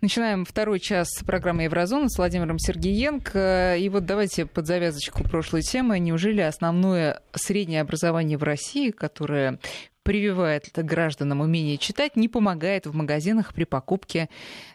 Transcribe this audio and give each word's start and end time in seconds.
Начинаем 0.00 0.46
второй 0.46 0.80
час 0.80 1.08
программы 1.26 1.64
«Еврозона» 1.64 2.08
с 2.08 2.16
Владимиром 2.16 2.58
Сергеенко. 2.58 3.76
И 3.76 3.86
вот 3.90 4.06
давайте 4.06 4.46
под 4.46 4.66
завязочку 4.66 5.22
прошлой 5.24 5.60
темы. 5.60 5.98
Неужели 5.98 6.40
основное 6.40 7.20
среднее 7.34 7.82
образование 7.82 8.38
в 8.38 8.42
России, 8.42 8.92
которое 8.92 9.58
прививает 10.02 10.70
гражданам 10.74 11.42
умение 11.42 11.76
читать, 11.76 12.16
не 12.16 12.28
помогает 12.28 12.86
в 12.86 12.94
магазинах 12.94 13.52
при 13.52 13.64
покупке 13.64 14.30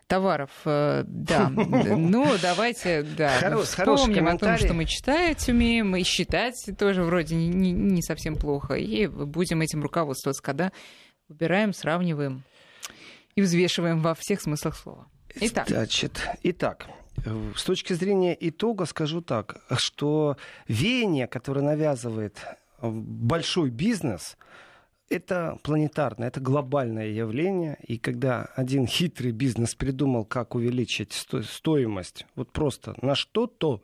товаров. 0.05 0.51
Э, 0.65 1.03
да, 1.07 1.49
ну 1.49 2.31
давайте, 2.39 3.01
да, 3.01 3.31
Хорош, 3.39 3.69
вспомним 3.69 4.28
о 4.28 4.37
том, 4.37 4.57
что 4.57 4.76
мы 4.76 4.85
читать 4.85 5.49
умеем, 5.49 5.96
и 5.96 6.03
считать 6.03 6.69
тоже 6.78 7.01
вроде 7.01 7.33
не, 7.35 7.47
не, 7.47 7.71
не 7.71 8.03
совсем 8.03 8.35
плохо, 8.35 8.76
и 8.76 9.07
будем 9.07 9.62
этим 9.62 9.81
руководствоваться, 9.81 10.44
когда 10.44 10.71
выбираем, 11.28 11.73
сравниваем 11.73 12.44
и 13.33 13.42
взвешиваем 13.42 14.01
во 14.01 14.13
всех 14.13 14.39
смыслах 14.39 14.78
слова. 14.78 15.07
Итак. 15.42 15.67
Значит, 15.67 16.27
итак, 16.44 16.88
с 17.55 17.63
точки 17.63 17.93
зрения 17.93 18.38
итога 18.39 18.85
скажу 18.85 19.21
так, 19.21 19.57
что 19.77 20.38
веяние, 20.67 21.27
которое 21.27 21.62
навязывает 21.62 22.41
большой 22.81 23.70
бизнес, 23.70 24.38
это 25.09 25.59
планетарное, 25.62 26.29
это 26.29 26.40
глобальное 26.40 27.07
явление. 27.07 27.77
И 27.85 27.98
когда 27.98 28.45
один 28.55 28.88
хитрый 28.88 29.31
бизнес 29.31 29.76
придумал, 29.76 30.26
как 30.26 30.55
увеличить 30.55 31.13
стоимость, 31.13 32.26
вот 32.35 32.52
просто 32.52 32.95
на 33.02 33.15
что-то, 33.15 33.81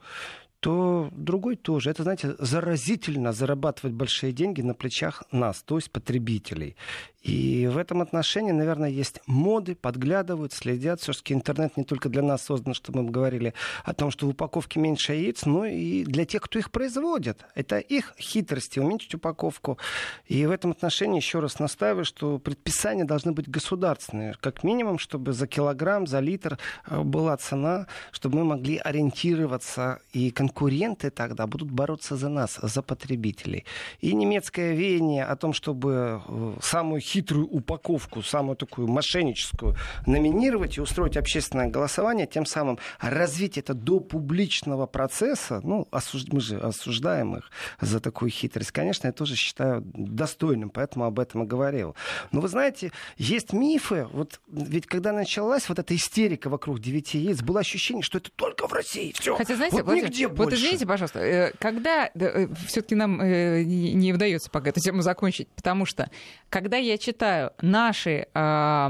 то 0.62 1.10
другой 1.12 1.56
тоже. 1.56 1.90
Это, 1.90 2.04
знаете, 2.04 2.36
заразительно 2.38 3.34
зарабатывать 3.34 3.96
большие 3.96 4.32
деньги 4.32 4.62
на 4.62 4.76
плечах 4.76 5.24
нас, 5.32 5.64
то 5.64 5.78
есть 5.78 5.92
потребителей. 5.92 6.76
И 7.22 7.68
в 7.68 7.78
этом 7.78 8.02
отношении, 8.02 8.52
наверное, 8.52 8.90
есть 8.90 9.22
моды, 9.28 9.76
подглядывают, 9.76 10.54
следят. 10.54 11.02
Все-таки 11.02 11.34
интернет 11.34 11.78
не 11.78 11.84
только 11.84 12.10
для 12.10 12.24
нас 12.24 12.44
создан, 12.44 12.74
чтобы 12.74 13.04
мы 13.04 13.12
говорили 13.12 13.54
о 13.84 13.94
том, 13.94 14.10
что 14.10 14.26
в 14.26 14.30
упаковке 14.30 14.80
меньше 14.80 15.14
яиц, 15.14 15.46
но 15.46 15.66
и 15.66 16.04
для 16.04 16.26
тех, 16.26 16.42
кто 16.42 16.58
их 16.58 16.72
производит. 16.72 17.46
Это 17.54 17.78
их 17.78 18.16
хитрости, 18.20 18.80
уменьшить 18.80 19.14
упаковку. 19.14 19.78
И 20.26 20.46
в 20.48 20.52
этом 20.52 20.72
отношении 20.72 21.18
еще 21.18 21.40
раз 21.40 21.60
настаиваю, 21.60 22.06
что 22.06 22.40
предписания 22.40 23.06
должны 23.06 23.34
быть 23.34 23.48
государственные. 23.48 24.36
Как 24.40 24.64
минимум, 24.64 24.98
чтобы 24.98 25.34
за 25.34 25.46
килограмм, 25.46 26.08
за 26.08 26.20
литр 26.20 26.58
э, 26.88 27.02
была 27.02 27.38
цена, 27.38 27.86
чтобы 28.12 28.40
мы 28.40 28.46
могли 28.46 28.78
ориентироваться. 28.78 30.00
И 30.12 30.32
конкуренты 30.32 31.12
тогда 31.12 31.46
будут 31.46 31.70
бороться 31.70 32.16
за 32.16 32.30
нас, 32.30 32.60
за 32.62 32.82
потребителей. 32.82 33.66
И 34.00 34.14
немецкое 34.14 34.74
веяние 34.74 35.24
о 35.24 35.36
том, 35.36 35.54
чтобы 35.54 36.22
э, 36.28 36.54
самую 36.62 37.02
хитрую 37.12 37.48
упаковку, 37.48 38.22
самую 38.22 38.56
такую 38.56 38.88
мошенническую, 38.88 39.76
номинировать 40.06 40.78
и 40.78 40.82
устроить 40.82 41.18
общественное 41.18 41.68
голосование, 41.68 42.28
тем 42.28 42.46
самым 42.46 42.80
развить 43.00 43.58
это 43.58 43.74
до 43.74 44.00
публичного 44.00 44.86
процесса, 44.86 45.62
ну, 45.64 45.88
осуж... 45.92 46.26
мы 46.32 46.40
же 46.40 46.58
осуждаем 46.60 47.38
их 47.38 47.52
за 47.82 48.00
такую 48.00 48.32
хитрость, 48.32 48.72
конечно, 48.72 49.08
я 49.08 49.14
тоже 49.14 49.36
считаю 49.36 49.82
достойным, 49.94 50.70
поэтому 50.70 51.06
об 51.06 51.20
этом 51.20 51.44
и 51.44 51.46
говорил. 51.46 51.96
Но 52.32 52.42
вы 52.42 52.48
знаете, 52.48 52.92
есть 53.18 53.54
мифы, 53.54 54.08
вот 54.14 54.40
ведь 54.48 54.88
когда 54.88 55.12
началась 55.12 55.68
вот 55.68 55.80
эта 55.80 55.96
истерика 55.96 56.50
вокруг 56.50 56.80
девяти 56.80 57.20
яиц, 57.20 57.42
было 57.42 57.60
ощущение, 57.60 58.04
что 58.04 58.20
это 58.20 58.30
только 58.36 58.68
в 58.68 58.74
России, 58.74 59.14
все. 59.18 59.36
Хотя, 59.36 59.56
знаете, 59.56 59.78
вот, 59.78 59.86
Владимир, 59.86 60.10
нигде 60.10 60.28
вот 60.28 60.38
больше. 60.38 60.58
извините, 60.58 60.86
пожалуйста, 60.86 61.20
э, 61.20 61.54
когда 61.60 62.10
э, 62.14 62.48
все-таки 62.68 62.96
нам 62.96 63.22
э, 63.22 63.64
не 63.64 64.14
удается 64.14 64.50
пока 64.50 64.70
эту 64.70 64.80
тему 64.80 65.02
закончить, 65.02 65.48
потому 65.50 65.86
что 65.86 66.10
когда 66.50 66.78
я 66.78 66.98
читаю 67.02 67.52
наши 67.62 68.28
э, 68.34 68.88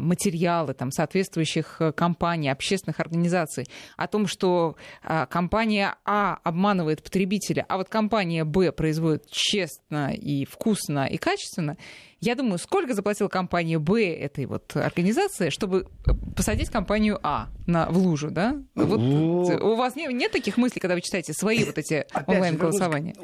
материалы 0.00 0.74
там, 0.74 0.92
соответствующих 0.92 1.76
э, 1.80 1.92
компаний, 1.92 2.50
общественных 2.50 3.00
организаций 3.00 3.66
о 3.96 4.06
том, 4.06 4.26
что 4.26 4.76
э, 5.02 5.26
компания 5.28 5.96
А 6.04 6.38
обманывает 6.44 7.02
потребителя, 7.02 7.66
а 7.68 7.78
вот 7.78 7.88
компания 7.88 8.44
Б 8.44 8.70
производит 8.70 9.26
честно 9.30 10.12
и 10.12 10.44
вкусно 10.44 11.06
и 11.06 11.16
качественно, 11.16 11.76
я 12.24 12.34
думаю, 12.34 12.58
сколько 12.58 12.94
заплатила 12.94 13.28
компания 13.28 13.78
Б 13.78 14.14
этой 14.14 14.46
вот 14.46 14.74
организации, 14.76 15.50
чтобы 15.50 15.86
э, 16.06 16.10
посадить 16.34 16.70
компанию 16.70 17.18
А 17.22 17.48
на, 17.66 17.86
в 17.90 17.98
лужу, 17.98 18.30
да? 18.30 18.56
Вот, 18.74 19.00
у 19.00 19.76
вас 19.76 19.94
нет, 19.94 20.10
нет 20.12 20.32
таких 20.32 20.56
мыслей, 20.56 20.80
когда 20.80 20.94
вы 20.94 21.02
читаете 21.02 21.34
свои 21.34 21.64
вот 21.64 21.76
эти 21.76 22.06
онлайн-голосования? 22.26 23.14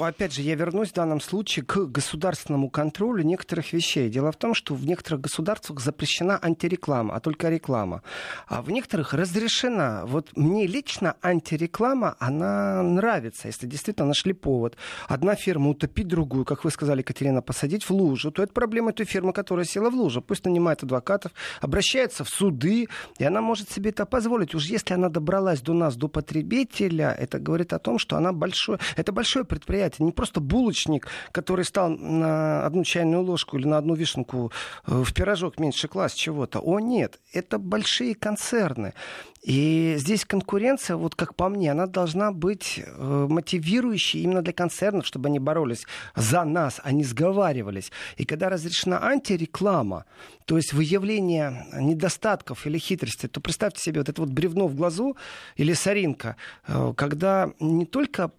Опять 0.00 0.32
же, 0.32 0.42
я 0.42 0.56
вернусь 0.56 0.90
в 0.90 0.94
данном 0.94 1.20
случае 1.20 1.64
к 1.64 1.86
государственному 1.86 2.68
контролю 2.68 3.22
некоторых 3.22 3.72
вещей. 3.72 4.10
Дело 4.10 4.32
в 4.32 4.36
том, 4.36 4.54
что 4.54 4.74
в 4.74 4.84
некоторых 4.84 5.20
государствах 5.20 5.80
запрещена 5.80 6.38
антиреклама, 6.42 7.14
а 7.14 7.20
только 7.20 7.48
реклама. 7.48 8.02
А 8.48 8.62
в 8.62 8.70
некоторых 8.70 9.14
разрешена. 9.14 10.04
Вот 10.06 10.36
мне 10.36 10.66
лично 10.66 11.14
антиреклама, 11.22 12.16
она 12.18 12.82
нравится, 12.82 13.46
если 13.46 13.66
действительно 13.66 14.08
нашли 14.08 14.32
повод. 14.32 14.76
Одна 15.06 15.36
фирма 15.36 15.70
утопить 15.70 16.08
другую, 16.08 16.44
как 16.44 16.64
вы 16.64 16.70
сказали, 16.70 17.02
Катерина, 17.02 17.40
посадить 17.42 17.84
в 17.84 17.90
лужу, 17.90 18.32
то 18.32 18.47
это 18.48 18.54
проблема 18.54 18.92
той 18.92 19.06
фирмы, 19.06 19.32
которая 19.32 19.64
села 19.64 19.90
в 19.90 19.94
лужу. 19.94 20.22
Пусть 20.22 20.44
нанимает 20.44 20.82
адвокатов, 20.82 21.32
обращается 21.60 22.24
в 22.24 22.28
суды, 22.28 22.88
и 23.18 23.24
она 23.24 23.40
может 23.40 23.70
себе 23.70 23.90
это 23.90 24.06
позволить. 24.06 24.54
Уж 24.54 24.64
если 24.64 24.94
она 24.94 25.08
добралась 25.08 25.60
до 25.60 25.74
нас, 25.74 25.96
до 25.96 26.08
потребителя, 26.08 27.14
это 27.18 27.38
говорит 27.38 27.72
о 27.72 27.78
том, 27.78 27.98
что 27.98 28.16
она 28.16 28.32
большое, 28.32 28.78
это 28.96 29.12
большое 29.12 29.44
предприятие, 29.44 30.06
не 30.06 30.12
просто 30.12 30.40
булочник, 30.40 31.08
который 31.32 31.64
стал 31.64 31.90
на 31.90 32.64
одну 32.66 32.84
чайную 32.84 33.22
ложку 33.22 33.58
или 33.58 33.66
на 33.66 33.78
одну 33.78 33.94
вишенку 33.94 34.50
э, 34.86 35.02
в 35.04 35.12
пирожок 35.12 35.58
меньше 35.58 35.88
класс 35.88 36.14
чего-то. 36.14 36.60
О, 36.60 36.80
нет, 36.80 37.18
это 37.32 37.58
большие 37.58 38.14
концерны. 38.14 38.94
И 39.42 39.94
здесь 39.98 40.24
конкуренция, 40.24 40.96
вот 40.96 41.14
как 41.14 41.34
по 41.34 41.48
мне, 41.48 41.70
она 41.70 41.86
должна 41.86 42.32
быть 42.32 42.80
э, 42.84 43.26
мотивирующей 43.28 44.20
именно 44.22 44.42
для 44.42 44.52
концернов, 44.52 45.06
чтобы 45.06 45.28
они 45.28 45.38
боролись 45.38 45.86
за 46.16 46.44
нас, 46.44 46.80
а 46.82 46.92
не 46.92 47.04
сговаривались. 47.04 47.92
И 48.16 48.24
когда 48.28 48.48
разрешена 48.48 49.02
антиреклама, 49.02 50.04
то 50.44 50.56
есть 50.56 50.72
выявление 50.72 51.66
недостатков 51.72 52.66
или 52.66 52.78
хитрости, 52.78 53.26
то 53.26 53.40
представьте 53.40 53.82
себе 53.82 54.00
вот 54.00 54.08
это 54.08 54.20
вот 54.20 54.30
бревно 54.30 54.68
в 54.68 54.74
глазу 54.74 55.16
или 55.56 55.72
соринка, 55.72 56.36
э, 56.66 56.92
когда 56.96 57.50
не 57.58 57.86
только 57.86 58.30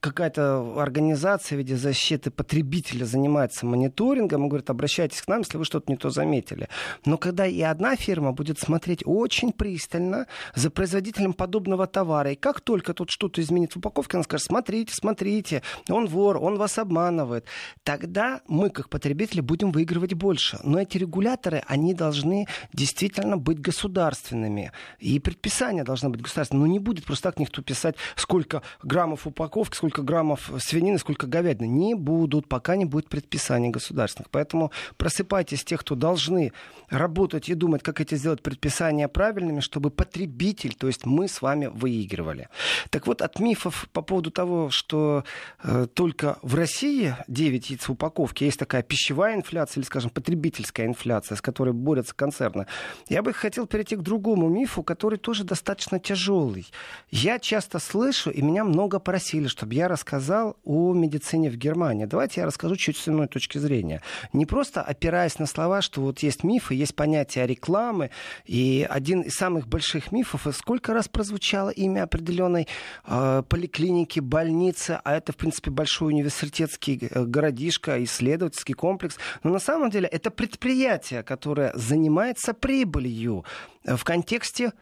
какая-то 0.00 0.80
организация 0.80 1.56
в 1.56 1.58
виде 1.58 1.76
защиты 1.76 2.30
потребителя 2.30 3.04
занимается 3.04 3.66
мониторингом 3.66 4.44
и 4.44 4.48
говорит, 4.48 4.70
обращайтесь 4.70 5.22
к 5.22 5.28
нам, 5.28 5.40
если 5.40 5.58
вы 5.58 5.64
что-то 5.64 5.90
не 5.90 5.96
то 5.96 6.10
заметили. 6.10 6.68
Но 7.04 7.18
когда 7.18 7.46
и 7.46 7.60
одна 7.62 7.96
фирма 7.96 8.32
будет 8.32 8.58
смотреть 8.58 9.02
очень 9.04 9.52
пристально 9.52 10.26
за 10.54 10.70
производителем 10.70 11.32
подобного 11.32 11.86
товара, 11.86 12.32
и 12.32 12.36
как 12.36 12.60
только 12.60 12.94
тут 12.94 13.10
что-то 13.10 13.40
изменит 13.40 13.74
в 13.74 13.78
упаковке, 13.78 14.16
она 14.16 14.24
скажет, 14.24 14.46
смотрите, 14.46 14.94
смотрите, 14.94 15.62
он 15.88 16.06
вор, 16.06 16.38
он 16.38 16.56
вас 16.56 16.78
обманывает, 16.78 17.44
тогда 17.82 18.40
мы, 18.48 18.70
как 18.70 18.88
потребители, 18.88 19.40
будем 19.40 19.72
выигрывать 19.72 20.14
больше. 20.14 20.58
Но 20.62 20.80
эти 20.80 20.98
регуляторы, 20.98 21.62
они 21.66 21.94
должны 21.94 22.46
действительно 22.72 23.36
быть 23.36 23.60
государственными. 23.60 24.72
И 24.98 25.18
предписание 25.18 25.84
должно 25.84 26.10
быть 26.10 26.20
государственным. 26.20 26.66
Но 26.66 26.72
не 26.72 26.78
будет 26.78 27.04
просто 27.04 27.30
так 27.30 27.40
никто 27.40 27.62
писать, 27.62 27.96
сколько 28.16 28.62
граммов 28.82 29.26
упаковки, 29.26 29.76
сколько 29.76 29.87
сколько 29.88 30.02
граммов 30.02 30.50
свинины, 30.58 30.98
сколько 30.98 31.26
говядины. 31.26 31.66
Не 31.66 31.94
будут, 31.94 32.46
пока 32.46 32.76
не 32.76 32.84
будет 32.84 33.08
предписаний 33.08 33.70
государственных. 33.70 34.28
Поэтому 34.30 34.70
просыпайтесь 34.98 35.64
тех, 35.64 35.80
кто 35.80 35.94
должны 35.94 36.52
работать 36.90 37.48
и 37.48 37.54
думать, 37.54 37.82
как 37.82 38.00
эти 38.00 38.16
сделать 38.16 38.42
предписания 38.42 39.08
правильными, 39.08 39.60
чтобы 39.60 39.90
потребитель, 39.90 40.74
то 40.74 40.86
есть 40.86 41.06
мы 41.06 41.26
с 41.26 41.40
вами 41.40 41.66
выигрывали. 41.66 42.48
Так 42.90 43.06
вот, 43.06 43.22
от 43.22 43.40
мифов 43.40 43.88
по 43.92 44.02
поводу 44.02 44.30
того, 44.30 44.68
что 44.68 45.24
э, 45.62 45.86
только 45.94 46.38
в 46.42 46.54
России 46.54 47.14
9 47.28 47.70
яиц 47.70 47.88
в 47.88 47.92
упаковке, 47.92 48.44
есть 48.44 48.58
такая 48.58 48.82
пищевая 48.82 49.36
инфляция 49.36 49.80
или, 49.80 49.86
скажем, 49.86 50.10
потребительская 50.10 50.86
инфляция, 50.86 51.36
с 51.36 51.40
которой 51.40 51.72
борются 51.72 52.14
концерны, 52.14 52.66
я 53.08 53.22
бы 53.22 53.32
хотел 53.32 53.66
перейти 53.66 53.96
к 53.96 54.00
другому 54.00 54.48
мифу, 54.48 54.82
который 54.82 55.18
тоже 55.18 55.44
достаточно 55.44 55.98
тяжелый. 55.98 56.66
Я 57.10 57.38
часто 57.38 57.78
слышу, 57.78 58.30
и 58.30 58.42
меня 58.42 58.64
много 58.64 58.98
просили, 58.98 59.46
чтобы 59.46 59.77
я 59.78 59.88
рассказал 59.88 60.56
о 60.64 60.92
медицине 60.92 61.50
в 61.50 61.56
Германии. 61.56 62.04
Давайте 62.04 62.40
я 62.40 62.46
расскажу 62.46 62.76
чуть 62.76 62.96
с 62.96 63.08
иной 63.08 63.28
точки 63.28 63.58
зрения. 63.58 64.02
Не 64.32 64.44
просто 64.44 64.82
опираясь 64.82 65.38
на 65.38 65.46
слова, 65.46 65.82
что 65.82 66.00
вот 66.00 66.18
есть 66.18 66.44
мифы, 66.44 66.74
есть 66.74 66.94
понятие 66.94 67.46
рекламы, 67.46 68.10
и 68.44 68.86
один 68.88 69.20
из 69.22 69.34
самых 69.34 69.68
больших 69.68 70.12
мифов, 70.12 70.46
и 70.46 70.52
сколько 70.52 70.92
раз 70.92 71.08
прозвучало 71.08 71.70
имя 71.70 72.02
определенной 72.02 72.66
э, 73.06 73.42
поликлиники, 73.48 74.20
больницы, 74.20 75.00
а 75.04 75.14
это, 75.14 75.32
в 75.32 75.36
принципе, 75.36 75.70
большой 75.70 76.12
университетский 76.12 77.08
э, 77.10 77.24
городишко, 77.24 78.02
исследовательский 78.02 78.74
комплекс. 78.74 79.16
Но 79.44 79.50
на 79.50 79.60
самом 79.60 79.90
деле 79.90 80.08
это 80.08 80.30
предприятие, 80.30 81.22
которое 81.22 81.72
занимается 81.74 82.52
прибылью 82.52 83.44
в 83.84 84.02
контексте 84.02 84.72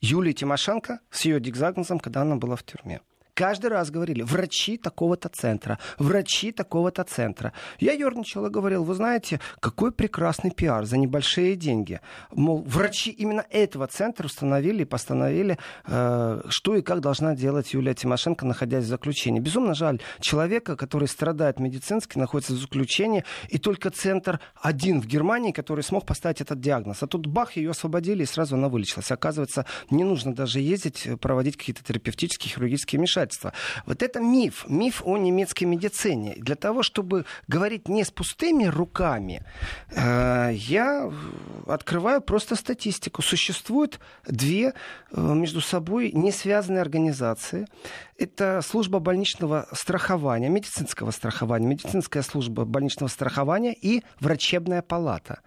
Юлии 0.00 0.32
Тимошенко 0.32 1.00
с 1.10 1.26
ее 1.26 1.38
диагнозом, 1.38 1.98
когда 1.98 2.22
она 2.22 2.36
была 2.36 2.56
в 2.56 2.62
тюрьме. 2.62 3.00
Каждый 3.36 3.70
раз 3.70 3.90
говорили, 3.90 4.22
врачи 4.22 4.78
такого-то 4.78 5.28
центра, 5.28 5.78
врачи 5.98 6.52
такого-то 6.52 7.04
центра. 7.04 7.52
Я 7.78 7.92
ерничал 7.92 8.46
и 8.46 8.50
говорил, 8.50 8.82
вы 8.82 8.94
знаете, 8.94 9.40
какой 9.60 9.92
прекрасный 9.92 10.50
пиар 10.50 10.86
за 10.86 10.96
небольшие 10.96 11.54
деньги. 11.54 12.00
Мол, 12.32 12.62
врачи 12.66 13.10
именно 13.10 13.44
этого 13.50 13.86
центра 13.88 14.26
установили 14.26 14.82
и 14.82 14.84
постановили, 14.86 15.58
э, 15.86 16.42
что 16.48 16.76
и 16.76 16.82
как 16.82 17.00
должна 17.00 17.36
делать 17.36 17.74
Юлия 17.74 17.94
Тимошенко, 17.94 18.46
находясь 18.46 18.84
в 18.84 18.88
заключении. 18.88 19.38
Безумно 19.38 19.74
жаль 19.74 20.00
человека, 20.20 20.74
который 20.74 21.06
страдает 21.06 21.60
медицински, 21.60 22.16
находится 22.16 22.54
в 22.54 22.56
заключении, 22.56 23.22
и 23.50 23.58
только 23.58 23.90
центр 23.90 24.40
один 24.62 25.02
в 25.02 25.06
Германии, 25.06 25.52
который 25.52 25.84
смог 25.84 26.06
поставить 26.06 26.40
этот 26.40 26.60
диагноз. 26.60 27.02
А 27.02 27.06
тут 27.06 27.26
бах, 27.26 27.56
ее 27.56 27.72
освободили, 27.72 28.22
и 28.22 28.26
сразу 28.26 28.56
она 28.56 28.70
вылечилась. 28.70 29.10
Оказывается, 29.10 29.66
не 29.90 30.04
нужно 30.04 30.34
даже 30.34 30.60
ездить, 30.60 31.06
э, 31.06 31.18
проводить 31.18 31.58
какие-то 31.58 31.84
терапевтические, 31.84 32.50
хирургические 32.54 32.98
вмешательства. 33.26 33.52
Вот 33.86 34.02
это 34.02 34.20
миф, 34.20 34.64
миф 34.68 35.02
о 35.04 35.16
немецкой 35.16 35.64
медицине. 35.64 36.34
Для 36.36 36.54
того, 36.54 36.82
чтобы 36.82 37.24
говорить 37.48 37.88
не 37.88 38.04
с 38.04 38.10
пустыми 38.10 38.66
руками, 38.66 39.42
э, 39.90 40.50
я 40.54 41.10
открываю 41.66 42.20
просто 42.20 42.56
статистику. 42.56 43.22
Существует 43.22 44.00
две 44.26 44.72
э, 45.12 45.34
между 45.34 45.60
собой 45.60 46.12
не 46.12 46.32
связанные 46.32 46.82
организации. 46.82 47.66
Это 48.18 48.62
служба 48.62 48.98
больничного 48.98 49.68
страхования, 49.72 50.48
медицинского 50.48 51.10
страхования, 51.10 51.66
медицинская 51.66 52.22
служба 52.22 52.64
больничного 52.64 53.10
страхования 53.10 53.74
и 53.74 54.02
врачебная 54.20 54.80
палата. 54.80 55.40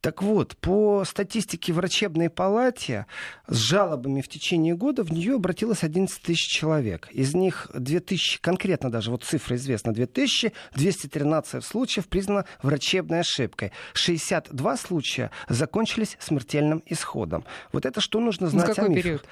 Так 0.00 0.22
вот, 0.22 0.56
по 0.58 1.04
статистике 1.04 1.72
врачебной 1.72 2.30
палате 2.30 3.06
с 3.48 3.56
жалобами 3.56 4.20
в 4.20 4.28
течение 4.28 4.76
года 4.76 5.02
в 5.02 5.10
нее 5.10 5.34
обратилось 5.34 5.82
11 5.82 6.22
тысяч 6.22 6.46
человек. 6.46 7.08
Из 7.10 7.34
них 7.34 7.68
2000, 7.74 8.40
конкретно 8.40 8.88
даже, 8.88 9.10
вот 9.10 9.24
цифра 9.24 9.56
известна, 9.56 9.92
2213 9.92 11.64
случаев 11.64 12.06
признано 12.06 12.44
врачебной 12.62 13.20
ошибкой. 13.20 13.72
62 13.94 14.76
случая 14.76 15.32
закончились 15.48 16.16
смертельным 16.20 16.84
исходом. 16.86 17.44
Вот 17.72 17.84
это 17.84 18.00
что 18.00 18.20
нужно 18.20 18.46
знать 18.46 18.66
какой 18.66 18.84
о 18.84 18.88
мифах. 18.88 19.02
период? 19.02 19.24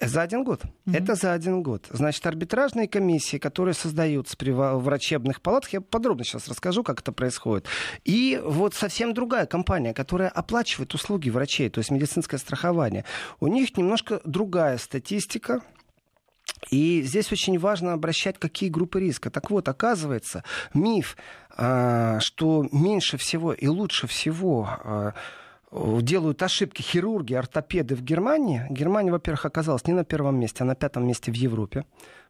За 0.00 0.22
один 0.22 0.44
год. 0.44 0.62
Мгм. 0.86 0.96
Это 0.96 1.14
за 1.14 1.34
один 1.34 1.62
год. 1.62 1.86
Значит, 1.90 2.26
арбитражные 2.26 2.88
комиссии, 2.88 3.36
которые 3.36 3.74
создаются 3.74 4.34
при 4.34 4.50
врачебных 4.50 5.42
палатах, 5.42 5.74
я 5.74 5.80
подробно 5.82 6.24
сейчас 6.24 6.48
расскажу, 6.48 6.82
как 6.82 7.00
это 7.00 7.12
происходит. 7.12 7.66
И 8.04 8.40
вот 8.42 8.74
совсем 8.74 9.12
другая 9.12 9.44
компания, 9.44 9.92
которая 9.92 10.30
оплачивает 10.30 10.94
услуги 10.94 11.28
врачей, 11.28 11.68
то 11.68 11.80
есть 11.80 11.90
медицинское 11.90 12.38
страхование. 12.38 13.04
У 13.40 13.46
них 13.46 13.76
немножко 13.76 14.22
другая 14.24 14.78
статистика. 14.78 15.60
И 16.70 17.02
здесь 17.02 17.30
очень 17.30 17.58
важно 17.58 17.92
обращать, 17.92 18.38
какие 18.38 18.70
группы 18.70 19.00
риска. 19.00 19.30
Так 19.30 19.50
вот, 19.50 19.68
оказывается, 19.68 20.44
миф, 20.72 21.16
а, 21.56 22.20
что 22.20 22.66
меньше 22.72 23.18
всего 23.18 23.52
и 23.52 23.66
лучше 23.66 24.06
всего 24.06 24.68
а, 24.68 25.12
делают 25.72 26.42
ошибки 26.42 26.82
хирурги, 26.82 27.34
ортопеды 27.34 27.94
в 27.94 28.02
Германии. 28.02 28.66
Германия, 28.70 29.12
во-первых, 29.12 29.46
оказалась 29.46 29.86
не 29.86 29.92
на 29.92 30.04
первом 30.04 30.38
месте, 30.38 30.64
а 30.64 30.66
на 30.66 30.74
пятом 30.74 31.06
месте 31.06 31.30
в 31.30 31.34
Европе 31.34 31.84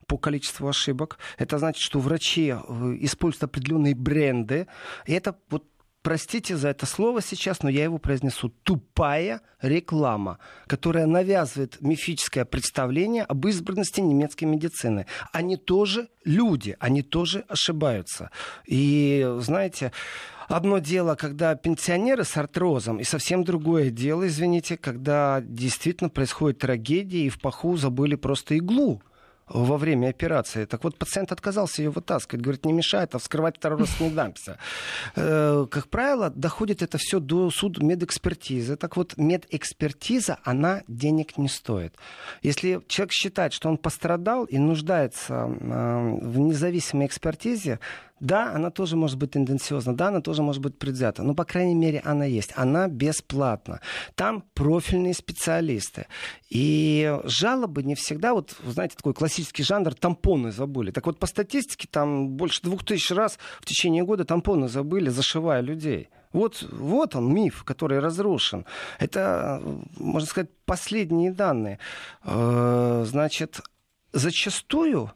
по 0.06 0.18
количеству 0.18 0.68
ошибок. 0.68 1.18
Это 1.38 1.58
значит, 1.58 1.80
что 1.80 2.00
врачи 2.00 2.48
э, 2.52 2.96
используют 3.00 3.44
определенные 3.44 3.94
бренды. 3.94 4.66
И 5.06 5.12
это 5.12 5.36
вот 5.48 5.64
Простите 6.02 6.56
за 6.56 6.68
это 6.68 6.86
слово 6.86 7.20
сейчас, 7.20 7.62
но 7.62 7.68
я 7.68 7.84
его 7.84 7.98
произнесу. 7.98 8.48
Тупая 8.62 9.42
реклама, 9.60 10.38
которая 10.66 11.04
навязывает 11.04 11.76
мифическое 11.82 12.46
представление 12.46 13.24
об 13.24 13.46
избранности 13.46 14.00
немецкой 14.00 14.44
медицины. 14.44 15.04
Они 15.32 15.58
тоже 15.58 16.08
люди, 16.24 16.74
они 16.80 17.02
тоже 17.02 17.44
ошибаются. 17.48 18.30
И, 18.64 19.30
знаете, 19.40 19.92
Одно 20.50 20.78
дело, 20.78 21.14
когда 21.14 21.54
пенсионеры 21.54 22.24
с 22.24 22.36
артрозом, 22.36 22.98
и 22.98 23.04
совсем 23.04 23.44
другое 23.44 23.90
дело, 23.90 24.26
извините, 24.26 24.76
когда 24.76 25.40
действительно 25.40 26.10
происходит 26.10 26.58
трагедия, 26.58 27.26
и 27.26 27.28
в 27.28 27.40
паху 27.40 27.76
забыли 27.76 28.16
просто 28.16 28.56
иглу 28.56 29.00
во 29.46 29.76
время 29.76 30.08
операции. 30.08 30.64
Так 30.64 30.84
вот, 30.84 30.96
пациент 30.96 31.32
отказался 31.32 31.82
ее 31.82 31.90
вытаскивать. 31.90 32.42
Говорит, 32.42 32.64
не 32.64 32.72
мешает, 32.72 33.14
а 33.14 33.18
вскрывать 33.18 33.58
второй 33.58 33.80
раз 33.80 34.00
не 34.00 34.10
дамся. 34.10 34.58
Э, 35.16 35.66
Как 35.70 35.88
правило, 35.88 36.30
доходит 36.30 36.82
это 36.82 36.98
все 36.98 37.20
до 37.20 37.50
суда 37.50 37.84
медэкспертизы. 37.84 38.76
Так 38.76 38.96
вот, 38.96 39.16
медэкспертиза, 39.16 40.38
она 40.44 40.82
денег 40.86 41.36
не 41.36 41.48
стоит. 41.48 41.96
Если 42.42 42.80
человек 42.86 43.12
считает, 43.12 43.52
что 43.52 43.68
он 43.68 43.76
пострадал 43.76 44.44
и 44.44 44.58
нуждается 44.58 45.34
э, 45.34 46.18
в 46.22 46.38
независимой 46.38 47.06
экспертизе, 47.06 47.80
да, 48.20 48.52
она 48.54 48.70
тоже 48.70 48.96
может 48.96 49.18
быть 49.18 49.32
тенденциозна, 49.32 49.96
да, 49.96 50.08
она 50.08 50.20
тоже 50.20 50.42
может 50.42 50.62
быть 50.62 50.78
предвзята, 50.78 51.22
но, 51.22 51.34
по 51.34 51.44
крайней 51.44 51.74
мере, 51.74 52.00
она 52.04 52.24
есть. 52.26 52.52
Она 52.54 52.86
бесплатна. 52.88 53.80
Там 54.14 54.44
профильные 54.54 55.14
специалисты. 55.14 56.06
И 56.50 57.18
жалобы 57.24 57.82
не 57.82 57.94
всегда, 57.94 58.34
вот, 58.34 58.54
знаете, 58.64 58.96
такой 58.96 59.14
классический 59.14 59.62
жанр, 59.62 59.94
тампоны 59.94 60.52
забыли. 60.52 60.90
Так 60.90 61.06
вот, 61.06 61.18
по 61.18 61.26
статистике, 61.26 61.88
там 61.90 62.28
больше 62.28 62.60
двух 62.62 62.84
тысяч 62.84 63.10
раз 63.10 63.38
в 63.60 63.64
течение 63.64 64.04
года 64.04 64.24
тампоны 64.24 64.68
забыли, 64.68 65.08
зашивая 65.08 65.62
людей. 65.62 66.08
Вот, 66.32 66.62
вот 66.70 67.16
он, 67.16 67.32
миф, 67.32 67.64
который 67.64 67.98
разрушен. 67.98 68.64
Это, 68.98 69.60
можно 69.96 70.28
сказать, 70.28 70.50
последние 70.64 71.32
данные. 71.32 71.78
Э, 72.24 73.04
Значит, 73.06 73.60
зачастую 74.12 75.10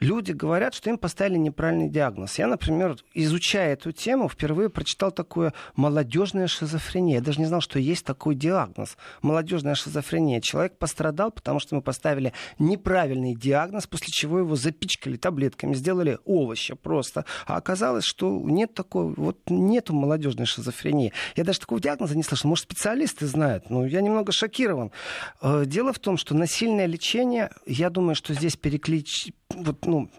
люди 0.00 0.32
говорят, 0.32 0.74
что 0.74 0.90
им 0.90 0.98
поставили 0.98 1.38
неправильный 1.38 1.88
диагноз. 1.88 2.38
Я, 2.38 2.46
например, 2.46 2.96
изучая 3.14 3.72
эту 3.72 3.92
тему, 3.92 4.28
впервые 4.28 4.68
прочитал 4.68 5.12
такое 5.12 5.52
молодежная 5.76 6.46
шизофрения. 6.46 7.16
Я 7.16 7.20
даже 7.20 7.40
не 7.40 7.46
знал, 7.46 7.60
что 7.60 7.78
есть 7.78 8.04
такой 8.04 8.34
диагноз. 8.34 8.96
Молодежная 9.22 9.74
шизофрения. 9.74 10.40
Человек 10.40 10.78
пострадал, 10.78 11.30
потому 11.30 11.60
что 11.60 11.74
мы 11.74 11.82
поставили 11.82 12.32
неправильный 12.58 13.34
диагноз, 13.34 13.86
после 13.86 14.08
чего 14.10 14.38
его 14.38 14.56
запичкали 14.56 15.16
таблетками, 15.16 15.74
сделали 15.74 16.18
овощи 16.24 16.74
просто. 16.74 17.24
А 17.46 17.56
оказалось, 17.56 18.04
что 18.04 18.40
нет 18.44 18.74
такой, 18.74 19.14
вот 19.14 19.38
нету 19.48 19.94
молодежной 19.94 20.46
шизофрении. 20.46 21.12
Я 21.36 21.44
даже 21.44 21.60
такого 21.60 21.80
диагноза 21.80 22.16
не 22.16 22.22
слышал. 22.22 22.48
Может, 22.48 22.64
специалисты 22.64 23.26
знают. 23.26 23.70
Но 23.70 23.86
я 23.86 24.00
немного 24.00 24.32
шокирован. 24.32 24.92
Э, 25.40 25.64
Дело 25.66 25.92
в 25.92 25.98
том, 25.98 26.16
что 26.16 26.34
насильное 26.34 26.86
лечение, 26.86 27.50
я 27.66 27.90
думаю, 27.90 28.14
что 28.14 28.34
здесь 28.34 28.56
переклич... 28.56 29.32
Вот, 29.54 29.86
ну, 29.86 30.10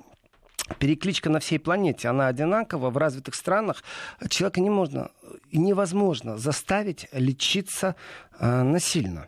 перекличка 0.80 1.30
на 1.30 1.40
всей 1.40 1.60
планете, 1.60 2.08
она 2.08 2.28
одинакова. 2.28 2.90
В 2.90 2.98
развитых 2.98 3.36
странах 3.36 3.84
человека 4.30 4.60
не 4.60 4.70
можно, 4.70 5.12
невозможно 5.52 6.38
заставить 6.38 7.08
лечиться 7.12 7.96
э, 8.40 8.64
насильно. 8.64 9.28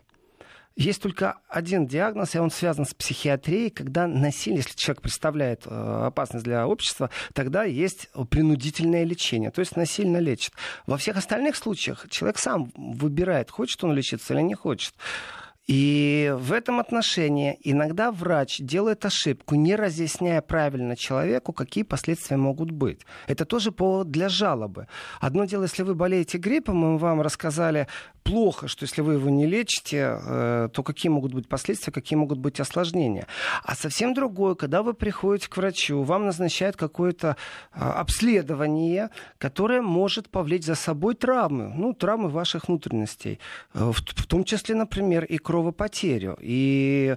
Есть 0.75 1.01
только 1.01 1.37
один 1.49 1.85
диагноз, 1.85 2.33
и 2.33 2.39
он 2.39 2.49
связан 2.49 2.85
с 2.85 2.93
психиатрией, 2.93 3.69
когда 3.69 4.07
насилие, 4.07 4.59
если 4.59 4.75
человек 4.75 5.01
представляет 5.01 5.63
э, 5.65 6.03
опасность 6.07 6.45
для 6.45 6.65
общества, 6.65 7.09
тогда 7.33 7.63
есть 7.63 8.09
принудительное 8.29 9.03
лечение, 9.03 9.51
то 9.51 9.59
есть 9.59 9.75
насильно 9.75 10.17
лечит. 10.17 10.53
Во 10.87 10.97
всех 10.97 11.17
остальных 11.17 11.57
случаях 11.57 12.07
человек 12.09 12.39
сам 12.39 12.71
выбирает, 12.75 13.51
хочет 13.51 13.83
он 13.83 13.93
лечиться 13.93 14.33
или 14.33 14.41
не 14.41 14.55
хочет. 14.55 14.93
И 15.67 16.33
в 16.37 16.51
этом 16.51 16.79
отношении 16.79 17.57
иногда 17.63 18.11
врач 18.11 18.59
делает 18.59 19.05
ошибку, 19.05 19.55
не 19.55 19.75
разъясняя 19.75 20.41
правильно 20.41 20.95
человеку, 20.95 21.53
какие 21.53 21.83
последствия 21.83 22.37
могут 22.37 22.71
быть. 22.71 23.01
Это 23.27 23.45
тоже 23.45 23.71
повод 23.71 24.11
для 24.11 24.27
жалобы. 24.29 24.87
Одно 25.19 25.45
дело, 25.45 25.63
если 25.63 25.83
вы 25.83 25.95
болеете 25.95 26.37
гриппом, 26.37 26.77
мы 26.77 26.97
вам 26.97 27.21
рассказали 27.21 27.87
плохо, 28.23 28.67
что 28.67 28.83
если 28.83 29.01
вы 29.01 29.13
его 29.13 29.29
не 29.29 29.47
лечите, 29.47 30.19
э, 30.19 30.69
то 30.73 30.83
какие 30.83 31.09
могут 31.09 31.33
быть 31.33 31.47
последствия, 31.47 31.91
какие 31.91 32.17
могут 32.17 32.37
быть 32.37 32.59
осложнения. 32.59 33.27
А 33.63 33.75
совсем 33.75 34.13
другое, 34.13 34.55
когда 34.55 34.83
вы 34.83 34.93
приходите 34.93 35.49
к 35.49 35.57
врачу, 35.57 36.03
вам 36.03 36.25
назначают 36.25 36.75
какое-то 36.75 37.35
а, 37.71 37.93
обследование, 37.93 39.09
которое 39.37 39.81
может 39.81 40.29
повлечь 40.29 40.65
за 40.65 40.75
собой 40.75 41.15
травмы, 41.15 41.73
ну, 41.75 41.93
травмы 41.93 42.29
ваших 42.29 42.67
внутренностей, 42.67 43.39
Э, 43.73 43.91
в, 43.93 44.27
том 44.27 44.43
числе, 44.43 44.75
например, 44.75 45.25
и 45.25 45.37
кровопотерю. 45.51 46.37
И 46.41 47.15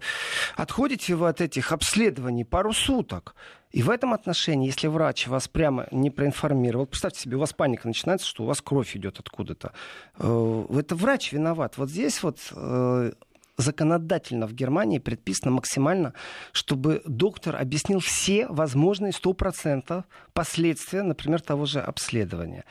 отходите 0.56 1.14
вы 1.14 1.28
от 1.28 1.40
этих 1.40 1.70
обследований 1.72 2.44
пару 2.44 2.72
суток. 2.72 3.34
И 3.70 3.82
в 3.82 3.90
этом 3.90 4.12
отношении, 4.12 4.66
если 4.66 4.88
врач 4.88 5.28
вас 5.28 5.48
прямо 5.48 5.86
не 5.92 6.10
проинформировал, 6.10 6.86
представьте 6.86 7.20
себе, 7.20 7.36
у 7.36 7.40
вас 7.40 7.52
паника 7.52 7.86
начинается, 7.86 8.26
что 8.26 8.42
у 8.42 8.46
вас 8.46 8.60
кровь 8.60 8.96
идет 8.96 9.20
откуда-то. 9.20 9.72
Э, 10.18 10.64
Это 10.78 10.96
врач 10.96 11.32
виноват. 11.32 11.78
Вот 11.78 11.90
здесь 11.90 12.22
вот 12.22 12.38
э, 12.52 13.12
законодательно 13.56 14.46
в 14.46 14.52
Германии 14.52 14.99
предписано 14.99 15.52
максимально, 15.52 16.14
чтобы 16.52 17.02
доктор 17.06 17.56
объяснил 17.56 18.00
все 18.00 18.46
возможные 18.49 19.12
100% 19.12 20.04
последствия, 20.32 21.02
например, 21.02 21.40
того 21.40 21.66
же 21.66 21.80
обследования. 21.80 22.64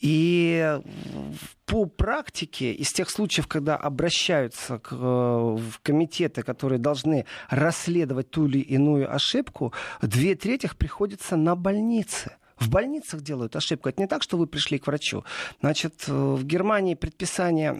И 0.00 0.78
по 1.66 1.86
практике, 1.86 2.72
из 2.72 2.92
тех 2.92 3.10
случаев, 3.10 3.46
когда 3.46 3.76
обращаются 3.76 4.78
к, 4.78 4.92
в 4.92 5.80
комитеты, 5.82 6.42
которые 6.42 6.78
должны 6.78 7.26
расследовать 7.48 8.30
ту 8.30 8.46
или 8.46 8.58
иную 8.58 9.12
ошибку, 9.14 9.72
две 10.02 10.34
трети 10.34 10.68
приходится 10.76 11.36
на 11.36 11.54
больницы. 11.56 12.36
В 12.58 12.70
больницах 12.70 13.20
делают 13.20 13.56
ошибку. 13.56 13.88
Это 13.88 14.00
не 14.00 14.06
так, 14.06 14.22
что 14.22 14.36
вы 14.36 14.46
пришли 14.46 14.78
к 14.78 14.86
врачу. 14.86 15.24
Значит, 15.60 16.06
в 16.06 16.44
Германии 16.44 16.94
предписание 16.94 17.76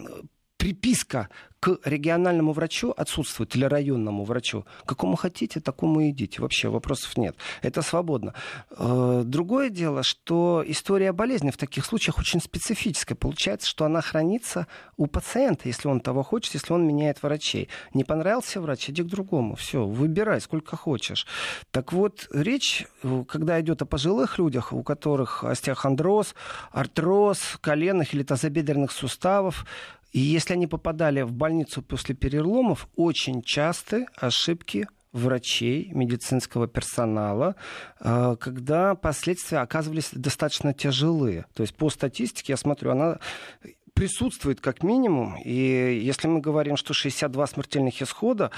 приписка 0.64 1.28
к 1.60 1.78
региональному 1.84 2.52
врачу 2.52 2.90
отсутствует 2.96 3.56
или 3.56 3.64
районному 3.64 4.24
врачу. 4.24 4.64
Какому 4.86 5.16
хотите, 5.16 5.60
такому 5.60 6.00
и 6.00 6.10
идите. 6.10 6.40
Вообще 6.40 6.68
вопросов 6.68 7.16
нет. 7.18 7.36
Это 7.62 7.82
свободно. 7.82 8.34
Э, 8.70 9.22
другое 9.24 9.70
дело, 9.70 10.02
что 10.02 10.62
история 10.66 11.12
болезни 11.12 11.50
в 11.50 11.56
таких 11.56 11.84
случаях 11.86 12.18
очень 12.18 12.40
специфическая. 12.40 13.16
Получается, 13.16 13.66
что 13.66 13.84
она 13.84 14.00
хранится 14.02 14.66
у 14.98 15.06
пациента, 15.06 15.68
если 15.68 15.88
он 15.88 16.00
того 16.00 16.22
хочет, 16.22 16.54
если 16.54 16.72
он 16.74 16.86
меняет 16.86 17.22
врачей. 17.22 17.68
Не 17.94 18.04
понравился 18.04 18.60
врач, 18.60 18.90
иди 18.90 19.02
к 19.02 19.06
другому. 19.06 19.54
Все, 19.54 19.86
выбирай 19.86 20.40
сколько 20.40 20.76
хочешь. 20.76 21.26
Так 21.70 21.92
вот, 21.92 22.26
речь, 22.32 22.86
э, 23.02 23.24
когда 23.26 23.58
идет 23.60 23.80
о 23.82 23.86
пожилых 23.86 24.38
людях, 24.38 24.72
у 24.72 24.82
которых 24.82 25.44
остеохондроз, 25.44 26.34
артроз 26.72 27.58
коленных 27.60 28.14
или 28.14 28.22
тазобедренных 28.22 28.92
суставов, 28.92 29.64
и 30.14 30.20
если 30.20 30.52
они 30.52 30.68
попадали 30.68 31.22
в 31.22 31.32
больницу 31.32 31.82
после 31.82 32.14
переломов, 32.14 32.88
очень 32.94 33.42
часто 33.42 34.06
ошибки 34.16 34.86
врачей, 35.12 35.90
медицинского 35.92 36.68
персонала, 36.68 37.56
э, 37.98 38.36
когда 38.38 38.94
последствия 38.94 39.58
оказывались 39.58 40.10
достаточно 40.12 40.72
тяжелые. 40.72 41.46
То 41.54 41.64
есть 41.64 41.74
по 41.74 41.90
статистике, 41.90 42.52
я 42.52 42.56
смотрю, 42.56 42.92
она 42.92 43.18
присутствует 43.92 44.60
как 44.60 44.84
минимум. 44.84 45.36
И 45.44 46.00
если 46.00 46.28
мы 46.28 46.40
говорим, 46.40 46.76
что 46.76 46.94
62 46.94 47.46
смертельных 47.48 48.00
исхода, 48.00 48.52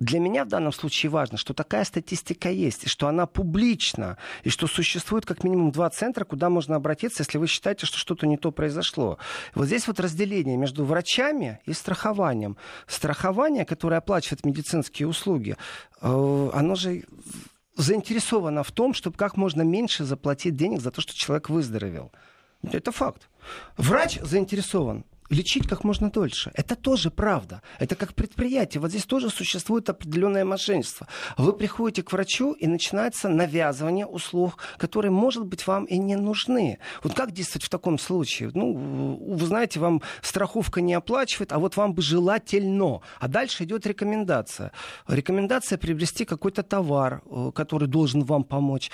для 0.00 0.18
меня 0.18 0.46
в 0.46 0.48
данном 0.48 0.72
случае 0.72 1.10
важно, 1.10 1.36
что 1.36 1.52
такая 1.52 1.84
статистика 1.84 2.48
есть, 2.50 2.84
и 2.84 2.88
что 2.88 3.06
она 3.06 3.26
публична, 3.26 4.16
и 4.44 4.48
что 4.48 4.66
существует 4.66 5.26
как 5.26 5.44
минимум 5.44 5.70
два 5.72 5.90
центра, 5.90 6.24
куда 6.24 6.48
можно 6.48 6.74
обратиться, 6.74 7.22
если 7.22 7.36
вы 7.36 7.46
считаете, 7.46 7.84
что 7.84 7.98
что-то 7.98 8.26
не 8.26 8.38
то 8.38 8.50
произошло. 8.50 9.18
Вот 9.54 9.66
здесь 9.66 9.86
вот 9.86 10.00
разделение 10.00 10.56
между 10.56 10.86
врачами 10.86 11.60
и 11.66 11.74
страхованием. 11.74 12.56
Страхование, 12.86 13.66
которое 13.66 13.98
оплачивает 13.98 14.46
медицинские 14.46 15.06
услуги, 15.06 15.56
э, 16.00 16.50
оно 16.54 16.74
же 16.76 17.04
заинтересовано 17.76 18.62
в 18.62 18.72
том, 18.72 18.94
чтобы 18.94 19.18
как 19.18 19.36
можно 19.36 19.60
меньше 19.60 20.04
заплатить 20.04 20.56
денег 20.56 20.80
за 20.80 20.90
то, 20.90 21.02
что 21.02 21.14
человек 21.14 21.50
выздоровел. 21.50 22.10
Это 22.62 22.90
факт. 22.90 23.28
Врач 23.76 24.18
заинтересован 24.22 25.04
лечить 25.30 25.66
как 25.66 25.84
можно 25.84 26.10
дольше. 26.10 26.50
Это 26.54 26.74
тоже 26.74 27.10
правда. 27.10 27.62
Это 27.78 27.94
как 27.94 28.14
предприятие. 28.14 28.80
Вот 28.80 28.90
здесь 28.90 29.04
тоже 29.04 29.30
существует 29.30 29.88
определенное 29.88 30.44
мошенничество. 30.44 31.06
Вы 31.38 31.52
приходите 31.52 32.02
к 32.02 32.12
врачу, 32.12 32.52
и 32.52 32.66
начинается 32.66 33.28
навязывание 33.28 34.06
услуг, 34.06 34.58
которые, 34.76 35.12
может 35.12 35.46
быть, 35.46 35.66
вам 35.66 35.84
и 35.84 35.98
не 35.98 36.16
нужны. 36.16 36.78
Вот 37.02 37.14
как 37.14 37.30
действовать 37.30 37.64
в 37.64 37.68
таком 37.68 37.98
случае? 37.98 38.50
Ну, 38.54 38.72
вы 39.36 39.46
знаете, 39.46 39.78
вам 39.78 40.02
страховка 40.20 40.80
не 40.80 40.94
оплачивает, 40.94 41.52
а 41.52 41.58
вот 41.58 41.76
вам 41.76 41.94
бы 41.94 42.02
желательно. 42.02 43.00
А 43.20 43.28
дальше 43.28 43.64
идет 43.64 43.86
рекомендация. 43.86 44.72
Рекомендация 45.06 45.78
приобрести 45.78 46.24
какой-то 46.24 46.62
товар, 46.62 47.22
э, 47.30 47.52
который 47.54 47.88
должен 47.88 48.24
вам 48.24 48.42
помочь, 48.42 48.90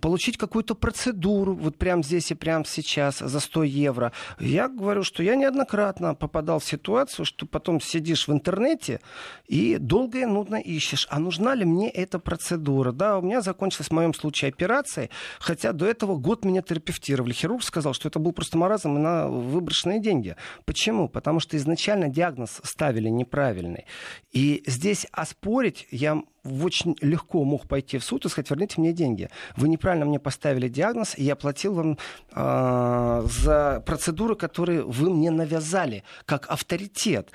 получить 0.00 0.36
какую-то 0.36 0.74
процедуру, 0.74 1.54
вот 1.54 1.76
прямо 1.76 2.02
здесь 2.02 2.30
и 2.30 2.34
прямо 2.34 2.64
сейчас 2.64 3.18
за 3.18 3.40
100 3.40 3.62
евро. 3.62 4.12
Я 4.40 4.68
говорю, 4.68 5.04
что 5.04 5.22
я 5.22 5.36
неоднократно 5.36 5.75
неоднократно 5.76 6.14
попадал 6.14 6.58
в 6.58 6.64
ситуацию, 6.64 7.24
что 7.24 7.46
потом 7.46 7.80
сидишь 7.80 8.28
в 8.28 8.32
интернете 8.32 9.00
и 9.46 9.76
долго 9.78 10.20
и 10.20 10.24
нудно 10.24 10.56
ищешь, 10.56 11.06
а 11.10 11.18
нужна 11.18 11.54
ли 11.54 11.64
мне 11.64 11.90
эта 11.90 12.18
процедура. 12.18 12.92
Да, 12.92 13.18
у 13.18 13.22
меня 13.22 13.40
закончилась 13.40 13.88
в 13.88 13.92
моем 13.92 14.14
случае 14.14 14.48
операция, 14.48 15.10
хотя 15.38 15.72
до 15.72 15.86
этого 15.86 16.16
год 16.16 16.44
меня 16.44 16.62
терапевтировали. 16.62 17.32
Хирург 17.32 17.62
сказал, 17.62 17.94
что 17.94 18.08
это 18.08 18.18
был 18.18 18.32
просто 18.32 18.58
маразм 18.58 18.96
и 18.96 19.00
на 19.00 19.28
выброшенные 19.28 20.00
деньги. 20.00 20.36
Почему? 20.64 21.08
Потому 21.08 21.40
что 21.40 21.56
изначально 21.56 22.08
диагноз 22.08 22.60
ставили 22.62 23.08
неправильный. 23.08 23.84
И 24.32 24.62
здесь 24.66 25.06
оспорить 25.12 25.86
я 25.90 26.22
очень 26.62 26.96
легко 27.00 27.44
мог 27.44 27.66
пойти 27.66 27.98
в 27.98 28.04
суд 28.04 28.24
и 28.24 28.28
сказать, 28.28 28.50
верните 28.50 28.80
мне 28.80 28.92
деньги. 28.92 29.28
Вы 29.56 29.68
неправильно 29.68 30.06
мне 30.06 30.18
поставили 30.18 30.68
диагноз, 30.68 31.14
и 31.16 31.24
я 31.24 31.36
платил 31.36 31.74
вам 31.74 31.98
э, 32.32 33.26
за 33.26 33.82
процедуры, 33.86 34.36
которые 34.36 34.82
вы 34.82 35.10
мне 35.10 35.30
навязали, 35.30 36.04
как 36.24 36.48
авторитет. 36.50 37.30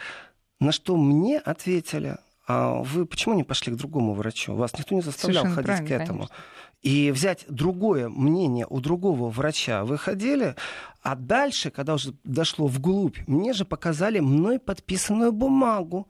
На 0.60 0.72
что 0.72 0.96
мне 0.96 1.40
ответили, 1.40 2.18
а 2.48 2.82
вы 2.84 3.06
почему 3.06 3.36
не 3.36 3.44
пошли 3.44 3.74
к 3.74 3.78
другому 3.78 4.14
врачу? 4.14 4.56
Вас 4.56 4.78
никто 4.78 4.96
не 4.96 5.02
заставлял 5.02 5.44
Совершенно 5.44 5.68
ходить 5.68 5.88
к 5.88 5.92
этому. 5.92 6.28
Конечно. 6.28 6.36
И 6.82 7.12
взять 7.12 7.46
другое 7.48 8.10
мнение 8.10 8.66
у 8.68 8.80
другого 8.80 9.30
врача. 9.30 9.86
Вы 9.86 10.00
ходили, 10.00 10.56
а 11.04 11.16
дальше, 11.16 11.70
когда 11.70 11.94
уже 11.94 12.14
дошло 12.24 12.66
вглубь, 12.66 13.20
мне 13.28 13.54
же 13.54 13.66
показали 13.66 14.20
мной 14.20 14.58
подписанную 14.58 15.32
бумагу 15.32 16.08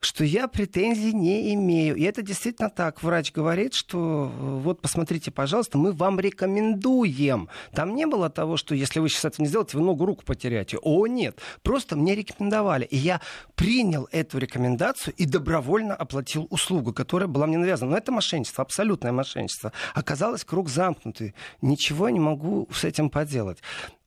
что 0.00 0.24
я 0.24 0.46
претензий 0.46 1.12
не 1.12 1.54
имею. 1.54 1.96
И 1.96 2.02
это 2.02 2.22
действительно 2.22 2.70
так. 2.70 3.02
Врач 3.02 3.32
говорит, 3.32 3.74
что 3.74 4.30
э, 4.32 4.58
вот 4.62 4.80
посмотрите, 4.80 5.30
пожалуйста, 5.30 5.76
мы 5.76 5.92
вам 5.92 6.20
рекомендуем. 6.20 7.48
Там 7.72 7.94
не 7.94 8.06
было 8.06 8.30
того, 8.30 8.56
что 8.56 8.74
если 8.74 9.00
вы 9.00 9.08
сейчас 9.08 9.24
это 9.26 9.42
не 9.42 9.48
сделаете, 9.48 9.76
вы 9.76 9.84
ногу 9.84 10.06
руку 10.06 10.24
потеряете. 10.24 10.78
О, 10.82 11.06
нет. 11.06 11.40
Просто 11.62 11.96
мне 11.96 12.14
рекомендовали. 12.14 12.84
И 12.84 12.96
я 12.96 13.20
принял 13.56 14.08
эту 14.12 14.38
рекомендацию 14.38 15.14
и 15.16 15.26
добровольно 15.26 15.94
оплатил 15.94 16.46
услугу, 16.50 16.92
которая 16.92 17.28
была 17.28 17.46
мне 17.46 17.58
навязана. 17.58 17.92
Но 17.92 17.96
это 17.96 18.12
мошенничество, 18.12 18.62
абсолютное 18.62 19.12
мошенничество. 19.12 19.72
Оказалось, 19.94 20.44
круг 20.44 20.68
замкнутый. 20.68 21.34
Ничего 21.60 22.08
не 22.08 22.20
могу 22.20 22.68
с 22.72 22.84
этим 22.84 23.10
поделать. 23.10 23.58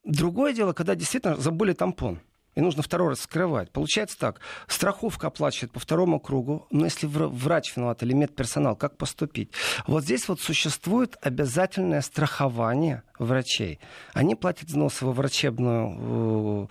Другое 0.04 0.52
дело, 0.52 0.72
когда 0.72 0.94
действительно 0.94 1.36
забыли 1.36 1.74
тампон 1.74 2.20
и 2.54 2.60
нужно 2.60 2.82
второй 2.82 3.10
раз 3.10 3.20
скрывать. 3.20 3.70
Получается 3.70 4.18
так, 4.18 4.40
страховка 4.66 5.28
оплачивает 5.28 5.72
по 5.72 5.80
второму 5.80 6.20
кругу, 6.20 6.66
но 6.70 6.84
если 6.84 7.06
врач 7.06 7.76
виноват 7.76 8.02
или 8.02 8.12
медперсонал, 8.12 8.76
как 8.76 8.96
поступить? 8.96 9.50
Вот 9.86 10.04
здесь 10.04 10.28
вот 10.28 10.40
существует 10.40 11.16
обязательное 11.22 12.02
страхование 12.02 13.02
врачей. 13.18 13.80
Они 14.12 14.34
платят 14.34 14.68
взносы 14.68 15.04
во 15.04 15.12
врачебную 15.12 16.68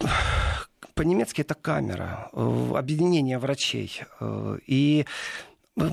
э, 0.00 0.06
по-немецки 0.94 1.42
это 1.42 1.54
камера, 1.54 2.30
э, 2.32 2.70
объединение 2.74 3.38
врачей. 3.38 4.00
Э, 4.20 4.58
и 4.66 5.06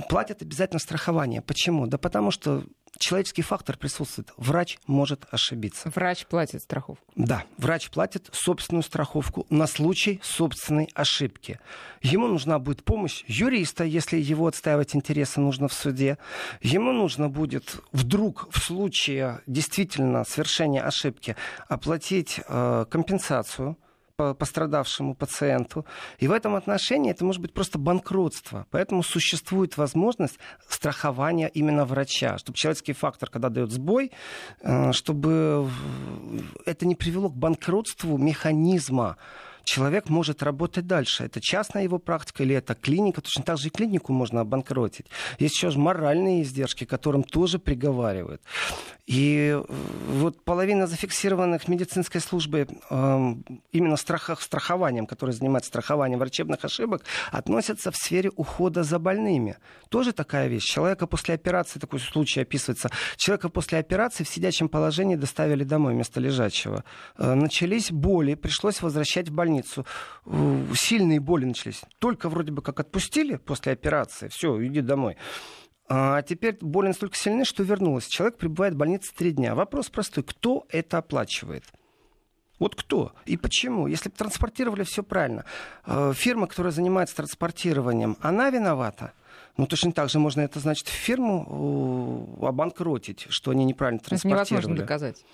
платят 0.10 0.42
обязательно 0.42 0.80
страхование. 0.80 1.42
Почему? 1.42 1.88
Да 1.88 1.98
потому 1.98 2.32
что 2.32 2.64
человеческий 2.98 3.42
фактор 3.42 3.78
присутствует. 3.78 4.32
Врач 4.38 4.78
может 4.88 5.26
ошибиться. 5.32 5.92
Врач 5.94 6.26
платит 6.26 6.62
страховку. 6.62 7.04
Да, 7.16 7.44
врач 7.58 7.90
платит 7.90 8.30
собственную 8.32 8.84
страховку 8.84 9.46
на 9.50 9.68
случай 9.68 10.20
собственной 10.24 10.90
ошибки. 10.94 11.60
Ему 12.02 12.28
нужна 12.28 12.60
будет 12.60 12.84
помощь 12.84 13.24
юриста, 13.28 13.84
если 13.84 14.18
его 14.18 14.48
отстаивать 14.48 14.96
интересы 14.96 15.42
нужно 15.42 15.68
в 15.68 15.74
суде. 15.74 16.18
Ему 16.62 16.92
нужно 16.92 17.30
будет 17.30 17.82
вдруг 17.92 18.48
в 18.52 18.60
случае 18.60 19.42
действительно 19.48 20.24
совершения 20.24 20.84
ошибки 20.84 21.36
оплатить 21.68 22.40
э, 22.48 22.86
компенсацию 22.90 23.78
пострадавшему 24.18 25.16
пациенту. 25.16 25.86
И 26.20 26.28
в 26.28 26.32
этом 26.32 26.56
отношении 26.56 27.12
это 27.12 27.26
может 27.26 27.42
быть 27.42 27.54
просто 27.54 27.80
банкротство. 27.80 28.68
Поэтому 28.70 29.02
существует 29.02 29.78
возможность 29.78 30.38
страхования 30.68 31.50
именно 31.50 31.86
врача, 31.86 32.38
чтобы 32.38 32.58
человеческий 32.58 32.94
фактор, 32.94 33.30
когда 33.30 33.50
дает 33.50 33.72
сбой, 33.72 34.12
э, 34.62 34.92
чтобы 34.92 35.68
это 36.66 36.86
не 36.86 36.96
привело 36.96 37.30
к 37.30 37.36
банкротству 37.36 38.18
механизма 38.18 39.18
человек 39.64 40.10
может 40.10 40.44
работать 40.44 40.88
дальше. 40.88 41.24
Это 41.24 41.40
частная 41.42 41.84
его 41.84 42.00
практика 42.00 42.44
или 42.44 42.56
это 42.56 42.76
клиника. 42.76 43.22
Точно 43.22 43.44
так 43.44 43.58
же 43.58 43.68
и 43.68 43.72
клинику 43.72 44.14
можно 44.14 44.42
обанкротить. 44.42 45.08
Есть 45.40 45.56
еще 45.56 45.78
моральные 45.78 46.44
издержки, 46.44 46.86
которым 46.86 47.24
тоже 47.24 47.60
приговаривают. 47.60 48.42
И 49.06 49.54
э, 49.54 49.64
вот 50.08 50.44
половина 50.44 50.88
зафиксированных 50.88 51.68
медицинской 51.68 52.22
службой 52.22 52.68
э, 52.90 53.36
именно 53.72 53.98
страхах, 53.98 54.42
страхованием, 54.42 55.06
который 55.06 55.32
занимается 55.32 55.70
страхованием 55.70 56.20
врачебных 56.20 56.64
ошибок, 56.64 57.04
относятся 57.32 57.92
в 57.92 57.98
сфере 57.98 58.32
ухода 58.36 58.84
за 58.84 59.00
больными. 59.00 59.58
Тоже 59.90 60.14
такая 60.14 60.48
вещь. 60.48 60.64
Человека 60.64 61.08
после 61.08 61.36
операции, 61.36 61.80
такой 61.80 62.00
случай 62.00 62.42
описывается, 62.42 62.90
человека 63.18 63.50
после 63.50 63.80
операции 63.80 64.24
в 64.24 64.30
сидячем 64.30 64.70
положении 64.70 65.16
доставили 65.16 65.64
домой 65.64 65.94
вместо 65.94 66.20
лежачего. 66.22 66.84
Э, 67.18 67.34
начались 67.34 67.92
боли, 67.92 68.36
пришлось 68.36 68.82
возвращать 68.82 69.30
в 69.30 69.34
больницу 69.34 69.53
больницу, 69.54 69.86
сильные 70.76 71.20
боли 71.20 71.46
начались. 71.46 71.82
Только 72.00 72.30
вроде 72.30 72.52
бы 72.52 72.62
как 72.62 72.80
отпустили 72.80 73.36
после 73.36 73.74
операции, 73.74 74.28
все, 74.30 74.64
иди 74.66 74.82
домой. 74.82 75.18
А 75.90 76.22
теперь 76.22 76.58
боли 76.62 76.88
настолько 76.88 77.18
сильны, 77.18 77.46
что 77.46 77.64
вернулась. 77.64 78.08
Человек 78.08 78.38
пребывает 78.38 78.74
в 78.74 78.78
больнице 78.78 79.14
три 79.14 79.32
дня. 79.32 79.54
Вопрос 79.54 79.90
простой. 79.90 80.24
Кто 80.24 80.66
это 80.70 80.98
оплачивает? 80.98 81.66
Вот 82.60 82.76
кто 82.76 83.14
и 83.26 83.36
почему? 83.36 83.88
Если 83.88 84.10
бы 84.10 84.16
транспортировали 84.16 84.84
все 84.84 85.04
правильно, 85.04 85.44
э, 85.86 86.14
фирма, 86.16 86.48
которая 86.48 86.72
занимается 86.72 87.16
транспортированием, 87.18 88.16
она 88.22 88.50
виновата? 88.50 89.14
Ну, 89.58 89.68
точно 89.68 89.92
так 89.92 90.10
же 90.10 90.20
можно 90.20 90.42
это, 90.42 90.60
значит, 90.60 90.88
фирму 90.88 92.40
обанкротить, 92.42 93.28
что 93.30 93.52
они 93.52 93.66
неправильно 93.66 94.00
транспортировали. 94.00 94.44
Это 94.44 94.54
невозможно 94.54 94.76
доказать. 94.78 95.26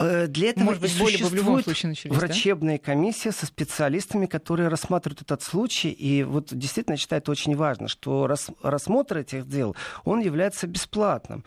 Э, 0.00 0.26
для 0.28 0.50
этого 0.50 0.64
Может 0.64 0.80
быть, 0.80 0.98
боли 0.98 1.16
в 1.16 1.34
любом 1.34 1.62
случае 1.62 1.90
начались, 1.90 2.16
врачебная 2.16 2.78
да? 2.78 2.84
комиссия 2.84 3.32
со 3.32 3.44
специалистами, 3.44 4.24
которые 4.24 4.68
рассматривают 4.68 5.20
этот 5.20 5.42
случай. 5.42 5.90
И 5.90 6.22
вот 6.22 6.48
действительно 6.52 6.96
считаю 6.96 7.20
это 7.20 7.30
очень 7.30 7.54
важно, 7.54 7.86
что 7.86 8.26
рассмотр 8.62 9.18
этих 9.18 9.46
дел, 9.46 9.76
он 10.04 10.20
является 10.20 10.66
бесплатным. 10.66 11.44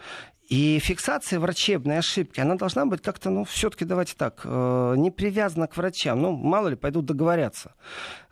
И 0.50 0.78
фиксация 0.80 1.40
врачебной 1.40 1.98
ошибки, 1.98 2.40
она 2.40 2.56
должна 2.56 2.86
быть 2.86 3.02
как-то, 3.02 3.32
ну, 3.32 3.44
все-таки 3.44 3.86
давайте 3.86 4.14
так, 4.16 4.42
э, 4.44 4.94
не 4.98 5.10
привязана 5.10 5.68
к 5.68 5.76
врачам. 5.76 6.22
Ну, 6.22 6.34
мало 6.34 6.68
ли, 6.68 6.76
пойдут 6.76 7.06
договорятся. 7.06 7.74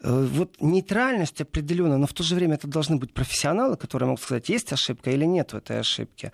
Э, 0.03 0.27
вот 0.31 0.57
нейтральность 0.59 1.41
определенная, 1.41 1.97
но 1.97 2.05
в 2.05 2.13
то 2.13 2.21
же 2.21 2.35
время 2.35 2.55
это 2.55 2.67
должны 2.67 2.97
быть 2.97 3.13
профессионалы, 3.13 3.75
которые 3.75 4.07
могут 4.07 4.23
сказать, 4.23 4.49
есть 4.49 4.71
ошибка 4.71 5.09
или 5.09 5.25
нет 5.25 5.53
в 5.53 5.57
этой 5.57 5.79
ошибке. 5.79 6.31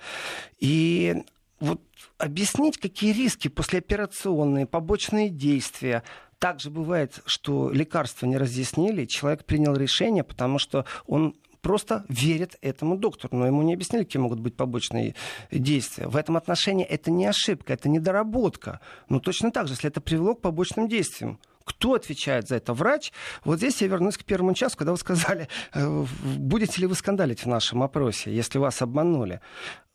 И 0.59 1.23
вот 1.61 1.79
объяснить, 2.17 2.77
какие 2.77 3.13
риски 3.13 3.47
послеоперационные, 3.47 4.65
побочные 4.65 5.29
действия, 5.29 6.03
также 6.39 6.69
бывает, 6.69 7.21
что 7.25 7.71
лекарства 7.71 8.25
не 8.25 8.37
разъяснили, 8.37 9.05
человек 9.05 9.45
принял 9.45 9.75
решение, 9.75 10.23
потому 10.23 10.59
что 10.59 10.85
он 11.05 11.35
просто 11.61 12.05
верит 12.07 12.57
этому 12.61 12.97
доктору, 12.97 13.35
но 13.35 13.47
ему 13.47 13.61
не 13.63 13.73
объяснили, 13.73 14.03
какие 14.03 14.21
могут 14.21 14.39
быть 14.39 14.55
побочные 14.55 15.15
действия. 15.51 16.07
В 16.07 16.15
этом 16.15 16.37
отношении 16.37 16.85
это 16.85 17.11
не 17.11 17.25
ошибка, 17.25 17.73
это 17.73 17.89
недоработка. 17.89 18.79
Но 19.09 19.19
точно 19.19 19.51
так 19.51 19.67
же, 19.67 19.73
если 19.73 19.89
это 19.89 19.99
привело 19.99 20.35
к 20.35 20.41
побочным 20.41 20.87
действиям, 20.87 21.39
кто 21.65 21.95
отвечает 21.95 22.47
за 22.47 22.55
это? 22.55 22.73
Врач? 22.73 23.11
Вот 23.43 23.57
здесь 23.57 23.81
я 23.81 23.87
вернусь 23.87 24.17
к 24.17 24.23
первому 24.23 24.53
часу, 24.53 24.77
когда 24.77 24.93
вы 24.93 24.97
сказали, 24.97 25.49
э, 25.73 26.05
будете 26.37 26.79
ли 26.79 26.87
вы 26.87 26.95
скандалить 26.95 27.43
в 27.43 27.47
нашем 27.47 27.83
опросе, 27.83 28.33
если 28.33 28.57
вас 28.57 28.81
обманули. 28.81 29.41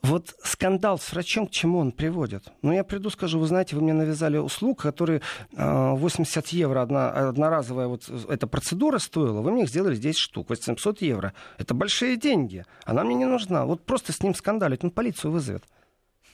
Вот 0.02 0.35
скандал 0.42 0.99
с 0.99 1.12
врачом, 1.12 1.47
к 1.47 1.52
чему 1.52 1.78
он 1.78 1.92
приводит? 1.92 2.52
Ну, 2.62 2.73
я 2.73 2.82
приду, 2.82 3.09
скажу, 3.09 3.38
вы 3.38 3.47
знаете, 3.47 3.76
вы 3.76 3.82
мне 3.82 3.92
навязали 3.92 4.37
услуг, 4.37 4.82
которые 4.82 5.23
80 5.52 6.44
э, 6.44 6.56
евро 6.56 6.82
одна, 6.82 7.28
одноразовая 7.28 7.87
вот 7.87 8.09
эта 8.28 8.49
процедура 8.49 8.99
стоила, 8.99 9.40
вы 9.42 9.52
мне 9.52 9.62
их 9.62 9.68
сделали 9.68 9.94
10 9.94 10.18
штук, 10.18 10.50
800 10.50 11.02
евро. 11.02 11.35
Это 11.59 11.75
большие 11.75 12.16
деньги, 12.16 12.64
она 12.85 13.04
мне 13.04 13.14
не 13.14 13.26
нужна. 13.26 13.64
Вот 13.64 13.85
просто 13.85 14.12
с 14.12 14.23
ним 14.25 14.35
скандалить, 14.35 14.82
он 14.82 14.90
полицию 14.90 15.30
вызовет. 15.30 15.62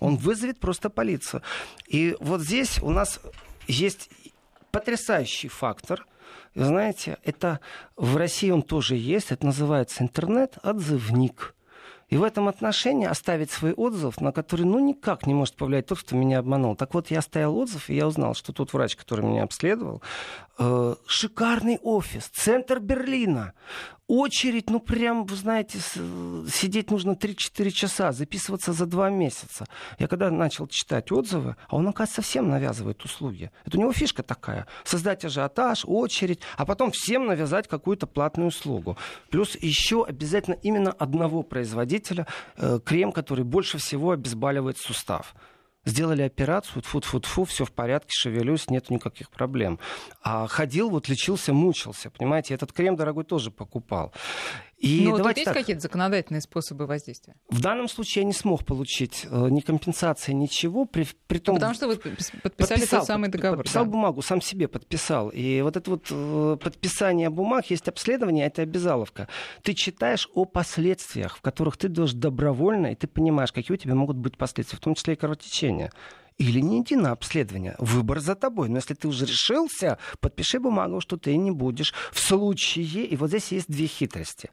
Он 0.00 0.16
вызовет 0.16 0.60
просто 0.60 0.88
полицию. 0.88 1.42
И 1.88 2.16
вот 2.20 2.40
здесь 2.40 2.82
у 2.82 2.88
нас 2.88 3.20
есть 3.66 4.08
потрясающий 4.70 5.48
фактор. 5.48 6.06
Вы 6.54 6.64
знаете, 6.64 7.18
это 7.22 7.60
в 7.96 8.16
России 8.16 8.50
он 8.50 8.62
тоже 8.62 8.96
есть, 8.96 9.30
это 9.30 9.44
называется 9.44 10.02
интернет-отзывник. 10.02 11.54
И 12.08 12.16
в 12.16 12.22
этом 12.22 12.48
отношении 12.48 13.06
оставить 13.06 13.50
свой 13.50 13.72
отзыв, 13.72 14.20
на 14.20 14.32
который 14.32 14.64
ну 14.64 14.78
никак 14.78 15.26
не 15.26 15.34
может 15.34 15.56
повлиять 15.56 15.86
тот, 15.86 15.98
кто 16.00 16.16
меня 16.16 16.38
обманул. 16.38 16.74
Так 16.74 16.94
вот, 16.94 17.10
я 17.10 17.18
оставил 17.18 17.58
отзыв, 17.58 17.90
и 17.90 17.96
я 17.96 18.06
узнал, 18.06 18.34
что 18.34 18.52
тот 18.52 18.72
врач, 18.72 18.96
который 18.96 19.24
меня 19.24 19.42
обследовал, 19.42 20.02
э, 20.58 20.94
шикарный 21.06 21.78
офис, 21.82 22.28
центр 22.28 22.80
Берлина 22.80 23.52
очередь, 24.08 24.70
ну 24.70 24.80
прям, 24.80 25.24
вы 25.26 25.36
знаете, 25.36 25.78
сидеть 25.78 26.90
нужно 26.90 27.12
3-4 27.12 27.70
часа, 27.70 28.12
записываться 28.12 28.72
за 28.72 28.86
2 28.86 29.10
месяца. 29.10 29.66
Я 29.98 30.08
когда 30.08 30.30
начал 30.30 30.66
читать 30.66 31.12
отзывы, 31.12 31.56
а 31.68 31.76
он, 31.76 31.86
оказывается, 31.86 32.22
совсем 32.22 32.48
навязывает 32.48 33.04
услуги. 33.04 33.50
Это 33.64 33.76
у 33.76 33.80
него 33.80 33.92
фишка 33.92 34.22
такая. 34.22 34.66
Создать 34.84 35.24
ажиотаж, 35.24 35.84
очередь, 35.86 36.40
а 36.56 36.64
потом 36.64 36.90
всем 36.90 37.26
навязать 37.26 37.68
какую-то 37.68 38.06
платную 38.06 38.48
услугу. 38.48 38.96
Плюс 39.30 39.56
еще 39.60 40.04
обязательно 40.04 40.54
именно 40.54 40.90
одного 40.90 41.42
производителя 41.42 42.26
э, 42.56 42.80
крем, 42.84 43.12
который 43.12 43.44
больше 43.44 43.78
всего 43.78 44.12
обезболивает 44.12 44.78
сустав. 44.78 45.34
Сделали 45.88 46.20
операцию, 46.20 46.82
фу-фу-фу, 46.82 47.44
все 47.44 47.64
в 47.64 47.72
порядке, 47.72 48.10
шевелюсь, 48.10 48.68
нет 48.68 48.90
никаких 48.90 49.30
проблем. 49.30 49.78
А 50.22 50.46
ходил, 50.46 50.90
вот 50.90 51.08
лечился, 51.08 51.54
мучился, 51.54 52.10
понимаете, 52.10 52.52
этот 52.52 52.74
крем 52.74 52.94
дорогой 52.94 53.24
тоже 53.24 53.50
покупал. 53.50 54.12
И 54.78 55.04
Но 55.04 55.18
тут 55.18 55.36
есть 55.36 55.50
какие-то 55.50 55.82
законодательные 55.82 56.40
способы 56.40 56.86
воздействия? 56.86 57.34
В 57.48 57.60
данном 57.60 57.88
случае 57.88 58.22
я 58.22 58.26
не 58.26 58.32
смог 58.32 58.64
получить 58.64 59.26
э, 59.28 59.48
ни 59.50 59.58
компенсации, 59.58 60.32
ничего. 60.32 60.84
При, 60.84 61.04
при 61.26 61.38
том, 61.38 61.56
ну, 61.56 61.60
потому 61.60 61.74
что 61.74 61.88
вы 61.88 61.96
подписали 61.96 62.42
подписал, 62.42 63.00
тот 63.00 63.06
самый 63.08 63.28
договор. 63.28 63.58
Подписал 63.58 63.84
да. 63.86 63.90
бумагу, 63.90 64.22
сам 64.22 64.40
себе 64.40 64.68
подписал. 64.68 65.30
И 65.30 65.62
вот 65.62 65.76
это 65.76 65.90
вот 65.90 66.06
э, 66.10 66.56
подписание 66.62 67.28
бумаг, 67.28 67.68
есть 67.70 67.88
обследование, 67.88 68.46
это 68.46 68.62
обязаловка. 68.62 69.26
Ты 69.62 69.74
читаешь 69.74 70.28
о 70.34 70.44
последствиях, 70.44 71.38
в 71.38 71.40
которых 71.40 71.76
ты 71.76 71.88
должен 71.88 72.20
добровольно, 72.20 72.92
и 72.92 72.94
ты 72.94 73.08
понимаешь, 73.08 73.50
какие 73.50 73.74
у 73.74 73.78
тебя 73.78 73.96
могут 73.96 74.16
быть 74.16 74.36
последствия, 74.36 74.76
в 74.76 74.80
том 74.80 74.94
числе 74.94 75.14
и 75.14 75.16
кровотечение 75.16 75.90
или 76.38 76.60
не 76.60 76.80
иди 76.80 76.96
на 76.96 77.10
обследование. 77.10 77.74
Выбор 77.78 78.20
за 78.20 78.34
тобой. 78.34 78.68
Но 78.68 78.76
если 78.76 78.94
ты 78.94 79.08
уже 79.08 79.26
решился, 79.26 79.98
подпиши 80.20 80.60
бумагу, 80.60 81.00
что 81.00 81.16
ты 81.16 81.36
не 81.36 81.50
будешь. 81.50 81.92
В 82.12 82.20
случае, 82.20 83.04
и 83.04 83.16
вот 83.16 83.28
здесь 83.28 83.52
есть 83.52 83.68
две 83.68 83.86
хитрости 83.86 84.50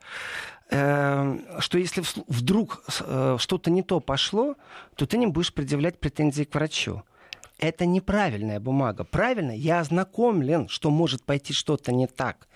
эм, 0.69 1.45
что 1.59 1.77
если 1.77 2.03
вдруг 2.27 2.83
э, 3.01 3.37
что-то 3.39 3.69
не 3.69 3.83
то 3.83 3.99
пошло, 3.99 4.55
то 4.95 5.05
ты 5.05 5.17
не 5.17 5.27
будешь 5.27 5.53
предъявлять 5.53 5.99
претензии 5.99 6.43
к 6.43 6.55
врачу. 6.55 7.03
Это 7.57 7.85
неправильная 7.85 8.59
бумага. 8.59 9.05
Правильно, 9.05 9.51
я 9.51 9.79
ознакомлен, 9.79 10.67
что 10.67 10.89
может 10.89 11.23
пойти 11.23 11.53
что-то 11.53 11.93
не 11.93 12.07
так. 12.07 12.47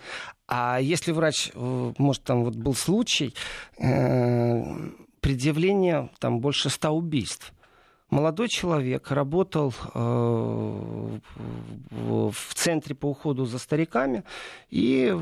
А 0.47 0.79
если 0.81 1.11
врач, 1.11 1.51
э, 1.53 1.93
может, 1.97 2.23
там 2.23 2.43
вот 2.43 2.55
был 2.55 2.73
случай, 2.73 3.33
э, 3.77 4.63
предъявление 5.21 6.09
там 6.19 6.39
больше 6.39 6.69
ста 6.69 6.91
убийств 6.91 7.53
молодой 8.09 8.47
человек 8.47 9.11
работал 9.11 9.73
э, 9.93 11.19
в 11.91 12.53
центре 12.53 12.95
по 12.95 13.07
уходу 13.07 13.45
за 13.45 13.59
стариками, 13.59 14.23
и 14.69 15.15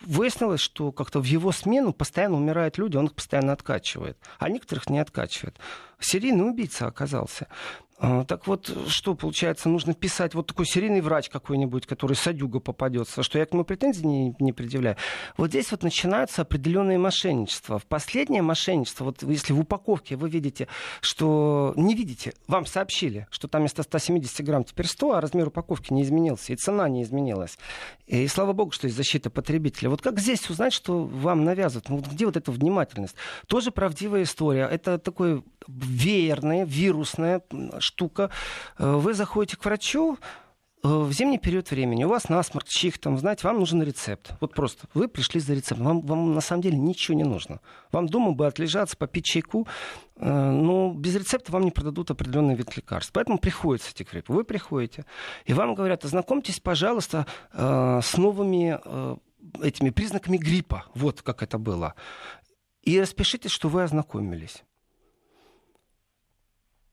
выяснилось, 0.00 0.60
что 0.60 0.92
как-то 0.92 1.20
в 1.20 1.24
его 1.24 1.52
смену 1.52 1.92
постоянно 1.92 2.36
умирают 2.36 2.78
люди, 2.78 2.96
он 2.96 3.06
их 3.06 3.14
постоянно 3.14 3.52
откачивает, 3.52 4.18
а 4.38 4.48
некоторых 4.48 4.88
не 4.90 4.98
откачивает. 4.98 5.56
Серийный 6.00 6.48
убийца 6.48 6.86
оказался. 6.86 7.48
А, 8.00 8.24
так 8.24 8.46
вот, 8.46 8.72
что 8.86 9.14
получается, 9.16 9.68
нужно 9.68 9.92
писать 9.92 10.34
вот 10.34 10.46
такой 10.46 10.66
серийный 10.66 11.00
врач 11.00 11.28
какой-нибудь, 11.28 11.86
который 11.86 12.14
садюга 12.14 12.60
попадется, 12.60 13.24
что 13.24 13.38
я 13.38 13.46
к 13.46 13.52
нему 13.52 13.64
претензий 13.64 14.06
не, 14.06 14.36
не 14.38 14.52
предъявляю. 14.52 14.96
Вот 15.36 15.48
здесь 15.48 15.72
вот 15.72 15.82
начинаются 15.82 16.42
определенные 16.42 16.98
мошенничества. 16.98 17.80
В 17.80 17.86
последнее 17.86 18.40
мошенничество, 18.40 19.04
вот 19.04 19.24
если 19.24 19.52
в 19.52 19.60
упаковке 19.60 20.14
вы 20.14 20.30
видите, 20.30 20.68
что 21.00 21.72
не 21.76 21.96
видите, 21.96 22.34
вам 22.46 22.66
сообщили, 22.66 23.26
что 23.30 23.48
там 23.48 23.62
вместо 23.62 23.82
170 23.82 24.46
грамм 24.46 24.62
теперь 24.62 24.86
100, 24.86 25.12
а 25.14 25.20
размер 25.20 25.48
упаковки 25.48 25.92
не 25.92 26.02
изменился, 26.02 26.52
и 26.52 26.56
цена 26.56 26.88
не 26.88 27.02
изменилась. 27.02 27.58
И 28.06 28.28
слава 28.28 28.52
богу, 28.52 28.70
что 28.70 28.86
есть 28.86 28.96
защита 28.96 29.28
потребителя. 29.28 29.90
Вот 29.90 30.02
как 30.02 30.20
здесь 30.20 30.48
узнать, 30.48 30.72
что 30.72 31.04
вам 31.04 31.44
навязывают? 31.44 31.88
Ну, 31.88 31.98
где 31.98 32.26
вот 32.26 32.36
эта 32.36 32.52
внимательность? 32.52 33.16
Тоже 33.48 33.72
правдивая 33.72 34.22
история. 34.22 34.68
Это 34.70 34.98
такой 34.98 35.42
веерная, 35.66 36.64
вирусная 36.64 37.42
штука. 37.88 38.30
Э, 38.78 38.94
вы 38.94 39.14
заходите 39.14 39.56
к 39.56 39.64
врачу, 39.64 40.18
э, 40.84 40.88
в 40.88 41.12
зимний 41.12 41.38
период 41.38 41.70
времени, 41.70 42.04
у 42.04 42.08
вас 42.08 42.28
насморк, 42.28 42.68
чих, 42.68 42.98
там, 42.98 43.18
знаете, 43.18 43.46
вам 43.48 43.58
нужен 43.58 43.82
рецепт. 43.82 44.32
Вот 44.40 44.54
просто 44.54 44.86
вы 44.94 45.08
пришли 45.08 45.40
за 45.40 45.54
рецептом, 45.54 45.86
вам, 45.86 46.00
вам 46.02 46.34
на 46.34 46.40
самом 46.40 46.62
деле 46.62 46.78
ничего 46.78 47.16
не 47.16 47.24
нужно. 47.24 47.60
Вам 47.92 48.06
дома 48.06 48.32
бы 48.32 48.46
отлежаться, 48.46 48.96
попить 48.96 49.24
чайку, 49.24 49.66
э, 50.16 50.50
но 50.50 50.92
без 50.92 51.16
рецепта 51.16 51.52
вам 51.52 51.64
не 51.64 51.70
продадут 51.70 52.10
определенный 52.10 52.54
вид 52.54 52.76
лекарств. 52.76 53.12
Поэтому 53.12 53.38
приходится 53.38 53.90
идти 53.90 54.04
к 54.04 54.12
врачу. 54.12 54.32
Вы 54.32 54.44
приходите, 54.44 55.04
и 55.46 55.52
вам 55.54 55.74
говорят, 55.74 56.04
ознакомьтесь, 56.04 56.60
пожалуйста, 56.60 57.26
с 57.52 58.16
новыми 58.16 58.78
этими 59.62 59.90
признаками 59.90 60.36
гриппа. 60.36 60.84
Вот 60.94 61.22
как 61.22 61.42
это 61.42 61.58
было. 61.58 61.94
И 62.82 63.00
распишитесь, 63.00 63.50
что 63.50 63.68
вы 63.68 63.82
ознакомились. 63.82 64.64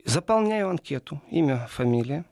Заполняю 0.06 0.70
анкету, 0.70 1.22
имя, 1.32 1.68
фамилия. 1.70 2.26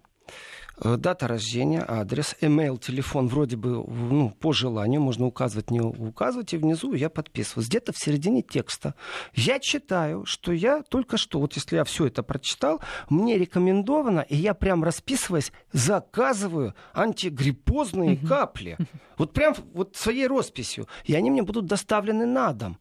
Э, 0.77 0.95
дата 0.97 1.27
рождения, 1.27 1.83
адрес, 1.87 2.35
email, 2.41 2.79
телефон, 2.79 3.27
вроде 3.27 3.55
бы 3.55 3.83
ну, 3.83 4.29
по 4.29 4.53
желанию, 4.53 5.01
можно 5.01 5.25
указывать, 5.25 5.71
не 5.71 5.79
указывать, 5.81 6.53
и 6.53 6.57
внизу 6.57 6.93
я 6.93 7.09
подписываюсь. 7.09 7.67
Где-то 7.67 7.91
в 7.91 7.97
середине 7.97 8.43
текста 8.43 8.93
я 9.33 9.59
читаю, 9.59 10.23
что 10.25 10.51
я 10.51 10.83
только 10.83 11.17
что, 11.17 11.39
вот 11.39 11.53
если 11.53 11.77
я 11.77 11.83
все 11.83 12.05
это 12.05 12.21
прочитал, 12.21 12.79
мне 13.09 13.39
рекомендовано, 13.39 14.21
и 14.21 14.35
я 14.35 14.53
прям 14.53 14.83
расписываясь, 14.83 15.51
заказываю 15.71 16.75
антигриппозные 16.93 18.17
капли. 18.17 18.77
Вот 19.15 19.31
прям 19.31 19.53
вот 19.73 19.95
своей 19.95 20.25
росписью. 20.25 20.87
И 21.05 21.13
они 21.13 21.29
мне 21.29 21.43
будут 21.43 21.67
доставлены 21.67 22.25
на 22.25 22.51
дом. 22.51 22.79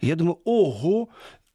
Я 0.00 0.14
думаю, 0.14 0.40
ого, 0.44 1.08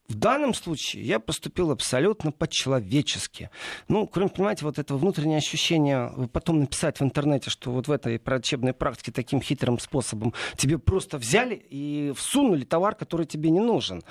в 0.09 0.15
данном 0.15 0.55
случае 0.55 1.03
я 1.03 1.19
поступил 1.19 1.69
абсолютно 1.69 2.31
по-человечески. 2.31 3.51
Ну, 3.87 4.07
кроме, 4.07 4.29
понимаете, 4.29 4.65
вот 4.65 4.79
этого 4.79 4.97
внутреннего 4.97 5.37
ощущения, 5.37 6.11
потом 6.33 6.61
написать 6.61 6.99
в 6.99 7.03
интернете, 7.03 7.51
что 7.51 7.71
вот 7.71 7.87
в 7.87 7.91
этой 7.91 8.19
врачебной 8.23 8.73
практике 8.73 9.11
таким 9.11 9.39
хитрым 9.39 9.77
способом 9.77 10.33
тебе 10.57 10.79
просто 10.79 11.19
взяли 11.19 11.53
и 11.69 12.11
всунули 12.17 12.65
товар, 12.65 12.95
который 12.95 13.27
тебе 13.27 13.51
не 13.51 13.59
нужен. 13.59 14.01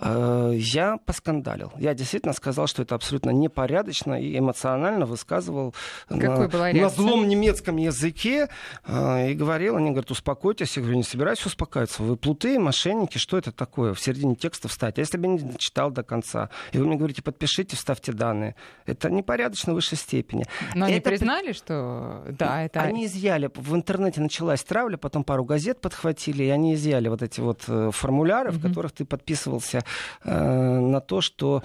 Э, 0.00 0.52
я 0.56 0.96
поскандалил. 0.96 1.72
Я 1.78 1.94
действительно 1.94 2.32
сказал, 2.32 2.66
что 2.66 2.82
это 2.82 2.96
абсолютно 2.96 3.30
непорядочно 3.30 4.20
и 4.20 4.36
эмоционально 4.36 5.06
высказывал 5.06 5.72
на, 6.08 6.48
на 6.48 6.88
злом 6.88 7.28
немецком 7.28 7.76
языке 7.76 8.48
э, 8.86 9.30
и 9.30 9.34
говорил, 9.34 9.76
они 9.76 9.90
говорят, 9.90 10.10
успокойтесь. 10.10 10.76
Я 10.76 10.82
говорю, 10.82 10.96
не 10.96 11.04
собираюсь 11.04 11.46
успокаиваться. 11.46 12.02
Вы 12.02 12.16
плуты, 12.16 12.58
мошенники, 12.58 13.18
что 13.18 13.38
это 13.38 13.52
такое? 13.52 13.94
В 13.94 14.00
середине 14.00 14.34
текста 14.34 14.66
встать. 14.66 14.98
А 14.98 15.00
если 15.00 15.16
бы 15.16 15.43
читал 15.58 15.90
до 15.90 16.02
конца. 16.02 16.50
И 16.72 16.78
вы 16.78 16.86
мне 16.86 16.96
говорите, 16.96 17.22
подпишите, 17.22 17.76
вставьте 17.76 18.12
данные. 18.12 18.54
Это 18.86 19.10
непорядочно 19.10 19.72
в 19.72 19.76
высшей 19.76 19.98
степени. 19.98 20.44
Но 20.74 20.86
это... 20.86 20.94
они 20.94 21.00
признали, 21.00 21.52
что 21.52 22.24
да, 22.30 22.62
это... 22.62 22.80
Они 22.80 23.06
изъяли. 23.06 23.50
В 23.54 23.74
интернете 23.74 24.20
началась 24.20 24.62
травля, 24.62 24.96
потом 24.96 25.24
пару 25.24 25.44
газет 25.44 25.80
подхватили, 25.80 26.44
и 26.44 26.48
они 26.48 26.74
изъяли 26.74 27.08
вот 27.08 27.22
эти 27.22 27.40
вот 27.40 27.64
э, 27.68 27.90
формуляры, 27.92 28.50
mm-hmm. 28.50 28.58
в 28.58 28.62
которых 28.62 28.92
ты 28.92 29.04
подписывался 29.04 29.84
э, 30.22 30.80
на 30.80 31.00
то, 31.00 31.20
что 31.20 31.62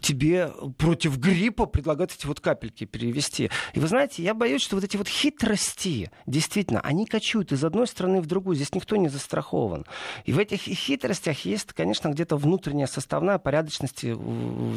тебе 0.00 0.50
против 0.78 1.18
гриппа 1.18 1.66
предлагают 1.66 2.12
эти 2.12 2.26
вот 2.26 2.40
капельки 2.40 2.84
перевести. 2.84 3.50
И 3.74 3.80
вы 3.80 3.86
знаете, 3.86 4.22
я 4.22 4.34
боюсь, 4.34 4.62
что 4.62 4.76
вот 4.76 4.84
эти 4.84 4.96
вот 4.96 5.08
хитрости, 5.08 6.10
действительно, 6.26 6.80
они 6.80 7.06
кочуют 7.06 7.52
из 7.52 7.64
одной 7.64 7.86
страны 7.86 8.20
в 8.20 8.26
другую. 8.26 8.56
Здесь 8.56 8.74
никто 8.74 8.96
не 8.96 9.08
застрахован. 9.08 9.86
И 10.24 10.32
в 10.32 10.38
этих 10.38 10.60
хитростях 10.60 11.44
есть, 11.44 11.72
конечно, 11.72 12.08
где-то 12.08 12.36
внутренняя 12.36 12.86
составная 12.94 13.38
порядочности 13.38 14.16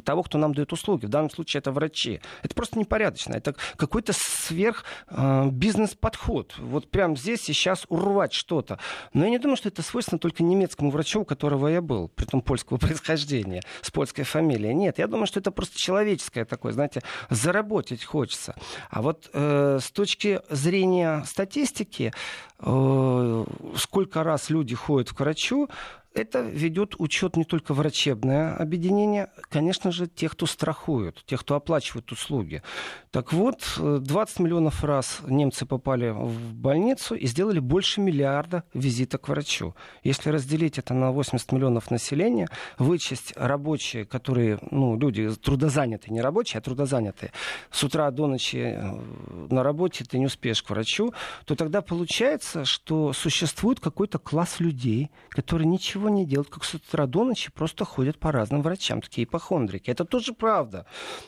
того, 0.04 0.24
кто 0.24 0.38
нам 0.38 0.54
дает 0.54 0.74
услуги. 0.74 1.06
В 1.06 1.10
данном 1.10 1.30
случае 1.30 1.60
это 1.60 1.72
врачи. 1.72 2.22
Это 2.44 2.56
просто 2.56 2.80
непорядочно. 2.80 3.34
Это 3.34 3.56
какой-то 3.76 4.14
сверх 4.16 4.84
э, 5.10 5.50
бизнес-подход. 5.52 6.56
Вот 6.58 6.90
прямо 6.90 7.16
здесь 7.16 7.50
и 7.50 7.54
сейчас 7.54 7.86
урвать 7.90 8.34
что-то. 8.34 8.80
Но 9.14 9.26
я 9.26 9.30
не 9.30 9.40
думаю, 9.40 9.58
что 9.58 9.70
это 9.70 9.82
свойственно 9.82 10.20
только 10.20 10.44
немецкому 10.44 10.92
врачу, 10.92 11.22
у 11.22 11.26
которого 11.26 11.68
я 11.68 11.82
был, 11.82 12.08
при 12.10 12.26
том 12.26 12.42
польского 12.42 12.78
происхождения, 12.88 13.62
с 13.82 13.92
польской 13.92 14.24
фамилией. 14.24 14.74
Нет, 14.74 15.00
я 15.00 15.08
думаю, 15.08 15.28
что 15.28 15.40
это 15.40 15.52
просто 15.52 15.78
человеческое 15.78 16.46
такое, 16.46 16.74
знаете, 16.74 17.02
заработать 17.30 18.04
хочется. 18.04 18.56
А 18.90 19.02
вот 19.02 19.30
э, 19.34 19.80
с 19.82 19.92
точки 19.92 20.42
зрения 20.50 21.24
статистики, 21.26 22.14
э, 22.60 23.46
сколько 23.76 24.24
раз 24.24 24.50
люди 24.50 24.76
ходят 24.76 25.10
к 25.12 25.20
врачу, 25.20 25.70
это 26.14 26.42
ведет 26.42 26.96
учет 26.98 27.36
не 27.36 27.44
только 27.44 27.74
врачебное 27.74 28.56
объединение, 28.56 29.30
конечно 29.50 29.92
же, 29.92 30.08
тех, 30.08 30.34
кто 30.34 30.46
страхует, 30.46 31.24
тех, 31.26 31.42
кто 31.42 31.56
оплачивает 31.56 32.12
услуги. 32.12 32.64
Так 33.12 33.34
вот, 33.34 33.64
20 33.78 34.40
миллионов 34.40 34.84
раз 34.84 35.22
немцы 35.28 35.66
попали 35.66 36.10
в 36.10 36.54
больницу 36.54 37.16
и 37.16 37.28
сделали 37.28 37.60
больше 37.60 38.02
миллиарда 38.02 38.64
визита 38.74 39.18
к 39.18 39.28
врачу. 39.28 39.76
Если 40.04 40.30
разделить 40.30 40.78
это 40.78 40.94
на 40.94 41.12
80 41.12 41.52
миллионов 41.52 41.92
населения, 41.92 42.48
вычесть 42.78 43.34
рабочие, 43.36 44.06
которые, 44.06 44.60
ну, 44.72 44.98
люди 44.98 45.30
трудозанятые, 45.36 46.14
не 46.14 46.22
рабочие, 46.22 46.60
а 46.60 46.62
трудозанятые, 46.62 47.32
с 47.72 47.84
утра 47.84 48.10
до 48.12 48.28
ночи 48.28 48.58
э, 48.58 49.48
на 49.50 49.64
работе 49.64 50.04
ты 50.04 50.18
не 50.18 50.26
успеешь 50.26 50.64
к 50.64 50.70
врачу, 50.70 51.14
то 51.46 51.56
тогда 51.56 51.82
получается, 51.82 52.66
что 52.66 53.14
существует 53.14 53.80
какой-то 53.80 54.20
класс 54.20 54.60
людей, 54.60 55.12
которые 55.30 55.68
ничего 55.68 56.07
не 56.10 56.26
делают, 56.26 56.50
как 56.50 56.64
с 56.64 56.74
утра 56.74 57.06
до 57.06 57.24
ночи, 57.24 57.52
просто 57.52 57.86
ходят 57.86 58.20
по 58.20 58.32
разным 58.32 58.62
врачам, 58.62 59.02
такие 59.02 59.26
ипохондрики. 59.26 59.90
Это 59.90 60.06
тоже 60.06 60.34
правда. 60.34 60.86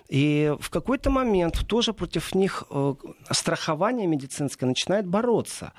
И 0.08 0.54
в 0.60 0.70
какой-то 0.70 1.10
момент 1.10 1.68
тоже 1.68 1.94
против 1.94 2.36
них 2.36 2.64
э, 2.70 2.96
страхование 3.32 4.08
медицинское 4.08 4.66
начинает 4.66 5.08
бороться 5.08 5.74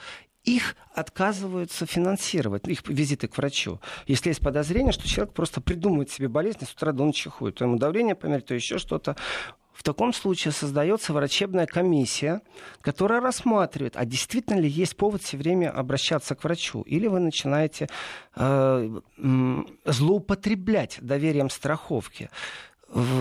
их 0.44 0.76
отказываются 0.94 1.86
финансировать, 1.86 2.66
их 2.66 2.86
визиты 2.88 3.28
к 3.28 3.36
врачу. 3.36 3.80
Если 4.06 4.30
есть 4.30 4.40
подозрение, 4.40 4.92
что 4.92 5.06
человек 5.06 5.34
просто 5.34 5.60
придумывает 5.60 6.10
себе 6.10 6.28
болезнь, 6.28 6.64
с 6.64 6.72
утра 6.72 6.92
до 6.92 7.04
ночи 7.04 7.28
ходит, 7.28 7.56
то 7.56 7.64
ему 7.64 7.76
давление 7.76 8.14
померить, 8.14 8.46
то 8.46 8.54
еще 8.54 8.78
что-то. 8.78 9.16
В 9.80 9.82
таком 9.82 10.12
случае 10.12 10.52
создается 10.52 11.14
врачебная 11.14 11.64
комиссия, 11.64 12.42
которая 12.82 13.22
рассматривает, 13.22 13.96
а 13.96 14.04
действительно 14.04 14.60
ли 14.60 14.68
есть 14.68 14.94
повод 14.94 15.22
все 15.22 15.38
время 15.38 15.70
обращаться 15.70 16.34
к 16.34 16.44
врачу, 16.44 16.82
или 16.82 17.06
вы 17.06 17.18
начинаете 17.18 17.88
э, 18.36 19.00
злоупотреблять 19.86 20.98
доверием 21.00 21.48
страховки. 21.48 22.28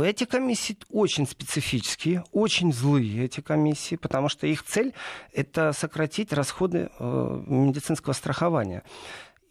Эти 0.03 0.25
комиссии 0.25 0.75
очень 0.89 1.25
специфические, 1.25 2.25
очень 2.33 2.73
злые 2.73 3.23
эти 3.23 3.39
комиссии, 3.39 3.95
потому 3.95 4.27
что 4.27 4.45
их 4.45 4.63
цель 4.63 4.93
это 5.31 5.71
сократить 5.71 6.33
расходы 6.33 6.89
э, 6.99 7.43
медицинского 7.47 8.11
страхования. 8.11 8.83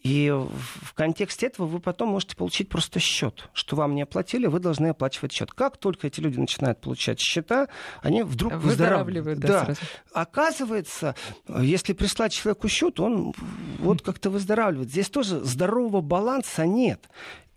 И 0.02 0.30
в 0.30 0.94
контексте 0.94 1.46
этого 1.46 1.66
вы 1.66 1.80
потом 1.80 2.11
можете 2.11 2.37
получить 2.37 2.68
просто 2.68 3.00
счет, 3.00 3.48
что 3.52 3.74
вам 3.74 3.94
не 3.96 4.02
оплатили, 4.02 4.46
вы 4.46 4.61
должны 4.61 4.88
оплачивать 4.88 5.32
счет. 5.32 5.52
Как 5.52 5.76
только 5.76 6.06
эти 6.06 6.20
люди 6.20 6.38
начинают 6.38 6.80
получать 6.80 7.18
счета, 7.18 7.68
они 8.00 8.22
вдруг 8.22 8.54
выздоравливают. 8.54 9.40
Да, 9.40 9.64
да. 9.66 9.74
Оказывается, 10.12 11.16
если 11.48 11.94
прислать 11.94 12.32
человеку 12.32 12.68
счет, 12.68 13.00
он 13.00 13.34
вот 13.80 14.02
как-то 14.02 14.30
выздоравливает. 14.30 14.88
Здесь 14.90 15.08
тоже 15.11 15.40
здорового 15.40 16.00
баланса 16.00 16.64
нет. 16.64 17.08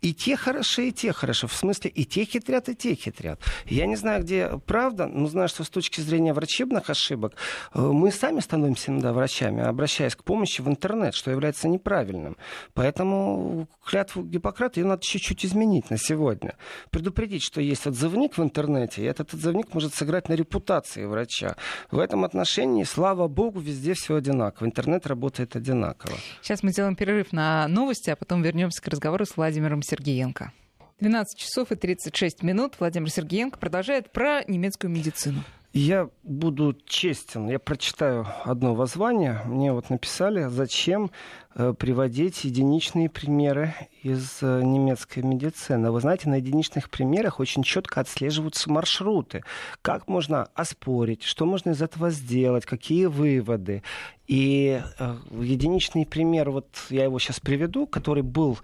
И 0.02 0.12
те 0.12 0.36
хороши, 0.36 0.88
и 0.88 0.92
те 0.92 1.12
хороши. 1.12 1.46
В 1.46 1.52
смысле, 1.52 1.88
и 1.90 2.04
те 2.04 2.24
хитрят, 2.24 2.68
и 2.68 2.74
те 2.74 2.94
хитрят. 2.94 3.40
Я 3.66 3.86
не 3.86 3.94
знаю, 3.94 4.22
где 4.22 4.58
правда, 4.66 5.06
но 5.06 5.28
знаю, 5.28 5.48
что 5.48 5.62
с 5.62 5.70
точки 5.70 6.00
зрения 6.00 6.34
врачебных 6.34 6.90
ошибок 6.90 7.34
э, 7.72 7.80
мы 7.80 8.10
сами 8.10 8.40
становимся 8.40 8.90
иногда 8.90 9.12
врачами, 9.12 9.62
обращаясь 9.62 10.16
к 10.16 10.24
помощи 10.24 10.60
в 10.60 10.68
интернет, 10.68 11.14
что 11.14 11.30
является 11.30 11.68
неправильным. 11.68 12.36
Поэтому 12.74 13.68
клятву 13.86 14.24
Гиппократа 14.24 14.80
ее 14.80 14.86
надо 14.86 15.02
чуть-чуть 15.02 15.46
изменить 15.46 15.90
на 15.90 15.98
сегодня. 15.98 16.56
Предупредить, 16.90 17.44
что 17.44 17.60
есть 17.60 17.86
отзывник 17.86 18.36
в 18.36 18.42
интернете, 18.42 19.02
и 19.02 19.04
этот 19.04 19.34
отзывник 19.34 19.72
может 19.72 19.94
сыграть 19.94 20.28
на 20.28 20.32
репутации 20.34 21.04
врача. 21.04 21.54
В 21.92 22.00
этом 22.00 22.24
отношении, 22.24 22.82
слава 22.82 23.28
богу, 23.28 23.60
везде 23.60 23.94
все 23.94 24.16
одинаково. 24.16 24.66
Интернет 24.66 25.06
работает 25.06 25.54
одинаково. 25.54 26.14
Сейчас 26.40 26.64
мы 26.64 26.72
сделаем 26.72 26.96
перерыв 26.96 27.32
на 27.32 27.68
новости, 27.68 28.10
а 28.10 28.16
потом 28.16 28.42
вернемся 28.42 28.82
к 28.82 28.88
разговору 28.88 29.24
с 29.26 29.36
Владимиром 29.36 29.80
Сергеенко. 29.92 30.52
12 31.00 31.38
часов 31.38 31.70
и 31.70 31.74
36 31.74 32.42
минут. 32.42 32.76
Владимир 32.78 33.10
Сергеенко 33.10 33.58
продолжает 33.58 34.10
про 34.10 34.42
немецкую 34.44 34.90
медицину. 34.90 35.42
Я 35.74 36.10
буду 36.22 36.76
честен. 36.84 37.48
Я 37.48 37.58
прочитаю 37.58 38.26
одно 38.44 38.74
воззвание. 38.74 39.40
Мне 39.46 39.72
вот 39.72 39.88
написали, 39.88 40.48
зачем 40.48 41.10
э, 41.54 41.72
приводить 41.78 42.44
единичные 42.44 43.08
примеры 43.08 43.74
из 44.02 44.42
э, 44.42 44.60
немецкой 44.62 45.20
медицины. 45.20 45.90
Вы 45.90 46.00
знаете, 46.00 46.28
на 46.28 46.34
единичных 46.34 46.90
примерах 46.90 47.40
очень 47.40 47.62
четко 47.62 48.00
отслеживаются 48.00 48.70
маршруты. 48.70 49.44
Как 49.80 50.08
можно 50.08 50.48
оспорить, 50.54 51.22
что 51.22 51.46
можно 51.46 51.70
из 51.70 51.80
этого 51.80 52.10
сделать, 52.10 52.66
какие 52.66 53.06
выводы. 53.06 53.82
И 54.26 54.80
э, 54.98 55.16
единичный 55.40 56.04
пример, 56.04 56.50
вот 56.50 56.68
я 56.90 57.04
его 57.04 57.18
сейчас 57.18 57.40
приведу, 57.40 57.86
который 57.86 58.22
был 58.22 58.58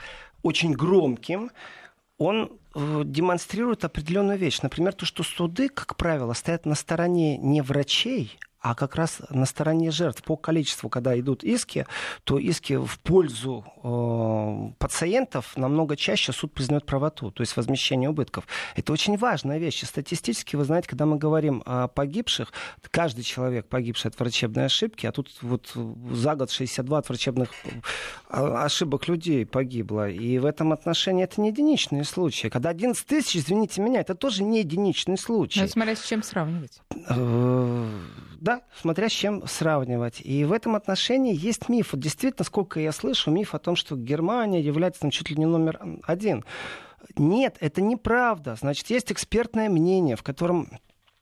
очень 0.48 0.72
громким, 0.72 1.50
он 2.16 2.58
э, 2.74 3.02
демонстрирует 3.04 3.84
определенную 3.84 4.38
вещь. 4.38 4.60
Например, 4.62 4.92
то, 4.92 5.06
что 5.06 5.22
суды, 5.22 5.68
как 5.68 5.96
правило, 5.96 6.32
стоят 6.32 6.66
на 6.66 6.74
стороне 6.74 7.36
не 7.36 7.60
врачей, 7.60 8.38
а 8.60 8.74
как 8.74 8.96
раз 8.96 9.20
на 9.30 9.46
стороне 9.46 9.90
жертв. 9.90 10.22
По 10.22 10.36
количеству, 10.36 10.88
когда 10.88 11.18
идут 11.18 11.44
иски, 11.44 11.86
то 12.24 12.38
иски 12.38 12.74
в 12.74 12.98
пользу 13.00 13.64
э, 13.84 14.72
пациентов 14.78 15.56
намного 15.56 15.96
чаще 15.96 16.32
суд 16.32 16.52
признает 16.52 16.84
правоту, 16.84 17.30
то 17.30 17.42
есть 17.42 17.56
возмещение 17.56 18.10
убытков. 18.10 18.46
Это 18.74 18.92
очень 18.92 19.16
важная 19.16 19.58
вещь. 19.58 19.82
И 19.82 19.86
статистически, 19.86 20.56
вы 20.56 20.64
знаете, 20.64 20.88
когда 20.88 21.06
мы 21.06 21.16
говорим 21.16 21.62
о 21.66 21.88
погибших, 21.88 22.52
каждый 22.90 23.22
человек 23.22 23.68
погибший 23.68 24.10
от 24.10 24.18
врачебной 24.18 24.66
ошибки, 24.66 25.06
а 25.06 25.12
тут 25.12 25.30
вот 25.42 25.72
за 26.10 26.34
год 26.34 26.50
62 26.50 26.98
от 26.98 27.08
врачебных 27.08 27.50
э, 27.64 28.40
ошибок 28.40 29.06
людей 29.08 29.46
погибло. 29.46 30.08
И 30.08 30.38
в 30.38 30.44
этом 30.44 30.72
отношении 30.72 31.24
это 31.24 31.40
не 31.40 31.50
единичные 31.50 32.04
случаи. 32.04 32.48
Когда 32.48 32.70
11 32.70 33.06
тысяч, 33.06 33.36
извините 33.36 33.80
меня, 33.80 34.00
это 34.00 34.14
тоже 34.14 34.42
не 34.42 34.60
единичный 34.60 35.16
случай. 35.16 35.60
Но 35.60 35.68
смотря 35.68 35.94
с 35.94 36.04
чем 36.04 36.22
сравнивать. 36.22 36.82
Да, 38.48 38.62
смотря 38.80 39.10
с 39.10 39.12
чем 39.12 39.46
сравнивать. 39.46 40.22
И 40.24 40.42
в 40.46 40.52
этом 40.52 40.74
отношении 40.74 41.36
есть 41.36 41.68
миф. 41.68 41.92
Вот 41.92 42.00
действительно, 42.00 42.46
сколько 42.46 42.80
я 42.80 42.92
слышу, 42.92 43.30
миф 43.30 43.54
о 43.54 43.58
том, 43.58 43.76
что 43.76 43.94
Германия 43.94 44.62
является 44.62 45.02
там, 45.02 45.10
чуть 45.10 45.28
ли 45.28 45.36
не 45.36 45.44
номер 45.44 45.78
один. 46.04 46.46
Нет, 47.18 47.58
это 47.60 47.82
неправда. 47.82 48.54
Значит, 48.54 48.88
есть 48.88 49.12
экспертное 49.12 49.68
мнение, 49.68 50.16
в 50.16 50.22
котором 50.22 50.70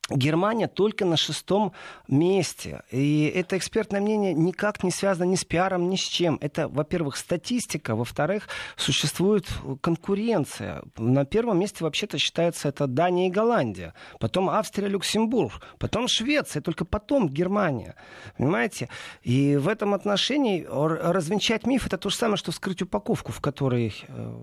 Германия 0.09 0.69
только 0.69 1.05
на 1.05 1.17
шестом 1.17 1.73
месте. 2.07 2.83
И 2.93 3.33
это 3.35 3.59
экспертное 3.59 4.01
мнение 4.01 4.33
никак 4.35 4.85
не 4.85 4.93
связано 4.93 5.25
ни 5.25 5.35
с 5.35 5.45
пиаром, 5.45 5.91
ни 5.91 5.97
с 5.97 6.01
чем. 6.01 6.39
Это, 6.41 6.69
во-первых, 6.69 7.17
статистика, 7.17 7.97
во-вторых, 7.97 8.49
существует 8.77 9.49
конкуренция. 9.81 10.85
На 10.97 11.25
первом 11.25 11.59
месте 11.59 11.83
вообще-то 11.83 12.19
считается 12.19 12.69
это 12.69 12.87
Дания 12.87 13.27
и 13.27 13.31
Голландия, 13.31 13.95
потом 14.21 14.49
Австрия, 14.49 14.87
Люксембург, 14.87 15.61
потом 15.79 16.07
Швеция, 16.07 16.63
только 16.63 16.85
потом 16.85 17.29
Германия. 17.29 17.97
Понимаете? 18.39 18.89
И 19.23 19.57
в 19.57 19.67
этом 19.67 19.93
отношении 19.93 20.65
развенчать 20.71 21.67
миф 21.67 21.87
это 21.87 21.99
то 21.99 22.11
же 22.11 22.17
самое, 22.17 22.37
что 22.37 22.53
вскрыть 22.53 22.81
упаковку, 22.81 23.33
в 23.33 23.41
которой 23.41 23.93
э, 24.07 24.41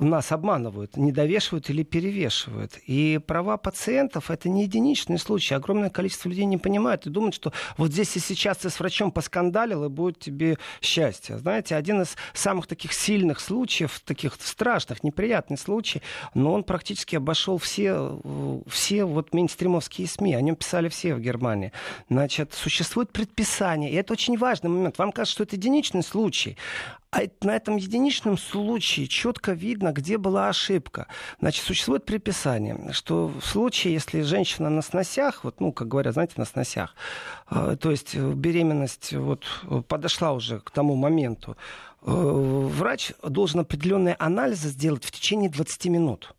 нас 0.00 0.32
обманывают, 0.32 0.96
недовешивают 0.96 1.70
или 1.70 1.82
перевешивают. 1.82 2.78
И 2.86 3.20
права 3.26 3.56
пациентов— 3.56 4.30
это 4.30 4.48
не 4.48 4.64
единичный 4.64 5.18
случай. 5.18 5.54
Огромное 5.54 5.90
количество 5.90 6.28
людей 6.28 6.44
не 6.44 6.58
понимают 6.58 7.06
и 7.06 7.10
думают, 7.10 7.34
что 7.34 7.52
вот 7.76 7.92
здесь 7.92 8.16
и 8.16 8.20
сейчас 8.20 8.58
ты 8.58 8.70
с 8.70 8.78
врачом 8.80 9.10
поскандалил, 9.10 9.84
и 9.84 9.88
будет 9.88 10.18
тебе 10.18 10.58
счастье. 10.80 11.38
Знаете, 11.38 11.76
один 11.76 12.02
из 12.02 12.16
самых 12.34 12.66
таких 12.66 12.92
сильных 12.92 13.40
случаев, 13.40 14.00
таких 14.04 14.36
страшных, 14.40 15.02
неприятных 15.02 15.60
случаев, 15.60 16.02
но 16.34 16.52
он 16.52 16.64
практически 16.64 17.16
обошел 17.16 17.58
все, 17.58 18.20
все 18.68 19.04
вот 19.04 19.32
мейнстримовские 19.34 20.06
СМИ. 20.06 20.34
О 20.34 20.40
нем 20.40 20.56
писали 20.56 20.88
все 20.88 21.14
в 21.14 21.20
Германии. 21.20 21.72
Значит, 22.08 22.54
существует 22.54 23.10
предписание, 23.10 23.90
и 23.90 23.94
это 23.94 24.12
очень 24.12 24.36
важный 24.36 24.70
момент. 24.70 24.98
Вам 24.98 25.12
кажется, 25.12 25.34
что 25.34 25.44
это 25.44 25.56
единичный 25.56 26.02
случай, 26.02 26.56
а 27.10 27.20
на 27.40 27.56
этом 27.56 27.76
единичном 27.76 28.36
случае 28.36 29.06
четко 29.06 29.52
видно, 29.52 29.92
где 29.92 30.18
была 30.18 30.48
ошибка. 30.48 31.06
Значит, 31.40 31.64
существует 31.64 32.04
приписание, 32.04 32.92
что 32.92 33.28
в 33.28 33.44
случае, 33.44 33.94
если 33.94 34.20
женщина 34.20 34.68
на 34.68 34.82
сносях, 34.82 35.44
вот, 35.44 35.60
ну, 35.60 35.72
как 35.72 35.88
говорят, 35.88 36.14
знаете, 36.14 36.34
на 36.36 36.44
сносях, 36.44 36.94
э, 37.50 37.76
то 37.80 37.90
есть 37.90 38.14
беременность 38.14 39.14
вот, 39.14 39.44
подошла 39.88 40.32
уже 40.32 40.60
к 40.60 40.70
тому 40.70 40.96
моменту, 40.96 41.56
э, 42.02 42.10
врач 42.10 43.12
должен 43.22 43.60
определенные 43.60 44.16
анализы 44.18 44.68
сделать 44.68 45.04
в 45.04 45.10
течение 45.10 45.48
20 45.48 45.86
минут. 45.86 46.34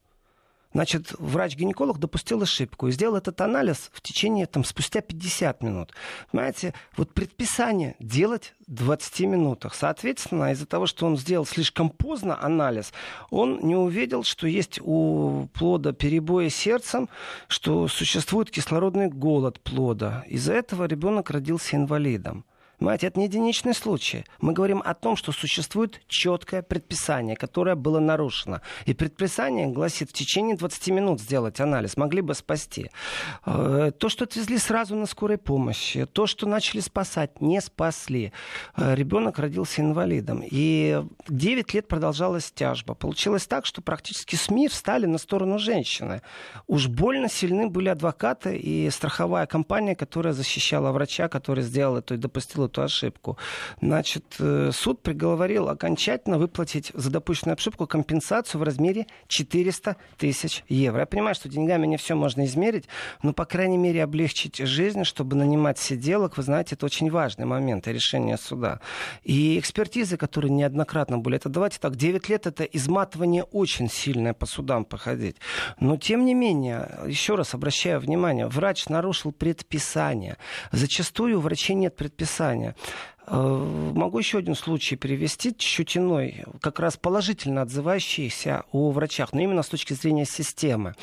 Значит, 0.71 1.13
врач-гинеколог 1.17 1.97
допустил 1.97 2.43
ошибку 2.43 2.88
и 2.88 2.91
сделал 2.91 3.15
этот 3.15 3.41
анализ 3.41 3.89
в 3.91 4.01
течение, 4.01 4.45
там, 4.45 4.63
спустя 4.63 5.01
50 5.01 5.63
минут. 5.63 5.93
Понимаете, 6.32 6.75
вот 6.95 7.12
предписание 7.13 7.95
делать 7.99 8.53
в 8.67 8.73
20 8.73 9.21
минутах. 9.21 9.73
Соответственно, 9.73 10.51
из-за 10.51 10.67
того, 10.67 10.86
что 10.86 11.08
он 11.08 11.17
сделал 11.17 11.45
слишком 11.45 11.89
поздно 11.89 12.39
анализ, 12.39 12.93
он 13.32 13.60
не 13.62 13.75
увидел, 13.75 14.23
что 14.23 14.45
есть 14.45 14.79
у 14.84 15.47
плода 15.53 15.91
перебои 15.91 16.49
сердцем, 16.49 17.10
что 17.47 17.88
существует 17.88 18.51
кислородный 18.51 19.08
голод 19.08 19.60
плода. 19.62 20.23
Из-за 20.27 20.53
этого 20.53 20.86
ребенок 20.86 21.32
родился 21.32 21.77
инвалидом. 21.77 22.45
Понимаете, 22.79 23.07
это 23.07 23.19
не 23.19 23.25
единичный 23.25 23.73
случай. 23.73 24.23
Мы 24.39 24.53
говорим 24.53 24.81
о 24.85 24.93
том, 24.93 25.17
что 25.17 25.33
существует 25.33 25.99
четкое 26.07 26.61
предписание, 26.61 27.35
которое 27.35 27.75
было 27.75 27.99
нарушено. 27.99 28.61
И 28.85 28.93
предписание 28.93 29.67
гласит 29.67 30.11
в 30.11 30.13
течение 30.13 30.55
20 30.55 30.87
минут 30.87 31.19
сделать 31.19 31.59
анализ. 31.59 31.97
Могли 31.97 32.21
бы 32.21 32.33
спасти. 32.33 32.89
Э, 33.45 33.91
то, 33.97 34.07
что 34.07 34.23
отвезли 34.23 34.57
сразу 34.57 34.95
на 34.95 35.07
скорой 35.07 35.37
помощи, 35.37 36.05
то, 36.05 36.25
что 36.25 36.47
начали 36.47 36.79
спасать, 36.79 37.41
не 37.41 37.59
спасли. 37.59 38.31
Э, 38.77 38.95
ребенок 38.95 39.39
родился 39.39 39.81
инвалидом. 39.81 40.41
И 40.49 41.03
9 41.27 41.73
лет 41.73 41.87
продолжалась 41.89 42.49
тяжба. 42.49 42.93
Получилось 42.93 43.45
так, 43.45 43.65
что 43.65 43.81
практически 43.81 44.37
СМИ 44.37 44.69
встали 44.69 45.05
на 45.05 45.17
сторону 45.17 45.59
женщины. 45.59 46.21
Уж 46.67 46.87
больно 46.87 47.27
сильны 47.27 47.67
были 47.67 47.89
адвокаты 47.89 48.55
и 48.57 48.89
страховая 48.89 49.47
компания, 49.47 49.95
которая 49.95 50.31
защищала 50.31 50.93
врача, 50.93 51.27
который 51.27 51.63
сделал 51.63 51.97
это 51.97 52.13
и 52.13 52.17
допустил 52.17 52.68
эту 52.69 52.82
ошибку. 52.82 53.38
Значит, 53.82 54.36
э, 54.39 54.71
суд 54.73 55.01
приговорил 55.01 55.67
окончательно 55.69 56.38
выплатить 56.38 56.91
за 56.93 57.10
допущенную 57.10 57.55
ошибку 57.55 57.88
компенсацию 57.88 58.62
в 58.62 58.63
размере 58.63 59.08
400 59.27 59.97
тысяч 60.17 60.63
евро. 60.69 61.01
Я 61.01 61.05
понимаю, 61.05 61.36
что 61.36 61.49
деньгами 61.49 61.88
не 61.88 61.97
все 61.97 62.15
можно 62.15 62.45
измерить, 62.45 62.86
но, 63.23 63.34
по 63.34 63.45
крайней 63.45 63.77
мере, 63.77 64.03
облегчить 64.03 64.58
жизнь, 64.58 65.03
чтобы 65.03 65.36
нанимать 65.36 65.79
сиделок, 65.79 66.38
вы 66.38 66.43
знаете, 66.43 66.75
это 66.75 66.86
очень 66.86 67.10
важный 67.12 67.45
момент 67.45 67.88
решения 67.88 68.38
суда. 68.38 68.79
И 69.23 69.60
экспертизы, 69.60 70.17
которые 70.17 70.51
неоднократно 70.51 71.17
были, 71.17 71.38
это 71.38 71.49
давайте 71.49 71.79
так, 71.79 71.95
9 71.95 72.29
лет 72.29 72.47
это 72.47 72.63
изматывание 72.63 73.43
очень 73.43 73.89
сильное 73.89 74.34
по 74.34 74.45
судам 74.45 74.86
походить. 74.86 75.38
Но, 75.79 75.97
тем 75.97 76.25
не 76.25 76.34
менее, 76.34 76.99
еще 77.08 77.36
раз 77.36 77.53
обращаю 77.53 77.99
внимание, 77.99 78.47
врач 78.47 78.88
нарушил 78.89 79.32
предписание. 79.32 80.38
Зачастую 80.71 81.38
у 81.38 81.41
врачей 81.41 81.75
нет 81.75 81.95
предписания 81.95 82.59
заболевания. 82.60 82.76
Э, 83.32 83.91
могу 83.95 84.17
еще 84.17 84.39
один 84.39 84.56
случай 84.56 84.95
привести, 84.95 85.50
иной, 85.50 86.45
как 86.62 86.80
раз 86.80 86.98
положительно 86.98 87.62
отзывающийся 87.62 88.63
о 88.72 88.89
врачах, 88.91 89.34
но 89.34 89.41
именно 89.41 89.62
с 89.62 89.69
точки 89.69 89.93
зрения 89.93 90.26
системы. 90.26 90.95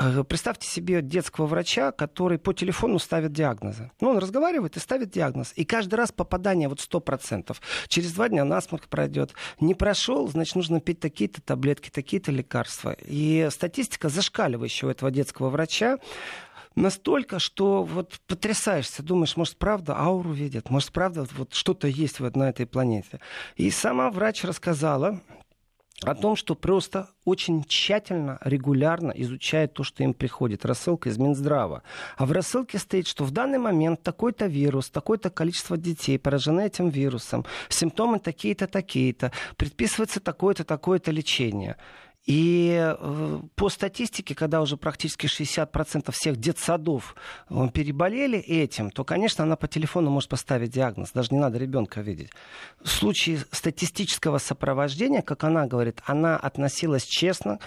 Э, 0.00 0.24
представьте 0.24 0.66
себе 0.66 1.00
детского 1.00 1.46
врача, 1.46 1.92
который 1.92 2.38
по 2.38 2.52
телефону 2.52 2.98
ставит 2.98 3.32
диагнозы. 3.32 3.90
Ну, 4.00 4.10
он 4.10 4.18
разговаривает 4.18 4.76
и 4.76 4.80
ставит 4.80 5.10
диагноз. 5.10 5.52
И 5.54 5.64
каждый 5.64 5.94
раз 5.94 6.10
попадание 6.10 6.68
вот 6.68 6.80
100%. 6.80 7.56
Через 7.86 8.12
два 8.12 8.28
дня 8.28 8.44
насморк 8.44 8.88
пройдет. 8.88 9.34
Не 9.60 9.74
прошел, 9.74 10.26
значит, 10.26 10.56
нужно 10.56 10.80
пить 10.80 10.98
такие-то 10.98 11.40
таблетки, 11.40 11.90
такие-то 11.90 12.32
лекарства. 12.32 12.96
И 13.06 13.48
статистика 13.52 14.08
зашкаливающая 14.08 14.88
у 14.88 14.90
этого 14.90 15.12
детского 15.12 15.50
врача 15.50 15.98
настолько, 16.74 17.38
что 17.38 17.82
вот 17.82 18.20
потрясаешься, 18.26 19.02
думаешь, 19.02 19.36
может, 19.36 19.56
правда 19.56 19.96
ауру 19.96 20.32
видят, 20.32 20.70
может, 20.70 20.92
правда 20.92 21.26
вот 21.36 21.54
что-то 21.54 21.88
есть 21.88 22.20
вот 22.20 22.36
на 22.36 22.48
этой 22.48 22.66
планете. 22.66 23.20
И 23.56 23.70
сама 23.70 24.10
врач 24.10 24.44
рассказала, 24.44 25.20
о 26.02 26.14
том, 26.14 26.34
что 26.34 26.54
просто 26.54 27.10
очень 27.24 27.62
тщательно, 27.64 28.38
регулярно 28.42 29.12
изучает 29.12 29.74
то, 29.74 29.84
что 29.84 30.02
им 30.02 30.14
приходит. 30.14 30.64
Рассылка 30.64 31.10
из 31.10 31.18
Минздрава. 31.18 31.82
А 32.16 32.26
в 32.26 32.32
рассылке 32.32 32.78
стоит, 32.78 33.06
что 33.06 33.24
в 33.24 33.30
данный 33.32 33.58
момент 33.58 34.02
такой-то 34.02 34.46
вирус, 34.46 34.88
такое-то 34.88 35.28
количество 35.30 35.76
детей 35.76 36.18
поражены 36.18 36.62
этим 36.62 36.88
вирусом, 36.88 37.44
симптомы 37.68 38.18
такие-то, 38.18 38.66
такие-то, 38.66 39.32
предписывается 39.56 40.20
такое-то, 40.20 40.64
такое-то 40.64 41.10
лечение. 41.10 41.76
И 42.26 42.76
э, 42.78 43.40
по 43.54 43.68
статистике, 43.70 44.34
когда 44.34 44.60
уже 44.60 44.76
практически 44.76 45.26
60% 45.26 46.12
всех 46.12 46.36
детсадов 46.36 47.14
э, 47.48 47.68
переболели 47.72 48.38
этим, 48.38 48.90
то, 48.90 49.04
конечно, 49.04 49.44
она 49.44 49.56
по 49.56 49.66
телефону 49.66 50.10
может 50.10 50.28
поставить 50.28 50.70
диагноз. 50.70 51.12
Даже 51.12 51.30
не 51.32 51.40
надо 51.40 51.58
ребенка 51.58 52.02
видеть. 52.02 52.30
В 52.82 52.88
случае 52.88 53.38
статистического 53.50 54.38
сопровождения, 54.38 55.22
как 55.22 55.44
она 55.44 55.66
говорит, 55.66 56.00
она 56.04 56.36
относилась 56.36 57.04
честно 57.04 57.58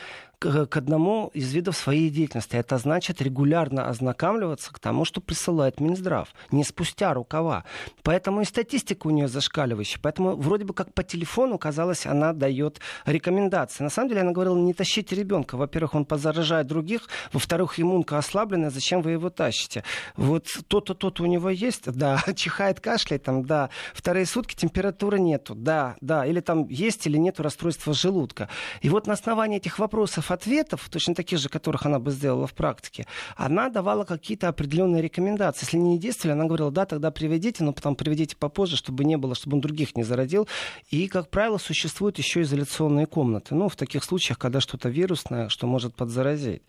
к 0.43 0.77
одному 0.77 1.32
из 1.34 1.53
видов 1.53 1.77
своей 1.77 2.10
деятельности. 2.10 2.56
Это 2.56 2.77
значит 2.77 3.21
регулярно 3.21 3.88
ознакомливаться 3.88 4.73
к 4.73 4.79
тому, 4.79 5.06
что 5.06 5.21
присылает 5.21 5.79
Минздрав, 5.79 6.34
не 6.51 6.63
спустя 6.63 7.13
рукава. 7.13 7.63
Поэтому 8.03 8.41
и 8.41 8.45
статистика 8.45 9.08
у 9.08 9.10
нее 9.12 9.27
зашкаливающая. 9.27 9.99
Поэтому 10.01 10.36
вроде 10.36 10.65
бы 10.65 10.73
как 10.73 10.93
по 10.93 11.03
телефону, 11.03 11.58
казалось, 11.58 12.06
она 12.06 12.34
дает 12.34 12.79
рекомендации. 13.06 13.84
На 13.84 13.89
самом 13.89 14.10
деле 14.10 14.21
она 14.21 14.32
говорила, 14.32 14.58
не 14.58 14.73
тащите 14.73 15.15
ребенка. 15.15 15.56
Во-первых, 15.56 15.95
он 15.95 16.06
позаражает 16.06 16.67
других. 16.67 17.08
Во-вторых, 17.32 17.79
иммунка 17.79 18.17
ослабленная, 18.17 18.69
зачем 18.69 19.01
вы 19.01 19.12
его 19.12 19.29
тащите? 19.29 19.84
Вот 20.17 20.47
то-то, 20.67 20.93
то-то 20.93 21.23
у 21.23 21.25
него 21.25 21.49
есть, 21.49 21.89
да, 21.91 22.21
чихает, 22.36 22.79
кашляет, 22.79 23.23
там, 23.23 23.45
да. 23.45 23.69
Вторые 23.93 24.25
сутки 24.25 24.56
температуры 24.56 25.19
нету, 25.19 25.56
да, 25.56 25.95
да. 26.01 26.25
Или 26.25 26.41
там 26.41 26.67
есть 26.67 27.08
или 27.08 27.17
нету 27.17 27.43
расстройства 27.43 27.93
желудка. 27.93 28.49
И 28.82 28.89
вот 28.89 29.08
на 29.08 29.13
основании 29.13 29.58
этих 29.58 29.79
вопросов 29.79 30.32
ответов, 30.34 30.88
точно 30.89 31.15
таких 31.15 31.39
же, 31.39 31.50
которых 31.50 31.86
она 31.86 32.00
бы 32.00 32.12
сделала 32.12 32.48
в 32.48 32.54
практике, 32.54 33.06
она 33.36 33.69
давала 33.69 34.04
какие-то 34.04 34.48
определенные 34.50 35.02
рекомендации. 35.02 35.65
Если 35.65 35.78
они 35.78 35.91
не 35.91 36.00
действовали, 36.00 36.34
она 36.34 36.46
говорила, 36.46 36.72
да, 36.72 36.86
тогда 36.86 37.12
приведите, 37.12 37.63
но 37.63 37.74
потом 37.74 37.96
приведите 37.96 38.36
попозже, 38.36 38.76
чтобы 38.78 39.06
не 39.06 39.17
было, 39.17 39.36
чтобы 39.36 39.56
он 39.56 39.62
других 39.62 39.96
не 39.96 40.04
зародил. 40.04 40.48
И, 40.89 41.08
как 41.08 41.30
правило, 41.30 41.58
существуют 41.58 42.17
еще 42.17 42.41
изоляционные 42.41 43.06
комнаты. 43.06 43.56
Ну, 43.56 43.69
в 43.69 43.76
таких 43.76 44.04
случаях, 44.04 44.38
когда 44.38 44.60
что-то 44.60 44.89
вирусное, 44.89 45.50
что 45.50 45.67
может 45.67 45.96
подзаразить. 45.96 46.63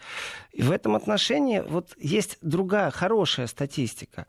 И 0.53 0.63
в 0.63 0.71
этом 0.71 0.95
отношении 0.95 1.61
вот 1.61 1.95
есть 1.99 2.39
другая 2.41 2.91
хорошая 2.91 3.47
статистика. 3.47 4.27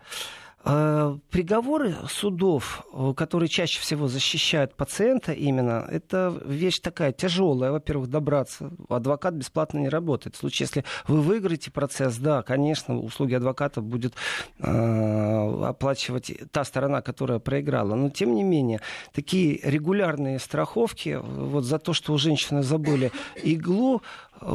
Э, 0.67 1.15
приговоры 1.29 1.95
судов, 2.09 2.87
э, 2.91 3.13
которые 3.15 3.49
чаще 3.49 3.79
всего 3.79 4.07
защищают 4.07 4.73
пациента 4.73 5.31
именно, 5.31 5.87
это 5.91 6.35
вещь 6.43 6.79
такая 6.79 7.11
тяжелая. 7.11 7.71
Во-первых, 7.71 8.09
добраться. 8.09 8.71
Адвокат 8.89 9.35
бесплатно 9.35 9.77
не 9.77 9.89
работает. 9.89 10.35
В 10.35 10.39
случае, 10.39 10.65
если 10.65 10.83
вы 11.07 11.21
выиграете 11.21 11.69
процесс, 11.69 12.17
да, 12.17 12.41
конечно, 12.41 12.97
услуги 12.97 13.35
адвоката 13.35 13.81
будет 13.81 14.15
э, 14.57 15.65
оплачивать 15.65 16.31
та 16.51 16.63
сторона, 16.63 17.03
которая 17.03 17.37
проиграла. 17.37 17.93
Но, 17.93 18.09
тем 18.09 18.33
не 18.33 18.43
менее, 18.43 18.81
такие 19.13 19.59
регулярные 19.61 20.39
страховки 20.39 21.19
вот 21.21 21.63
за 21.63 21.77
то, 21.77 21.93
что 21.93 22.11
у 22.11 22.17
женщины 22.17 22.63
забыли 22.63 23.11
иглу, 23.43 24.01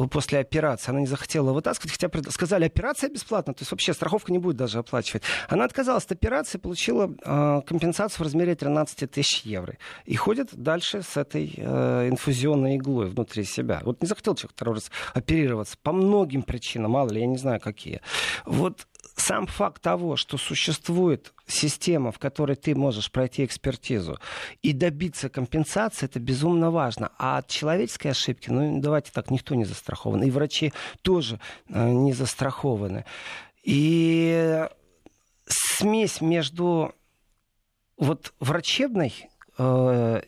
после 0.09 0.39
операции. 0.39 0.91
Она 0.91 1.01
не 1.01 1.07
захотела 1.07 1.53
вытаскивать, 1.53 1.91
хотя 1.91 2.09
сказали, 2.31 2.65
операция 2.65 3.09
бесплатна, 3.09 3.53
то 3.53 3.61
есть 3.61 3.71
вообще 3.71 3.93
страховка 3.93 4.31
не 4.31 4.39
будет 4.39 4.57
даже 4.57 4.79
оплачивать. 4.79 5.23
Она 5.49 5.65
отказалась 5.65 6.05
от 6.05 6.11
операции, 6.11 6.57
получила 6.57 7.11
э, 7.23 7.61
компенсацию 7.65 8.19
в 8.19 8.21
размере 8.21 8.55
13 8.55 9.09
тысяч 9.09 9.41
евро. 9.41 9.77
И 10.05 10.15
ходит 10.15 10.49
дальше 10.53 11.01
с 11.01 11.17
этой 11.17 11.53
э, 11.55 12.09
инфузионной 12.09 12.77
иглой 12.77 13.09
внутри 13.09 13.43
себя. 13.43 13.81
Вот 13.83 14.01
не 14.01 14.07
захотел 14.07 14.35
человек 14.35 14.53
второй 14.55 14.75
раз 14.75 14.91
оперироваться 15.13 15.77
по 15.81 15.91
многим 15.91 16.43
причинам, 16.43 16.91
мало 16.91 17.09
ли, 17.09 17.21
я 17.21 17.27
не 17.27 17.37
знаю 17.37 17.59
какие. 17.59 18.01
Вот 18.45 18.87
сам 19.15 19.47
факт 19.47 19.81
того, 19.81 20.15
что 20.15 20.37
существует 20.37 21.33
система, 21.45 22.11
в 22.11 22.19
которой 22.19 22.55
ты 22.55 22.75
можешь 22.75 23.11
пройти 23.11 23.45
экспертизу 23.45 24.17
и 24.61 24.73
добиться 24.73 25.29
компенсации, 25.29 26.05
это 26.05 26.19
безумно 26.19 26.71
важно. 26.71 27.11
А 27.17 27.37
от 27.37 27.47
человеческой 27.47 28.09
ошибки, 28.09 28.49
ну 28.49 28.79
давайте 28.79 29.11
так, 29.11 29.29
никто 29.31 29.55
не 29.55 29.65
застрахован. 29.65 30.23
И 30.23 30.31
врачи 30.31 30.73
тоже 31.01 31.39
э, 31.69 31.89
не 31.91 32.13
застрахованы. 32.13 33.05
И 33.63 34.67
смесь 35.45 36.21
между 36.21 36.95
вот 37.97 38.33
врачебной 38.39 39.29
э, 39.57 40.21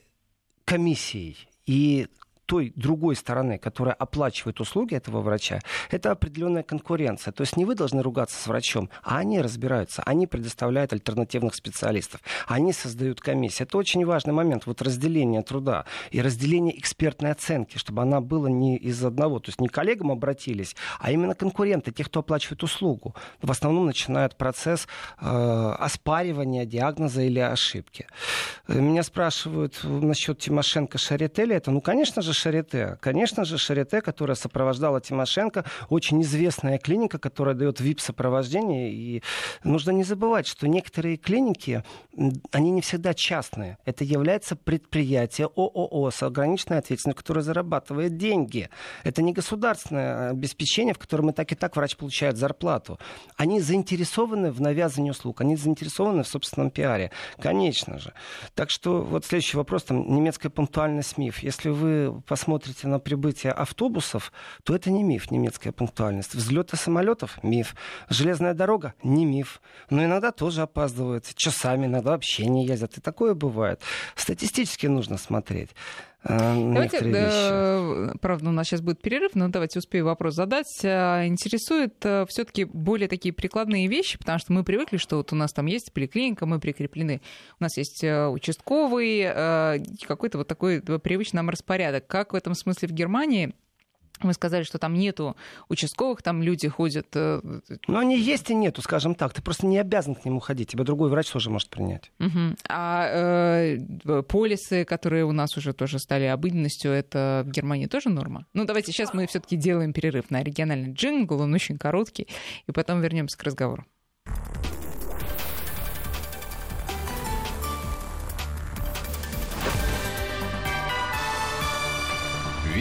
комиссией 0.65 1.47
и 1.65 2.07
той 2.45 2.73
другой 2.75 3.15
стороны, 3.15 3.57
которая 3.57 3.95
оплачивает 3.95 4.59
услуги 4.59 4.95
этого 4.95 5.21
врача, 5.21 5.59
это 5.91 6.11
определенная 6.11 6.63
конкуренция. 6.63 7.31
То 7.31 7.41
есть 7.41 7.57
не 7.57 7.65
вы 7.65 7.75
должны 7.75 8.01
ругаться 8.01 8.41
с 8.41 8.47
врачом, 8.47 8.89
а 9.03 9.17
они 9.17 9.41
разбираются, 9.41 10.03
они 10.05 10.27
предоставляют 10.27 10.93
альтернативных 10.93 11.55
специалистов, 11.55 12.21
они 12.47 12.73
создают 12.73 13.21
комиссии. 13.21 13.63
Это 13.63 13.77
очень 13.77 14.05
важный 14.05 14.33
момент, 14.33 14.65
вот 14.65 14.81
разделение 14.81 15.41
труда 15.41 15.85
и 16.11 16.21
разделение 16.21 16.77
экспертной 16.77 17.31
оценки, 17.31 17.77
чтобы 17.77 18.01
она 18.01 18.21
была 18.21 18.49
не 18.49 18.77
из 18.77 19.03
одного, 19.03 19.39
то 19.39 19.49
есть 19.49 19.61
не 19.61 19.67
коллегам 19.67 20.11
обратились, 20.11 20.75
а 20.99 21.11
именно 21.11 21.35
конкуренты, 21.35 21.91
тех, 21.91 22.07
кто 22.07 22.19
оплачивает 22.19 22.63
услугу. 22.63 23.15
В 23.41 23.49
основном 23.51 23.85
начинают 23.85 24.35
процесс 24.37 24.87
э, 25.19 25.25
оспаривания 25.25 26.65
диагноза 26.65 27.21
или 27.21 27.39
ошибки. 27.39 28.07
Меня 28.67 29.03
спрашивают 29.03 29.79
насчет 29.83 30.39
Тимошенко 30.39 30.97
Шарители, 30.97 31.55
это, 31.55 31.71
ну, 31.71 31.81
конечно 31.81 32.21
же, 32.21 32.32
Шарите. 32.33 32.97
Конечно 33.01 33.45
же, 33.45 33.57
Шарите, 33.57 34.01
которая 34.01 34.35
сопровождала 34.35 34.99
Тимошенко, 35.01 35.65
очень 35.89 36.21
известная 36.21 36.77
клиника, 36.77 37.19
которая 37.19 37.55
дает 37.55 37.79
ВИП-сопровождение. 37.79 38.91
И 38.91 39.23
нужно 39.63 39.91
не 39.91 40.03
забывать, 40.03 40.47
что 40.47 40.67
некоторые 40.67 41.17
клиники, 41.17 41.83
они 42.51 42.71
не 42.71 42.81
всегда 42.81 43.13
частные. 43.13 43.77
Это 43.85 44.03
является 44.03 44.55
предприятие 44.55 45.47
ООО 45.55 46.11
с 46.11 46.23
ограниченной 46.23 46.79
ответственностью, 46.79 47.23
которое 47.23 47.41
зарабатывает 47.41 48.17
деньги. 48.17 48.69
Это 49.03 49.21
не 49.21 49.33
государственное 49.33 50.31
обеспечение, 50.31 50.93
в 50.93 50.99
котором 50.99 51.29
и 51.29 51.33
так 51.33 51.51
и 51.51 51.55
так 51.55 51.75
врач 51.75 51.95
получает 51.95 52.37
зарплату. 52.37 52.99
Они 53.37 53.59
заинтересованы 53.59 54.51
в 54.51 54.61
навязывании 54.61 55.11
услуг, 55.11 55.41
они 55.41 55.55
заинтересованы 55.55 56.23
в 56.23 56.27
собственном 56.27 56.71
пиаре. 56.71 57.11
Конечно 57.39 57.99
же. 57.99 58.13
Так 58.55 58.69
что 58.69 59.01
вот 59.01 59.25
следующий 59.25 59.57
вопрос, 59.57 59.83
там, 59.83 60.13
немецкая 60.15 60.49
пунктуальность 60.49 61.17
миф. 61.17 61.39
Если 61.39 61.69
вы 61.69 62.21
посмотрите 62.25 62.87
на 62.87 62.99
прибытие 62.99 63.53
автобусов, 63.53 64.31
то 64.63 64.75
это 64.75 64.91
не 64.91 65.03
миф, 65.03 65.31
немецкая 65.31 65.71
пунктуальность. 65.71 66.35
Взлеты 66.35 66.77
самолетов– 66.77 67.39
миф. 67.43 67.75
Железная 68.09 68.53
дорога– 68.53 68.93
не 69.03 69.25
миф. 69.25 69.61
Но 69.89 70.03
иногда 70.03 70.31
тоже 70.31 70.61
опаздывают. 70.61 71.25
Часами 71.35 71.85
иногда 71.85 72.11
вообще 72.11 72.45
не 72.45 72.65
ездят. 72.65 72.97
И 72.97 73.01
такое 73.01 73.33
бывает. 73.33 73.81
Статистически 74.15 74.87
нужно 74.87 75.17
смотреть. 75.17 75.69
Э, 76.23 76.55
давайте, 76.55 77.01
да, 77.01 78.13
правда, 78.21 78.49
у 78.49 78.51
нас 78.51 78.67
сейчас 78.67 78.81
будет 78.81 79.01
перерыв, 79.01 79.35
но 79.35 79.49
давайте 79.49 79.79
успею 79.79 80.05
вопрос 80.05 80.35
задать. 80.35 80.79
Э, 80.83 81.27
интересует 81.27 81.95
э, 82.03 82.25
все-таки 82.29 82.63
более 82.63 83.07
такие 83.07 83.33
прикладные 83.33 83.87
вещи, 83.87 84.17
потому 84.17 84.39
что 84.39 84.53
мы 84.53 84.63
привыкли, 84.63 84.97
что 84.97 85.17
вот 85.17 85.33
у 85.33 85.35
нас 85.35 85.51
там 85.51 85.65
есть 85.65 85.91
поликлиника, 85.91 86.45
мы 86.45 86.59
прикреплены, 86.59 87.21
у 87.59 87.63
нас 87.63 87.77
есть 87.77 88.03
участковый, 88.03 89.23
какой-то 90.07 90.37
вот 90.37 90.47
такой 90.47 90.81
привычный 90.81 91.37
нам 91.37 91.49
распорядок. 91.49 92.07
Как 92.07 92.33
в 92.33 92.35
этом 92.35 92.53
смысле 92.53 92.87
в 92.87 92.91
Германии? 92.91 93.53
Вы 94.21 94.33
сказали, 94.33 94.63
что 94.63 94.77
там 94.77 94.93
нету 94.93 95.35
участковых, 95.69 96.21
там 96.21 96.41
люди 96.41 96.67
ходят. 96.67 97.07
Ну, 97.13 97.97
они 97.97 98.19
есть 98.19 98.49
и 98.49 98.55
нету, 98.55 98.81
скажем 98.81 99.15
так. 99.15 99.33
Ты 99.33 99.41
просто 99.41 99.65
не 99.65 99.77
обязан 99.77 100.15
к 100.15 100.23
нему 100.25 100.39
ходить. 100.39 100.69
Тебя 100.69 100.83
другой 100.83 101.09
врач 101.09 101.29
тоже 101.29 101.49
может 101.49 101.69
принять. 101.69 102.11
Угу. 102.19 102.55
А 102.69 103.07
э, 103.07 104.23
полисы, 104.23 104.85
которые 104.85 105.25
у 105.25 105.31
нас 105.31 105.57
уже 105.57 105.73
тоже 105.73 105.99
стали 105.99 106.25
обыденностью, 106.25 106.91
это 106.91 107.43
в 107.45 107.49
Германии 107.49 107.87
тоже 107.87 108.09
норма? 108.09 108.45
Ну, 108.53 108.65
давайте 108.65 108.91
сейчас 108.91 109.13
мы 109.13 109.27
все-таки 109.27 109.57
делаем 109.57 109.93
перерыв 109.93 110.29
на 110.29 110.39
оригинальный 110.39 110.93
джингл, 110.93 111.41
он 111.41 111.53
очень 111.53 111.77
короткий, 111.77 112.27
и 112.67 112.71
потом 112.71 113.01
вернемся 113.01 113.37
к 113.37 113.43
разговору. 113.43 113.85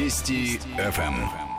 Вести 0.03 0.59
ФМ. 0.77 1.52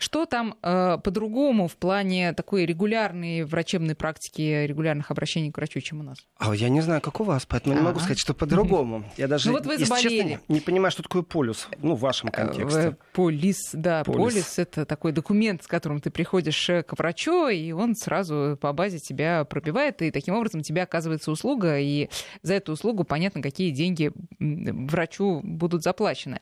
Что 0.00 0.24
там 0.24 0.54
э, 0.62 0.96
по-другому 1.04 1.68
в 1.68 1.76
плане 1.76 2.32
такой 2.32 2.64
регулярной 2.64 3.44
врачебной 3.44 3.94
практики, 3.94 4.64
регулярных 4.64 5.10
обращений 5.10 5.52
к 5.52 5.58
врачу, 5.58 5.78
чем 5.80 6.00
у 6.00 6.02
нас? 6.02 6.16
А 6.38 6.54
я 6.54 6.70
не 6.70 6.80
знаю, 6.80 7.02
как 7.02 7.20
у 7.20 7.24
вас, 7.24 7.44
поэтому 7.44 7.74
А-а-а. 7.74 7.82
не 7.82 7.86
могу 7.86 8.00
сказать, 8.00 8.18
что 8.18 8.32
по-другому. 8.32 9.04
Я 9.18 9.28
даже, 9.28 9.48
ну, 9.48 9.58
вот 9.58 9.66
вы 9.66 9.76
заболели. 9.76 10.30
честно, 10.30 10.40
не 10.48 10.60
понимаю, 10.60 10.90
что 10.90 11.02
такое 11.02 11.20
полюс, 11.20 11.68
ну, 11.82 11.96
в 11.96 12.00
вашем 12.00 12.30
э, 12.30 12.32
контексте. 12.32 12.96
Полис, 13.12 13.72
да, 13.74 14.02
полис. 14.02 14.18
полис— 14.18 14.54
это 14.58 14.86
такой 14.86 15.12
документ, 15.12 15.64
с 15.64 15.66
которым 15.66 16.00
ты 16.00 16.08
приходишь 16.08 16.70
э, 16.70 16.82
к 16.82 16.96
врачу, 16.96 17.48
и 17.48 17.72
он 17.72 17.94
сразу 17.94 18.56
по 18.58 18.72
базе 18.72 19.00
тебя 19.00 19.44
пробивает, 19.44 20.00
и 20.00 20.10
таким 20.10 20.34
образом 20.34 20.62
тебе 20.62 20.80
оказывается 20.80 21.30
услуга, 21.30 21.78
и 21.78 22.08
за 22.40 22.54
эту 22.54 22.72
услугу 22.72 23.04
понятно, 23.04 23.42
какие 23.42 23.70
деньги 23.70 24.12
врачу 24.38 25.42
будут 25.44 25.82
заплачены. 25.82 26.40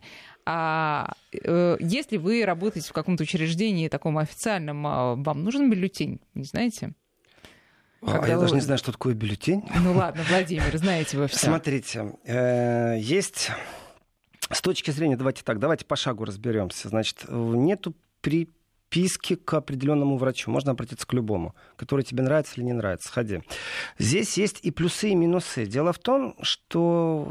А 0.50 1.12
э, 1.30 1.76
если 1.78 2.16
вы 2.16 2.42
работаете 2.46 2.88
в 2.88 2.94
каком-то 2.94 3.22
учреждении 3.24 3.88
таком 3.88 4.16
официальном, 4.16 4.86
а, 4.86 5.14
вам 5.14 5.44
нужен 5.44 5.70
бюллетень, 5.70 6.22
не 6.32 6.44
знаете? 6.44 6.94
Когда 8.00 8.22
а 8.22 8.28
я 8.28 8.36
вы... 8.36 8.42
даже 8.44 8.54
не 8.54 8.62
знаю, 8.62 8.78
что 8.78 8.90
такое 8.90 9.12
бюллетень. 9.12 9.62
Ну 9.82 9.92
ладно, 9.92 10.24
Владимир, 10.26 10.74
знаете 10.78 11.18
вы 11.18 11.26
все. 11.26 11.48
Смотрите, 11.48 12.14
э, 12.24 12.96
есть 12.98 13.50
с 14.50 14.62
точки 14.62 14.90
зрения, 14.90 15.18
давайте 15.18 15.42
так, 15.44 15.58
давайте 15.58 15.84
по 15.84 15.96
шагу 15.96 16.24
разберемся. 16.24 16.88
Значит, 16.88 17.26
нету 17.28 17.94
при 18.22 18.48
списке 18.88 19.36
к 19.36 19.52
определенному 19.54 20.16
врачу. 20.16 20.50
Можно 20.50 20.72
обратиться 20.72 21.06
к 21.06 21.12
любому, 21.12 21.54
который 21.76 22.04
тебе 22.04 22.22
нравится 22.22 22.54
или 22.56 22.64
не 22.64 22.72
нравится. 22.72 23.10
Ходи. 23.12 23.42
Здесь 23.98 24.38
есть 24.38 24.60
и 24.62 24.70
плюсы, 24.70 25.10
и 25.10 25.14
минусы. 25.14 25.66
Дело 25.66 25.92
в 25.92 25.98
том, 25.98 26.34
что 26.40 27.28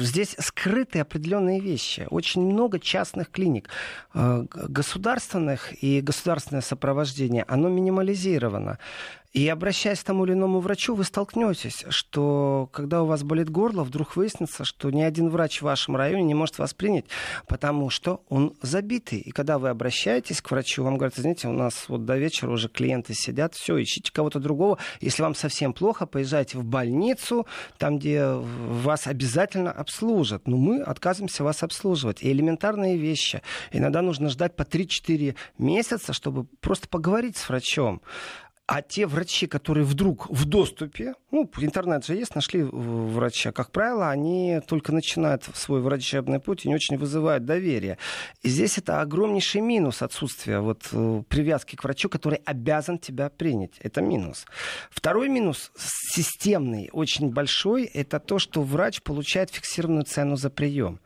здесь 0.00 0.34
скрыты 0.38 0.98
определенные 0.98 1.60
вещи. 1.60 2.06
Очень 2.10 2.42
много 2.42 2.80
частных 2.80 3.30
клиник. 3.30 3.68
Э, 4.14 4.44
государственных 4.50 5.82
и 5.82 6.00
государственное 6.00 6.62
сопровождение, 6.62 7.44
оно 7.46 7.68
минимализировано. 7.68 8.78
И 9.32 9.46
обращаясь 9.48 10.00
к 10.00 10.04
тому 10.04 10.24
или 10.24 10.32
иному 10.32 10.58
врачу, 10.58 10.96
вы 10.96 11.04
столкнетесь, 11.04 11.84
что 11.88 12.68
когда 12.72 13.02
у 13.02 13.06
вас 13.06 13.22
болит 13.22 13.48
горло, 13.48 13.84
вдруг 13.84 14.16
выяснится, 14.16 14.64
что 14.64 14.90
ни 14.90 15.02
один 15.02 15.28
врач 15.28 15.60
в 15.60 15.62
вашем 15.62 15.94
районе 15.94 16.24
не 16.24 16.34
может 16.34 16.58
вас 16.58 16.74
принять, 16.74 17.04
потому 17.46 17.90
что 17.90 18.24
он 18.28 18.56
забитый. 18.60 19.20
И 19.20 19.30
когда 19.30 19.58
вы 19.58 19.68
обращаетесь 19.68 20.40
к 20.40 20.50
врачу, 20.50 20.82
вам 20.82 20.96
говорят, 20.96 21.16
извините, 21.16 21.46
у 21.46 21.52
нас 21.52 21.84
вот 21.88 22.04
до 22.04 22.16
вечера 22.16 22.50
уже 22.50 22.68
клиенты 22.68 23.14
сидят, 23.14 23.54
все, 23.54 23.80
ищите 23.80 24.10
кого-то 24.12 24.40
другого. 24.40 24.78
Если 25.00 25.22
вам 25.22 25.36
совсем 25.36 25.72
плохо, 25.72 26.06
поезжайте 26.06 26.58
в 26.58 26.64
больницу, 26.64 27.46
там, 27.78 27.98
где 27.98 28.24
вас 28.26 29.06
обязательно 29.06 29.70
обслужат. 29.70 30.48
Но 30.48 30.56
мы 30.56 30.82
отказываемся 30.82 31.44
вас 31.44 31.62
обслуживать. 31.62 32.22
И 32.22 32.32
элементарные 32.32 32.96
вещи. 32.96 33.42
Иногда 33.70 34.02
нужно 34.02 34.28
ждать 34.28 34.56
по 34.56 34.62
3-4 34.62 35.36
месяца, 35.58 36.12
чтобы 36.12 36.46
просто 36.60 36.88
поговорить 36.88 37.36
с 37.36 37.48
врачом. 37.48 38.02
А 38.72 38.82
те 38.82 39.04
врачи, 39.04 39.48
которые 39.48 39.84
вдруг 39.84 40.30
в 40.30 40.44
доступе, 40.44 41.14
ну, 41.32 41.50
интернет 41.58 42.06
же 42.06 42.14
есть, 42.14 42.36
нашли 42.36 42.62
врача, 42.62 43.50
как 43.50 43.72
правило, 43.72 44.10
они 44.10 44.60
только 44.64 44.92
начинают 44.92 45.42
свой 45.54 45.80
врачебный 45.80 46.38
путь 46.38 46.64
и 46.64 46.68
не 46.68 46.76
очень 46.76 46.96
вызывают 46.96 47.44
доверие. 47.44 47.98
И 48.42 48.48
здесь 48.48 48.78
это 48.78 49.00
огромнейший 49.00 49.60
минус 49.60 50.02
отсутствия 50.02 50.60
вот, 50.60 50.86
э, 50.92 51.22
привязки 51.28 51.74
к 51.74 51.82
врачу, 51.82 52.08
который 52.08 52.42
обязан 52.44 53.00
тебя 53.00 53.28
принять. 53.28 53.76
Это 53.80 54.02
минус. 54.02 54.46
Второй 54.88 55.28
минус, 55.28 55.72
системный, 55.76 56.90
очень 56.92 57.30
большой, 57.30 57.86
это 57.86 58.20
то, 58.20 58.38
что 58.38 58.62
врач 58.62 59.02
получает 59.02 59.50
фиксированную 59.50 60.04
цену 60.04 60.36
за 60.36 60.48
прием. 60.48 61.00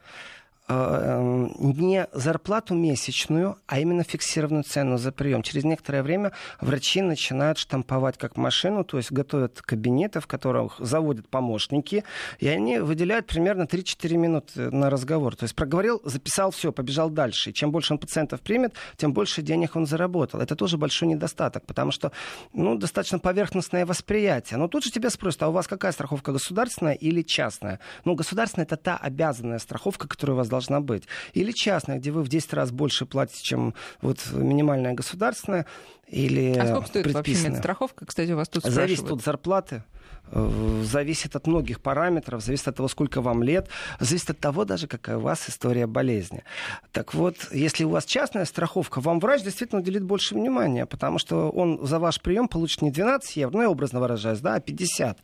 Э, 0.67 1.47
не 1.59 2.07
зарплату 2.13 2.75
месячную, 2.75 3.59
а 3.67 3.81
именно 3.81 4.03
фиксированную 4.03 4.65
цену 4.65 4.97
за 4.97 5.13
прием. 5.13 5.43
Через 5.43 5.65
некоторое 5.65 6.03
время 6.03 6.33
врачи 6.59 7.03
начинают 7.03 7.59
штамповать 7.59 8.17
как 8.17 8.39
машину, 8.39 8.83
то 8.83 8.97
есть 8.97 9.13
готовят 9.13 9.61
кабинеты, 9.61 10.21
в 10.21 10.27
которых 10.27 10.77
заводят 10.79 11.29
помощники, 11.29 12.03
и 12.39 12.49
они 12.49 12.79
выделяют 12.79 13.27
примерно 13.27 13.65
3-4 13.65 14.17
минуты 14.17 14.71
на 14.71 14.89
разговор. 14.89 15.37
То 15.37 15.45
есть 15.45 15.55
проговорил, 15.55 16.01
записал, 16.03 16.51
все, 16.51 16.73
побежал 16.73 17.11
дальше. 17.11 17.51
И 17.51 17.53
чем 17.53 17.71
больше 17.71 17.93
он 17.93 17.99
пациентов 17.99 18.41
примет, 18.41 18.73
тем 18.97 19.13
больше 19.13 19.43
денег 19.43 19.77
он 19.77 19.85
заработал. 19.85 20.41
Это 20.41 20.57
тоже 20.57 20.79
большой 20.79 21.09
недостаток, 21.09 21.67
потому 21.67 21.91
что 21.91 22.11
ну, 22.55 22.75
достаточно 22.75 23.19
поверхностное 23.19 23.85
восприятие. 23.85 24.59
Но 24.59 24.69
тут 24.69 24.85
же 24.85 24.91
тебя 24.91 25.11
спросят, 25.11 25.43
а 25.43 25.49
у 25.49 25.53
вас 25.53 25.69
какая 25.69 25.93
страховка, 25.93 26.33
государственная 26.33 26.95
или 26.95 27.21
частная? 27.21 27.81
Ну, 28.07 28.15
государственная 28.15 28.65
это 28.65 28.79
та 28.79 28.97
обязанная 28.97 29.59
страховка, 29.59 30.09
которая 30.09 30.37
у 30.37 30.39
вас 30.39 30.54
должна 30.55 30.81
быть. 30.81 31.05
Или 31.33 31.51
частная, 31.51 31.99
где 31.99 32.11
вы 32.13 32.23
в 32.23 32.29
10 32.29 32.53
раз 32.55 32.71
больше 32.71 33.07
платите, 33.07 33.43
чем 33.43 33.75
вот 34.03 34.21
минимальная 34.33 34.95
государственная. 34.95 35.67
Или 36.07 36.57
а 36.57 36.67
сколько 36.67 36.87
стоит 36.87 37.13
вообще 37.13 37.49
медстраховка? 37.49 38.07
Кстати, 38.07 38.31
у 38.33 38.37
вас 38.37 38.49
тут 38.49 38.63
Зависит 38.63 38.99
спрашивают. 38.99 39.21
от 39.21 39.25
зарплаты 39.25 39.85
э, 40.31 40.83
зависит 40.85 41.35
от 41.35 41.49
многих 41.49 41.81
параметров, 41.81 42.45
зависит 42.45 42.69
от 42.69 42.77
того, 42.77 42.89
сколько 42.89 43.21
вам 43.21 43.43
лет, 43.43 43.69
зависит 43.99 44.31
от 44.31 44.39
того 44.39 44.65
даже, 44.65 44.87
какая 44.87 45.17
у 45.17 45.21
вас 45.21 45.49
история 45.49 45.89
болезни. 45.89 46.45
Так 46.93 47.15
вот, 47.15 47.37
если 47.51 47.85
у 47.85 47.89
вас 47.89 48.05
частная 48.05 48.45
страховка, 48.45 49.01
вам 49.01 49.19
врач 49.19 49.43
действительно 49.43 49.81
уделит 49.81 50.05
больше 50.05 50.35
внимания, 50.35 50.87
потому 50.87 51.19
что 51.19 51.51
он 51.51 51.85
за 51.85 51.99
ваш 51.99 52.21
прием 52.21 52.47
получит 52.47 52.83
не 52.83 52.93
12 52.93 53.37
евро, 53.37 53.57
ну, 53.57 53.63
я 53.63 53.71
образно 53.71 53.99
выражаюсь, 53.99 54.41
да, 54.41 54.55
а 54.55 54.61
50. 54.61 55.19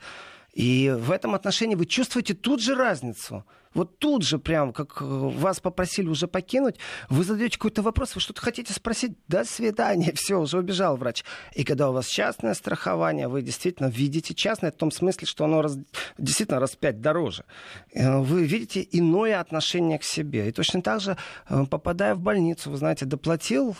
И 0.55 0.93
в 0.99 1.13
этом 1.13 1.37
отношении 1.37 1.77
вы 1.77 1.87
чувствуете 1.87 2.35
тут 2.35 2.61
же 2.61 2.75
разницу– 2.75 3.45
вот 3.75 3.99
тут 3.99 4.25
же 4.25 4.39
прям, 4.39 4.73
как 4.73 5.01
э, 5.01 5.05
вас 5.05 5.61
попросили 5.61 6.09
уже 6.09 6.27
покинуть, 6.27 6.77
вы 7.09 7.23
задаете 7.23 7.57
какой-то 7.57 7.83
вопрос, 7.83 8.15
вы 8.17 8.21
что-то 8.21 8.41
хотите 8.41 8.73
спросить, 8.73 9.13
до 9.29 9.45
свидания, 9.45 10.13
все, 10.15 10.41
уже 10.41 10.59
убежал 10.59 10.97
врач. 10.97 11.25
И 11.55 11.63
когда 11.63 11.91
у 11.91 11.93
вас 11.93 12.07
частное 12.07 12.55
страхование, 12.55 13.29
вы 13.29 13.43
действительно 13.43 13.87
видите 13.87 14.35
частное 14.35 14.73
в 14.73 14.77
том 14.77 14.91
смысле, 14.91 15.27
что 15.27 15.45
оно 15.45 15.63
раз, 15.63 15.79
действительно 16.19 16.59
раз 16.59 16.75
пять 16.75 17.01
дороже. 17.01 17.45
Э, 17.93 18.19
вы 18.19 18.45
видите 18.45 18.87
иное 18.91 19.39
отношение 19.39 19.99
к 19.99 20.05
себе. 20.05 20.49
И 20.49 20.53
точно 20.53 20.83
так 20.83 21.01
же, 21.01 21.17
э, 21.49 21.65
попадая 21.71 22.17
в 22.17 22.21
больницу, 22.21 22.71
вы 22.71 22.77
знаете, 22.77 23.07
доплатил 23.07 23.77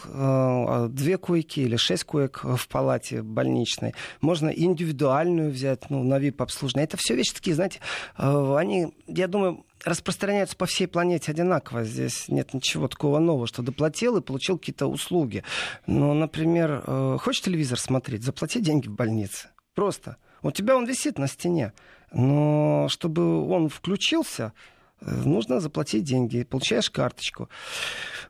две 0.91 1.19
койки 1.19 1.61
или 1.61 1.77
шесть 1.77 2.05
коек 2.05 2.45
в 2.45 2.69
палате 2.69 3.23
больничной, 3.23 3.95
можно 4.21 4.49
индивидуальную 4.49 5.51
взять, 5.51 5.91
ну, 5.91 6.03
на 6.03 6.19
VIP-обслуживание. 6.19 6.85
Это 6.85 6.97
все 6.97 7.15
вещи 7.15 7.33
такие, 7.35 7.55
знаете, 7.55 7.81
они, 8.17 8.93
я 9.07 9.27
думаю, 9.27 9.65
распространяются 9.85 10.57
по 10.57 10.67
всей 10.67 10.87
планете 10.87 11.33
одинаково. 11.33 11.85
Здесь 11.85 12.29
нет 12.29 12.55
ничего 12.55 12.89
такого 12.89 13.19
нового, 13.19 13.47
что 13.47 13.63
доплатил 13.63 14.17
и 14.17 14.23
получил 14.23 14.59
какие-то 14.59 14.87
услуги. 14.87 15.45
Но, 15.87 16.15
например, 16.15 16.83
э, 16.87 17.19
хочешь 17.21 17.43
телевизор 17.43 17.79
смотреть, 17.79 18.23
заплати 18.23 18.61
деньги 18.61 18.89
в 18.89 18.93
больнице. 18.93 19.49
Просто. 19.75 20.17
У 20.43 20.51
тебя 20.51 20.77
он 20.77 20.87
висит 20.87 21.19
на 21.19 21.27
стене. 21.27 21.73
Но 22.13 22.89
чтобы 22.89 23.49
он 23.49 23.69
включился, 23.69 24.53
э, 25.01 25.11
нужно 25.11 25.61
заплатить 25.61 26.05
деньги, 26.05 26.43
получаешь 26.43 26.91
карточку. 26.91 27.49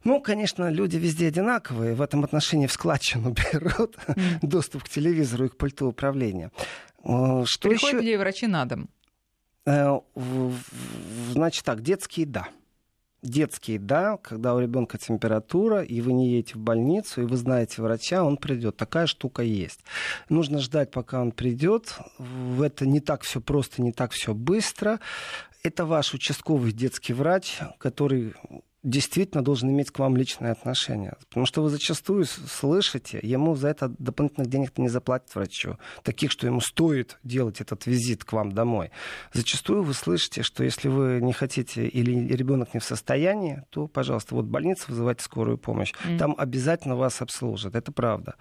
Ну, 0.04 0.20
конечно, 0.20 0.70
люди 0.70 0.96
везде 0.96 1.28
одинаковые, 1.28 1.94
в 1.94 2.02
этом 2.02 2.24
отношении 2.24 2.66
в 2.66 2.72
складчину 2.72 3.34
берут 3.52 3.96
mm. 4.06 4.38
доступ 4.42 4.84
к 4.84 4.88
телевизору 4.88 5.46
и 5.46 5.48
к 5.48 5.56
пульту 5.56 5.86
управления. 5.86 6.52
Э, 7.04 7.44
что 7.46 7.68
Приходят 7.68 8.02
еще... 8.02 8.10
ли 8.10 8.16
врачи 8.16 8.46
на 8.46 8.64
дом? 8.66 8.88
Э, 9.70 10.00
значит 11.32 11.64
так, 11.64 11.82
детские 11.82 12.26
да. 12.26 12.48
Детские, 13.22 13.78
да, 13.78 14.16
когда 14.16 14.54
у 14.54 14.60
ребенка 14.60 14.96
температура, 14.96 15.82
и 15.82 16.00
вы 16.00 16.14
не 16.14 16.30
едете 16.30 16.54
в 16.54 16.58
больницу, 16.58 17.20
и 17.20 17.26
вы 17.26 17.36
знаете 17.36 17.82
врача, 17.82 18.24
он 18.24 18.38
придет. 18.38 18.78
Такая 18.78 19.06
штука 19.06 19.42
есть. 19.42 19.80
Нужно 20.30 20.58
ждать, 20.58 20.90
пока 20.90 21.20
он 21.20 21.32
придет. 21.32 21.98
Это 22.60 22.86
не 22.86 23.00
так 23.00 23.22
все 23.22 23.42
просто, 23.42 23.82
не 23.82 23.92
так 23.92 24.12
все 24.12 24.32
быстро. 24.32 25.00
Это 25.62 25.84
ваш 25.84 26.14
участковый 26.14 26.72
детский 26.72 27.12
врач, 27.12 27.58
который 27.76 28.32
действительно 28.82 29.44
должен 29.44 29.70
иметь 29.70 29.90
к 29.90 29.98
вам 29.98 30.16
личное 30.16 30.52
отношение. 30.52 31.14
Потому 31.28 31.46
что 31.46 31.62
вы 31.62 31.70
зачастую 31.70 32.24
слышите, 32.24 33.20
ему 33.22 33.54
за 33.54 33.68
это 33.68 33.88
дополнительных 33.98 34.48
денег-то 34.48 34.80
не 34.80 34.88
заплатят 34.88 35.34
врачу. 35.34 35.76
Таких, 36.02 36.30
что 36.30 36.46
ему 36.46 36.60
стоит 36.60 37.18
делать 37.22 37.60
этот 37.60 37.86
визит 37.86 38.24
к 38.24 38.32
вам 38.32 38.52
домой. 38.52 38.90
Зачастую 39.32 39.82
вы 39.82 39.92
слышите, 39.94 40.42
что 40.42 40.64
если 40.64 40.88
вы 40.88 41.20
не 41.20 41.32
хотите 41.32 41.86
или 41.86 42.34
ребенок 42.34 42.74
не 42.74 42.80
в 42.80 42.84
состоянии, 42.84 43.64
то, 43.70 43.86
пожалуйста, 43.86 44.34
вот 44.34 44.46
больница, 44.46 44.84
вызывайте 44.88 45.22
скорую 45.24 45.58
помощь. 45.58 45.92
Mm. 46.06 46.18
Там 46.18 46.34
обязательно 46.38 46.96
вас 46.96 47.20
обслужат. 47.20 47.74
Это 47.74 47.92
правда. 47.92 48.34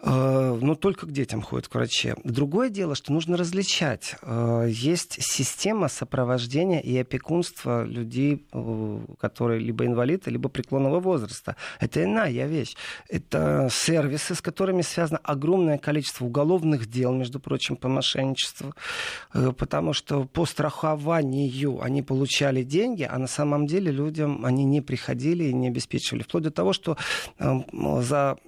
Э, 0.00 0.56
но 0.60 0.74
только 0.74 1.06
к 1.06 1.12
детям 1.12 1.42
ходят 1.42 1.68
к 1.68 1.74
враче. 1.74 2.14
Другое 2.24 2.68
дело, 2.70 2.94
что 2.94 3.12
нужно 3.12 3.36
различать. 3.36 4.14
Э, 4.22 4.66
есть 4.68 5.16
система 5.20 5.88
сопровождения 5.88 6.80
и 6.80 6.96
опекунства 6.98 7.84
людей, 7.84 8.46
э, 8.52 9.00
которые 9.18 9.60
либо 9.60 9.86
инвалиды, 9.86 10.30
либо 10.30 10.48
преклонного 10.48 11.00
возраста. 11.00 11.56
Это 11.80 12.04
иная 12.04 12.46
вещь. 12.46 12.76
Это 13.08 13.68
сервисы, 13.70 14.34
с 14.34 14.40
которыми 14.40 14.82
связано 14.82 15.20
огромное 15.22 15.78
количество 15.78 16.24
уголовных 16.24 16.86
дел, 16.86 17.12
между 17.12 17.40
прочим, 17.40 17.76
по 17.76 17.88
мошенничеству. 17.88 18.74
Потому 19.32 19.92
что 19.92 20.24
по 20.24 20.46
страхованию 20.46 21.80
они 21.82 22.02
получали 22.02 22.62
деньги, 22.62 23.02
а 23.02 23.18
на 23.18 23.26
самом 23.26 23.66
деле 23.66 23.90
людям 23.90 24.44
они 24.44 24.64
не 24.64 24.80
приходили 24.80 25.44
и 25.44 25.52
не 25.52 25.68
обеспечивали. 25.68 26.22
Вплоть 26.22 26.44
до 26.44 26.50
того, 26.50 26.72
что 26.72 26.96
за 27.38 28.38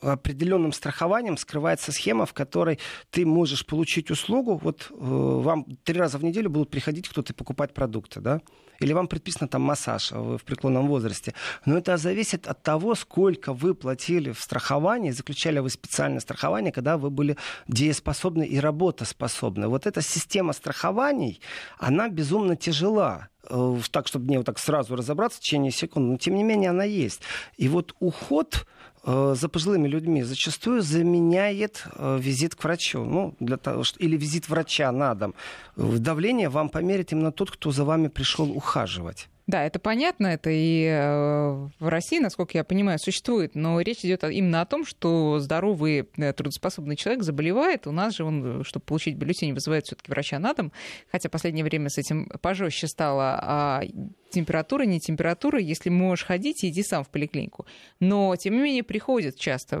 определенным 0.00 0.72
страхованием 0.72 1.36
скрывается 1.36 1.92
схема, 1.92 2.26
в 2.26 2.32
которой 2.32 2.78
ты 3.10 3.26
можешь 3.26 3.66
получить 3.66 4.10
услугу, 4.10 4.60
вот 4.62 4.88
э, 4.90 4.94
вам 4.98 5.64
три 5.84 5.98
раза 5.98 6.18
в 6.18 6.24
неделю 6.24 6.50
будут 6.50 6.70
приходить 6.70 7.08
кто-то 7.08 7.34
покупать 7.34 7.74
продукты, 7.74 8.20
да, 8.20 8.40
или 8.80 8.94
вам 8.94 9.08
предписано 9.08 9.46
там 9.46 9.62
массаж, 9.62 10.12
а 10.12 10.20
вы 10.20 10.38
в 10.38 10.44
преклонном 10.44 10.88
возрасте. 10.88 11.34
Но 11.66 11.76
это 11.76 11.96
зависит 11.98 12.48
от 12.48 12.62
того, 12.62 12.94
сколько 12.94 13.52
вы 13.52 13.74
платили 13.74 14.32
в 14.32 14.40
страховании, 14.40 15.10
заключали 15.10 15.58
вы 15.58 15.68
специальное 15.70 16.20
страхование, 16.20 16.72
когда 16.72 16.96
вы 16.96 17.10
были 17.10 17.36
дееспособны 17.68 18.44
и 18.44 18.58
работоспособны. 18.58 19.68
Вот 19.68 19.86
эта 19.86 20.00
система 20.02 20.54
страхований, 20.54 21.40
она 21.78 22.08
безумно 22.08 22.56
тяжела 22.56 23.28
э, 23.48 23.78
так, 23.90 24.08
чтобы 24.08 24.24
мне 24.26 24.38
вот 24.38 24.46
так 24.46 24.58
сразу 24.58 24.96
разобраться 24.96 25.38
в 25.38 25.42
течение 25.42 25.72
секунд, 25.72 26.06
но 26.06 26.16
тем 26.16 26.34
не 26.34 26.42
менее 26.42 26.70
она 26.70 26.84
есть. 26.84 27.20
И 27.58 27.68
вот 27.68 27.94
уход 28.00 28.66
за 29.04 29.48
пожилыми 29.48 29.88
людьми 29.88 30.22
зачастую 30.22 30.82
заменяет 30.82 31.84
э, 31.94 32.18
визит 32.20 32.54
к 32.54 32.64
врачу. 32.64 33.04
Ну, 33.04 33.34
для 33.40 33.56
того, 33.56 33.82
что, 33.82 33.98
или 33.98 34.16
визит 34.16 34.48
врача 34.48 34.92
на 34.92 35.14
дом. 35.14 35.34
Давление 35.76 36.48
вам 36.48 36.68
померит 36.68 37.12
именно 37.12 37.32
тот, 37.32 37.50
кто 37.50 37.70
за 37.70 37.84
вами 37.84 38.08
пришел 38.08 38.50
ухаживать. 38.50 39.28
Да, 39.50 39.64
это 39.64 39.80
понятно, 39.80 40.28
это 40.28 40.48
и 40.48 40.84
э, 40.84 41.68
в 41.80 41.88
России, 41.88 42.20
насколько 42.20 42.56
я 42.56 42.62
понимаю, 42.62 43.00
существует, 43.00 43.56
но 43.56 43.80
речь 43.80 44.04
идет 44.04 44.22
именно 44.22 44.60
о 44.60 44.64
том, 44.64 44.86
что 44.86 45.40
здоровый 45.40 46.08
э, 46.16 46.32
трудоспособный 46.32 46.94
человек 46.94 47.24
заболевает. 47.24 47.88
У 47.88 47.90
нас 47.90 48.14
же 48.14 48.22
он, 48.22 48.62
чтобы 48.62 48.84
получить 48.84 49.16
бюллетень, 49.16 49.52
вызывает 49.52 49.86
все-таки 49.86 50.08
врача 50.08 50.38
на 50.38 50.54
дом, 50.54 50.70
хотя 51.10 51.28
в 51.28 51.32
последнее 51.32 51.64
время 51.64 51.88
с 51.88 51.98
этим 51.98 52.28
пожестче 52.40 52.86
стало. 52.86 53.40
А 53.42 53.82
температура, 54.30 54.84
не 54.84 55.00
температура, 55.00 55.58
если 55.58 55.88
можешь 55.88 56.26
ходить, 56.26 56.64
иди 56.64 56.84
сам 56.84 57.02
в 57.02 57.08
поликлинику. 57.08 57.66
Но, 57.98 58.36
тем 58.36 58.54
не 58.54 58.60
менее, 58.60 58.84
приходят 58.84 59.34
часто 59.34 59.80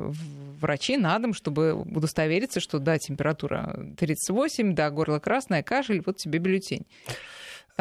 врачи 0.60 0.96
на 0.96 1.16
дом, 1.20 1.32
чтобы 1.32 1.74
удостовериться, 1.74 2.58
что 2.58 2.80
да, 2.80 2.98
температура 2.98 3.86
38, 3.98 4.74
да, 4.74 4.90
горло 4.90 5.20
красное, 5.20 5.62
кашель, 5.62 6.02
вот 6.04 6.16
тебе 6.16 6.40
бюллетень. 6.40 6.86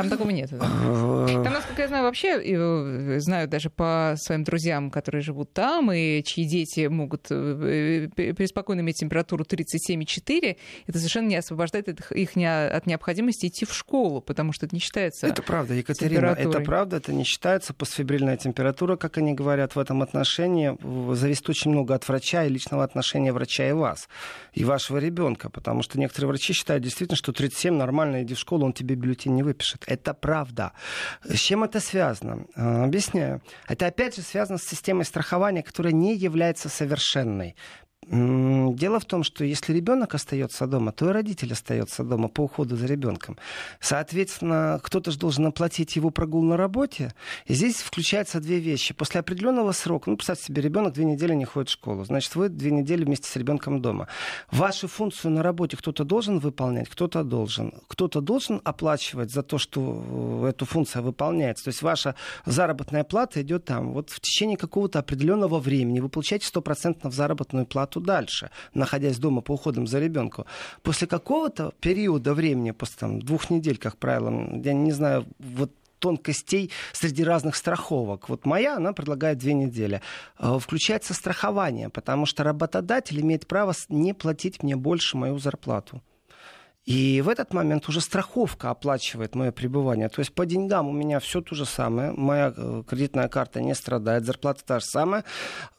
Там 0.02 0.10
такого 0.10 0.30
нет. 0.30 0.50
Да? 0.52 0.60
Там, 0.60 1.54
насколько 1.54 1.82
я 1.82 1.88
знаю, 1.88 2.04
вообще, 2.04 2.42
э, 2.42 3.20
знаю 3.20 3.48
даже 3.48 3.70
по 3.70 4.16
своим 4.18 4.44
друзьям, 4.44 4.92
которые 4.92 5.22
живут 5.22 5.54
там, 5.54 5.92
и 5.92 6.24
чьи 6.24 6.46
дети 6.46 6.88
могут 6.88 7.28
э, 7.30 8.08
преспокойно 8.16 8.82
иметь 8.82 8.98
температуру 8.98 9.44
37,4, 9.44 10.58
это 10.88 10.98
совершенно 10.98 11.28
не 11.28 11.36
освобождает 11.36 11.90
их 11.90 12.12
от 12.12 12.86
необходимости 12.86 13.48
идти 13.48 13.66
в 13.66 13.74
школу, 13.74 14.22
потому 14.22 14.54
что 14.54 14.66
это 14.66 14.76
не 14.76 14.80
считается 14.80 15.28
Это 15.28 15.42
правда, 15.42 15.74
Екатерина, 15.74 16.36
это 16.38 16.62
правда, 16.62 16.98
это 16.98 17.14
не 17.14 17.24
считается 17.24 17.74
постфибрильная 17.74 18.38
температура, 18.38 18.96
как 18.96 19.18
они 19.18 19.34
говорят 19.34 19.76
в 19.76 19.80
этом 19.80 20.02
отношении. 20.02 20.78
Зависит 21.16 21.50
очень 21.50 21.72
много 21.72 21.96
от 21.96 22.08
врача 22.08 22.46
и 22.46 22.50
личного 22.50 22.84
отношения 22.84 23.34
врача 23.34 23.68
и 23.68 23.74
вас, 23.74 24.08
и 24.54 24.64
вашего 24.64 24.98
ребенка, 24.98 25.50
потому 25.50 25.82
что 25.84 26.00
некоторые 26.00 26.30
врачи 26.30 26.54
считают 26.54 26.84
действительно, 26.84 27.18
что 27.18 27.32
37 27.32 27.74
нормально, 27.74 28.24
иди 28.24 28.34
в 28.34 28.40
школу, 28.40 28.66
он 28.66 28.74
тебе 28.74 28.96
бюллетень 28.96 29.36
не 29.36 29.44
выпишет. 29.44 29.84
Это 29.90 30.14
правда. 30.14 30.74
С 31.24 31.40
чем 31.40 31.64
это 31.64 31.80
связано? 31.80 32.46
А, 32.56 32.84
объясняю. 32.84 33.42
Это 33.68 33.88
опять 33.88 34.16
же 34.16 34.22
связано 34.22 34.60
с 34.60 34.64
системой 34.64 35.04
страхования, 35.04 35.64
которая 35.64 35.94
не 35.94 36.16
является 36.16 36.70
совершенной. 36.70 37.56
Дело 38.08 39.00
в 39.00 39.06
том, 39.06 39.24
что 39.24 39.44
если 39.44 39.74
ребенок 39.74 40.16
остается 40.16 40.66
дома, 40.66 40.92
то 40.92 41.10
и 41.10 41.12
родитель 41.12 41.52
остается 41.54 42.04
дома 42.04 42.28
по 42.28 42.42
уходу 42.42 42.76
за 42.76 42.88
ребенком. 42.88 43.38
Соответственно, 43.82 44.80
кто-то 44.82 45.12
же 45.12 45.20
должен 45.20 45.46
оплатить 45.46 45.96
его 45.96 46.10
прогул 46.10 46.42
на 46.42 46.58
работе. 46.58 47.14
И 47.46 47.54
здесь 47.54 47.76
включаются 47.76 48.40
две 48.40 48.60
вещи. 48.60 48.94
После 48.96 49.20
определенного 49.20 49.74
срока, 49.74 50.10
ну, 50.10 50.16
представьте 50.16 50.46
себе, 50.46 50.62
ребенок 50.62 50.94
две 50.94 51.06
недели 51.06 51.36
не 51.36 51.46
ходит 51.46 51.70
в 51.70 51.74
школу, 51.74 52.04
значит, 52.06 52.34
вы 52.36 52.50
две 52.50 52.72
недели 52.72 53.04
вместе 53.04 53.28
с 53.28 53.36
ребенком 53.36 53.82
дома. 53.82 54.08
Вашу 54.50 54.88
функцию 54.88 55.32
на 55.32 55.44
работе 55.44 55.78
кто-то 55.78 56.04
должен 56.04 56.40
выполнять, 56.40 56.90
кто-то 56.90 57.24
должен. 57.24 57.74
Кто-то 57.90 58.22
должен 58.22 58.62
оплачивать 58.64 59.32
за 59.32 59.44
то, 59.44 59.58
что 59.58 60.44
э, 60.46 60.50
эту 60.50 60.66
функцию 60.66 61.04
выполняется. 61.04 61.66
То 61.66 61.70
есть 61.70 61.82
ваша 61.84 62.16
заработная 62.46 63.04
плата 63.04 63.42
идет 63.42 63.66
там. 63.66 63.92
Вот 63.92 64.10
в 64.10 64.20
течение 64.20 64.58
какого-то 64.58 65.00
определенного 65.00 65.60
времени 65.60 66.00
вы 66.00 66.10
получаете 66.10 66.48
стопроцентно 66.48 67.12
заработную 67.12 67.66
плату 67.66 67.89
работу 67.90 68.00
дальше, 68.00 68.50
находясь 68.74 69.18
дома 69.18 69.42
по 69.42 69.54
уходам 69.54 69.88
за 69.88 70.00
ребенком. 70.00 70.46
После 70.82 71.08
какого-то 71.08 71.74
периода 71.82 72.34
времени, 72.34 72.72
после 72.72 72.96
там, 73.00 73.20
двух 73.20 73.50
недель, 73.50 73.78
как 73.78 73.98
правило, 73.98 74.30
я 74.64 74.74
не 74.74 74.92
знаю, 74.92 75.26
вот 75.40 75.72
тонкостей 76.00 76.72
среди 76.94 77.24
разных 77.26 77.56
страховок. 77.56 78.30
Вот 78.30 78.46
моя, 78.46 78.78
она 78.78 78.94
предлагает 78.94 79.38
две 79.38 79.54
недели. 79.54 80.02
Э, 80.40 80.58
включается 80.60 81.14
страхование, 81.14 81.90
потому 81.90 82.26
что 82.26 82.44
работодатель 82.44 83.20
имеет 83.20 83.46
право 83.48 83.74
не 83.90 84.14
платить 84.14 84.64
мне 84.64 84.76
больше 84.76 85.18
мою 85.18 85.40
зарплату. 85.40 86.02
И 86.90 87.22
в 87.22 87.30
этот 87.30 87.54
момент 87.54 87.90
уже 87.90 88.00
страховка 88.02 88.70
оплачивает 88.70 89.36
мое 89.36 89.52
пребывание. 89.52 90.10
То 90.10 90.22
есть 90.22 90.34
по 90.34 90.46
деньгам 90.46 90.88
у 90.88 90.94
меня 90.94 91.20
все 91.20 91.42
то 91.42 91.56
же 91.56 91.66
самое. 91.66 92.12
Моя 92.12 92.54
э, 92.56 92.84
кредитная 92.88 93.28
карта 93.28 93.62
не 93.62 93.76
страдает, 93.76 94.26
зарплата 94.26 94.64
та 94.66 94.80
же 94.80 94.86
самая. 94.86 95.24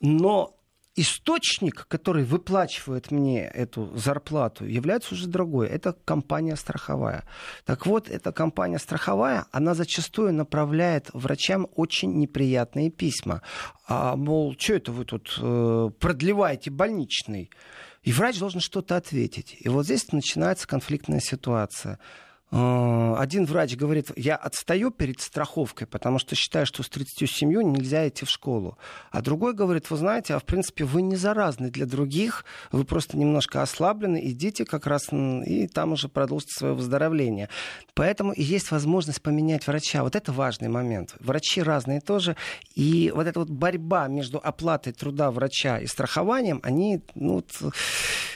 Но 0.02 0.59
источник, 1.00 1.86
который 1.88 2.24
выплачивает 2.24 3.10
мне 3.10 3.46
эту 3.46 3.96
зарплату, 3.96 4.66
является 4.66 5.14
уже 5.14 5.28
другой. 5.28 5.68
Это 5.68 5.94
компания 6.04 6.56
страховая. 6.56 7.24
Так 7.64 7.86
вот, 7.86 8.08
эта 8.08 8.32
компания 8.32 8.78
страховая, 8.78 9.46
она 9.50 9.74
зачастую 9.74 10.34
направляет 10.34 11.08
врачам 11.14 11.66
очень 11.74 12.18
неприятные 12.18 12.90
письма. 12.90 13.42
А, 13.88 14.14
мол, 14.16 14.54
что 14.58 14.74
это 14.74 14.92
вы 14.92 15.04
тут 15.04 15.38
э, 15.40 15.90
продлеваете 15.98 16.70
больничный? 16.70 17.50
И 18.02 18.12
врач 18.12 18.38
должен 18.38 18.60
что-то 18.60 18.96
ответить. 18.96 19.56
И 19.58 19.68
вот 19.68 19.84
здесь 19.84 20.12
начинается 20.12 20.66
конфликтная 20.66 21.20
ситуация. 21.20 21.98
Э, 22.52 23.14
один 23.16 23.44
врач 23.44 23.76
говорит, 23.76 24.10
я 24.16 24.36
отстаю 24.36 24.90
перед 24.90 25.20
страховкой, 25.20 25.86
потому 25.86 26.18
что 26.18 26.34
считаю, 26.34 26.66
что 26.66 26.82
с 26.82 26.88
37 26.88 27.48
нельзя 27.48 28.08
идти 28.08 28.24
в 28.24 28.30
школу. 28.30 28.76
А 29.10 29.22
другой 29.22 29.54
говорит, 29.54 29.90
вы 29.90 29.96
знаете, 29.96 30.34
а 30.34 30.38
в 30.38 30.44
принципе 30.44 30.84
вы 30.84 31.02
не 31.02 31.16
заразны 31.16 31.70
для 31.70 31.86
других, 31.86 32.44
вы 32.72 32.84
просто 32.84 33.16
немножко 33.16 33.62
ослаблены, 33.62 34.20
идите 34.30 34.64
как 34.64 34.86
раз 34.86 35.12
и 35.12 35.68
там 35.68 35.92
уже 35.92 36.08
продолжите 36.08 36.52
свое 36.58 36.74
выздоровление. 36.74 37.48
Поэтому 37.94 38.32
и 38.32 38.42
есть 38.42 38.70
возможность 38.70 39.22
поменять 39.22 39.66
врача. 39.66 40.02
Вот 40.02 40.16
это 40.16 40.32
важный 40.32 40.68
момент. 40.68 41.14
Врачи 41.20 41.62
разные 41.62 42.00
тоже. 42.00 42.36
И 42.74 43.12
вот 43.14 43.26
эта 43.26 43.40
вот 43.40 43.50
борьба 43.50 44.08
между 44.08 44.40
оплатой 44.42 44.92
труда 44.92 45.30
врача 45.30 45.78
и 45.78 45.86
страхованием, 45.86 46.60
они 46.62 47.02
ну, 47.14 47.44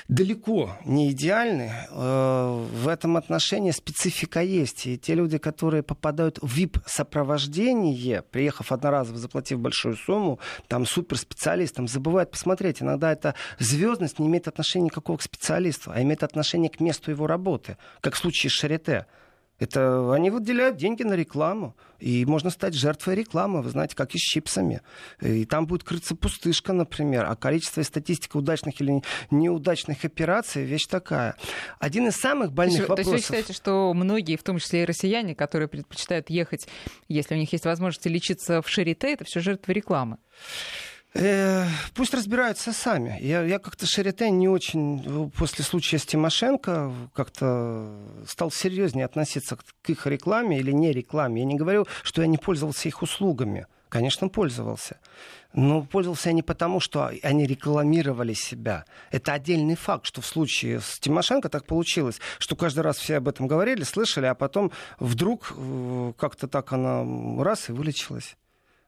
далеко 0.08 0.76
не 0.84 1.10
идеальны. 1.10 1.72
Э, 1.90 2.66
в 2.72 2.88
этом 2.88 3.16
отношении 3.16 3.70
специфика 4.04 4.40
есть. 4.40 4.86
И 4.86 4.98
те 4.98 5.14
люди, 5.14 5.38
которые 5.38 5.82
попадают 5.82 6.38
в 6.42 6.58
VIP-сопровождение, 6.58 8.22
приехав 8.22 8.70
одноразово, 8.70 9.18
заплатив 9.18 9.60
большую 9.60 9.96
сумму, 9.96 10.38
там 10.68 10.84
суперспециалистам, 10.84 11.88
забывают 11.88 12.30
посмотреть. 12.30 12.82
Иногда 12.82 13.10
эта 13.12 13.34
звездность 13.58 14.18
не 14.18 14.26
имеет 14.26 14.46
отношения 14.46 14.86
никакого 14.86 15.16
к 15.16 15.22
специалисту, 15.22 15.90
а 15.94 16.02
имеет 16.02 16.22
отношение 16.22 16.70
к 16.70 16.80
месту 16.80 17.10
его 17.10 17.26
работы, 17.26 17.78
как 18.00 18.14
в 18.14 18.18
случае 18.18 18.50
с 18.50 18.54
Шарите. 18.54 19.06
Это 19.58 20.12
они 20.12 20.30
выделяют 20.30 20.76
деньги 20.76 21.02
на 21.04 21.14
рекламу. 21.14 21.76
И 22.00 22.24
можно 22.26 22.50
стать 22.50 22.74
жертвой 22.74 23.14
рекламы, 23.14 23.62
вы 23.62 23.70
знаете, 23.70 23.94
как 23.94 24.14
и 24.14 24.18
с 24.18 24.20
чипсами. 24.20 24.82
И 25.20 25.46
там 25.46 25.66
будет 25.66 25.84
крыться 25.84 26.16
пустышка, 26.16 26.72
например. 26.72 27.24
А 27.26 27.36
количество 27.36 27.80
и 27.80 27.84
статистика 27.84 28.36
удачных 28.36 28.80
или 28.80 29.02
неудачных 29.30 30.04
операций 30.04 30.64
вещь 30.64 30.86
такая. 30.86 31.36
Один 31.78 32.08
из 32.08 32.16
самых 32.16 32.52
больных 32.52 32.86
то 32.86 32.88
вопросов... 32.88 33.12
То 33.12 33.16
есть 33.16 33.30
вы 33.30 33.36
считаете, 33.36 33.52
что 33.52 33.94
многие, 33.94 34.36
в 34.36 34.42
том 34.42 34.58
числе 34.58 34.82
и 34.82 34.84
россияне, 34.84 35.34
которые 35.34 35.68
предпочитают 35.68 36.30
ехать, 36.30 36.66
если 37.08 37.34
у 37.34 37.38
них 37.38 37.52
есть 37.52 37.64
возможность 37.64 38.06
лечиться 38.06 38.60
в 38.60 38.68
Шарите, 38.68 39.12
это 39.12 39.24
все 39.24 39.40
жертвы 39.40 39.72
рекламы? 39.72 40.18
Э, 41.14 41.66
пусть 41.94 42.12
разбираются 42.12 42.72
сами. 42.72 43.18
Я, 43.20 43.42
я 43.42 43.60
как-то 43.60 43.86
Шарите 43.86 44.30
не 44.30 44.48
очень 44.48 45.04
э, 45.06 45.30
после 45.36 45.64
случая 45.64 45.98
с 45.98 46.06
Тимошенко 46.06 46.92
как-то 47.14 47.96
стал 48.26 48.50
серьезнее 48.50 49.04
относиться 49.04 49.56
к 49.56 49.90
их 49.90 50.06
рекламе 50.08 50.58
или 50.58 50.72
не 50.72 50.92
рекламе. 50.92 51.42
Я 51.42 51.46
не 51.46 51.56
говорю, 51.56 51.86
что 52.02 52.20
я 52.20 52.26
не 52.26 52.36
пользовался 52.36 52.88
их 52.88 53.02
услугами. 53.02 53.66
Конечно, 53.88 54.28
пользовался. 54.28 54.98
Но 55.52 55.82
пользовался 55.82 56.30
я 56.30 56.32
не 56.32 56.42
потому, 56.42 56.80
что 56.80 57.12
они 57.22 57.46
рекламировали 57.46 58.32
себя. 58.32 58.84
Это 59.12 59.34
отдельный 59.34 59.76
факт, 59.76 60.06
что 60.06 60.20
в 60.20 60.26
случае 60.26 60.80
с 60.80 60.98
Тимошенко 60.98 61.48
так 61.48 61.64
получилось, 61.64 62.18
что 62.40 62.56
каждый 62.56 62.80
раз 62.80 62.98
все 62.98 63.18
об 63.18 63.28
этом 63.28 63.46
говорили, 63.46 63.84
слышали, 63.84 64.26
а 64.26 64.34
потом 64.34 64.72
вдруг 64.98 65.52
э, 65.56 66.12
как-то 66.18 66.48
так 66.48 66.72
она 66.72 67.04
раз 67.40 67.68
и 67.68 67.72
вылечилась. 67.72 68.36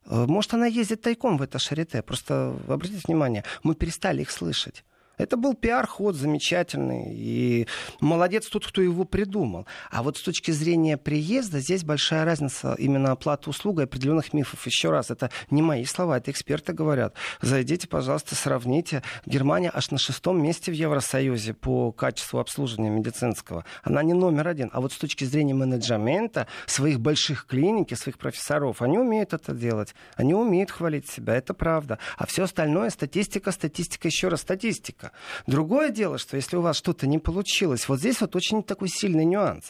Э, 0.07 0.27
может, 0.27 0.55
она 0.55 0.67
ездит 0.67 1.03
тайком 1.03 1.37
в 1.37 1.43
это 1.43 1.59
шарите. 1.59 2.03
Просто 2.03 2.57
обратите 2.69 3.03
внимание, 3.07 3.45
мы 3.63 3.75
перестали 3.75 4.23
их 4.23 4.31
слышать. 4.31 4.85
Это 5.19 5.37
был 5.37 5.55
пиар-ход 5.55 6.15
замечательный. 6.15 7.15
И 7.15 7.67
молодец 8.01 8.49
тот, 8.49 8.67
кто 8.67 8.83
его 8.83 9.05
придумал. 9.05 9.67
А 9.91 10.03
вот 10.03 10.19
с 10.19 10.23
точки 10.23 10.51
зрения 10.51 10.97
приезда, 10.97 11.61
здесь 11.61 11.85
большая 11.85 12.25
разница 12.25 12.75
именно 12.79 13.13
оплаты 13.13 13.51
услуг 13.51 13.81
и 13.81 13.85
определенных 13.85 14.33
мифов. 14.33 14.67
Еще 14.67 14.91
раз, 14.91 15.11
это 15.11 15.31
не 15.51 15.63
мои 15.63 15.85
слова, 15.85 16.19
это 16.19 16.31
эксперты 16.31 16.73
говорят. 16.73 17.15
Зайдите, 17.41 17.89
пожалуйста, 17.89 18.35
сравните. 18.35 19.03
Германия 19.25 19.71
аж 19.73 19.91
на 19.91 19.99
шестом 19.99 20.43
месте 20.43 20.71
в 20.71 20.75
Евросоюзе 20.75 21.55
по 21.55 21.93
качеству 21.93 22.39
обслуживания 22.39 22.91
медицинского. 22.91 23.65
Она 23.83 24.03
не 24.03 24.13
номер 24.13 24.49
один. 24.49 24.71
А 24.73 24.81
вот 24.81 24.93
с 24.93 24.99
точки 24.99 25.25
зрения 25.25 25.55
менеджмента, 25.55 26.47
своих 26.67 27.01
больших 27.01 27.47
клиник 27.47 27.93
и 27.93 27.97
своих 27.97 28.19
профессоров, 28.19 28.83
они 28.83 28.99
умеют 28.99 29.33
это 29.33 29.53
делать. 29.55 29.95
Они 30.17 30.35
умеют 30.35 30.71
хвалить 30.71 31.09
себя, 31.09 31.37
это 31.37 31.55
правда. 31.55 31.99
А 32.17 32.27
все 32.27 32.45
остальное 32.45 32.91
статистика, 32.91 33.51
статистика, 33.51 34.09
еще 34.09 34.29
раз 34.29 34.43
статистика. 34.43 35.06
Человека. 35.07 35.13
Другое 35.47 35.91
дело, 35.91 36.19
что 36.19 36.37
если 36.37 36.57
у 36.57 36.61
вас 36.61 36.77
что-то 36.77 37.07
не 37.07 37.19
получилось, 37.19 37.89
вот 37.89 38.01
здесь 38.01 38.21
вот 38.21 38.37
очень 38.37 38.63
такой 38.63 38.89
сильный 38.89 39.25
нюанс. 39.25 39.65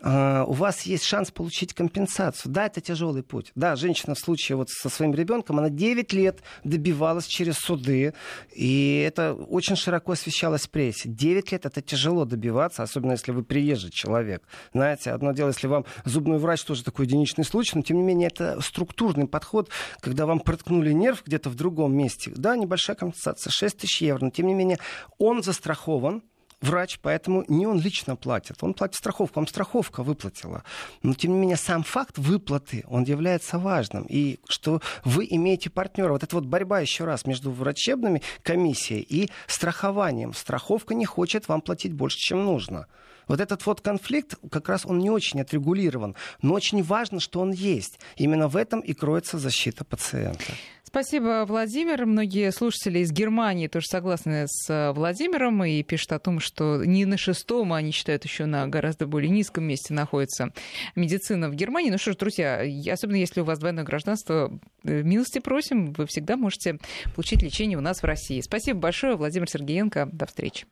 Uh, 0.00 0.44
у 0.46 0.52
вас 0.52 0.82
есть 0.82 1.04
шанс 1.04 1.30
получить 1.30 1.74
компенсацию. 1.74 2.52
Да, 2.52 2.66
это 2.66 2.80
тяжелый 2.80 3.22
путь. 3.22 3.52
Да, 3.54 3.76
женщина 3.76 4.14
в 4.14 4.18
случае 4.18 4.56
вот 4.56 4.68
со 4.68 4.88
своим 4.88 5.14
ребенком, 5.14 5.58
она 5.58 5.68
9 5.68 6.12
лет 6.12 6.40
добивалась 6.64 7.26
через 7.26 7.54
суды, 7.54 8.14
и 8.52 9.04
это 9.06 9.34
очень 9.34 9.76
широко 9.76 10.12
освещалось 10.12 10.62
в 10.62 10.70
прессе. 10.70 11.08
9 11.08 11.52
лет 11.52 11.66
это 11.66 11.80
тяжело 11.82 12.24
добиваться, 12.24 12.82
особенно 12.82 13.12
если 13.12 13.32
вы 13.32 13.44
приезжий 13.44 13.90
человек. 13.90 14.42
Знаете, 14.72 15.12
одно 15.12 15.32
дело, 15.32 15.48
если 15.48 15.68
вам 15.68 15.84
зубной 16.04 16.38
врач 16.38 16.64
тоже 16.64 16.82
такой 16.82 17.06
единичный 17.06 17.44
случай, 17.44 17.76
но 17.76 17.82
тем 17.82 17.98
не 17.98 18.02
менее 18.02 18.28
это 18.28 18.60
структурный 18.60 19.28
подход, 19.28 19.70
когда 20.00 20.26
вам 20.26 20.40
проткнули 20.40 20.92
нерв 20.92 21.22
где-то 21.24 21.48
в 21.48 21.54
другом 21.54 21.96
месте. 21.96 22.32
Да, 22.34 22.56
небольшая 22.56 22.96
компенсация, 22.96 23.50
6 23.50 23.78
тысяч 23.78 24.02
евро, 24.02 24.24
но 24.24 24.30
тем 24.30 24.48
не 24.48 24.54
менее 24.54 24.71
он 25.18 25.42
застрахован, 25.42 26.22
врач, 26.62 26.98
поэтому 27.02 27.44
не 27.48 27.66
он 27.66 27.80
лично 27.80 28.16
платит. 28.16 28.62
Он 28.62 28.72
платит 28.72 28.94
страховку, 28.96 29.40
вам 29.40 29.46
страховка 29.46 30.02
выплатила. 30.02 30.64
Но, 31.02 31.14
тем 31.14 31.32
не 31.32 31.38
менее, 31.38 31.56
сам 31.56 31.82
факт 31.82 32.18
выплаты, 32.18 32.84
он 32.86 33.04
является 33.04 33.58
важным. 33.58 34.06
И 34.08 34.38
что 34.48 34.80
вы 35.04 35.26
имеете 35.28 35.68
партнера. 35.70 36.12
Вот 36.12 36.22
эта 36.22 36.36
вот 36.36 36.46
борьба, 36.46 36.80
еще 36.80 37.04
раз, 37.04 37.26
между 37.26 37.50
врачебными 37.50 38.22
комиссией 38.42 39.02
и 39.02 39.30
страхованием. 39.46 40.32
Страховка 40.32 40.94
не 40.94 41.04
хочет 41.04 41.48
вам 41.48 41.60
платить 41.60 41.92
больше, 41.92 42.18
чем 42.18 42.44
нужно. 42.44 42.86
Вот 43.28 43.40
этот 43.40 43.64
вот 43.66 43.80
конфликт, 43.80 44.36
как 44.50 44.68
раз 44.68 44.86
он 44.86 44.98
не 44.98 45.10
очень 45.10 45.40
отрегулирован, 45.40 46.16
но 46.40 46.54
очень 46.54 46.82
важно, 46.82 47.20
что 47.20 47.40
он 47.40 47.52
есть. 47.52 47.98
Именно 48.16 48.48
в 48.48 48.56
этом 48.56 48.80
и 48.80 48.92
кроется 48.92 49.38
защита 49.38 49.84
пациента. 49.84 50.52
Спасибо, 50.92 51.46
Владимир. 51.48 52.04
Многие 52.04 52.52
слушатели 52.52 52.98
из 52.98 53.12
Германии 53.12 53.66
тоже 53.66 53.86
согласны 53.86 54.44
с 54.46 54.68
э, 54.68 54.92
Владимиром 54.92 55.64
и 55.64 55.82
пишут 55.82 56.12
о 56.12 56.18
том, 56.18 56.38
что 56.38 56.84
не 56.84 57.06
на 57.06 57.16
шестом, 57.16 57.72
а 57.72 57.78
они 57.78 57.92
считают 57.92 58.24
еще 58.24 58.44
на 58.44 58.66
гораздо 58.66 59.06
более 59.06 59.30
низком 59.30 59.64
месте 59.64 59.94
находится 59.94 60.52
медицина 60.94 61.48
в 61.48 61.54
Германии. 61.54 61.88
Ну 61.88 61.96
что 61.96 62.12
ж, 62.12 62.16
друзья, 62.16 62.62
особенно 62.92 63.16
если 63.16 63.40
у 63.40 63.44
вас 63.44 63.58
двойное 63.58 63.84
гражданство, 63.84 64.52
э, 64.84 65.02
милости 65.02 65.38
просим, 65.38 65.94
вы 65.94 66.04
всегда 66.04 66.36
можете 66.36 66.76
получить 67.14 67.42
лечение 67.42 67.78
у 67.78 67.80
нас 67.80 68.02
в 68.02 68.04
России. 68.04 68.42
Спасибо 68.42 68.78
большое, 68.78 69.16
Владимир 69.16 69.48
Сергеенко. 69.48 70.10
До 70.12 70.26
встречи. 70.26 70.66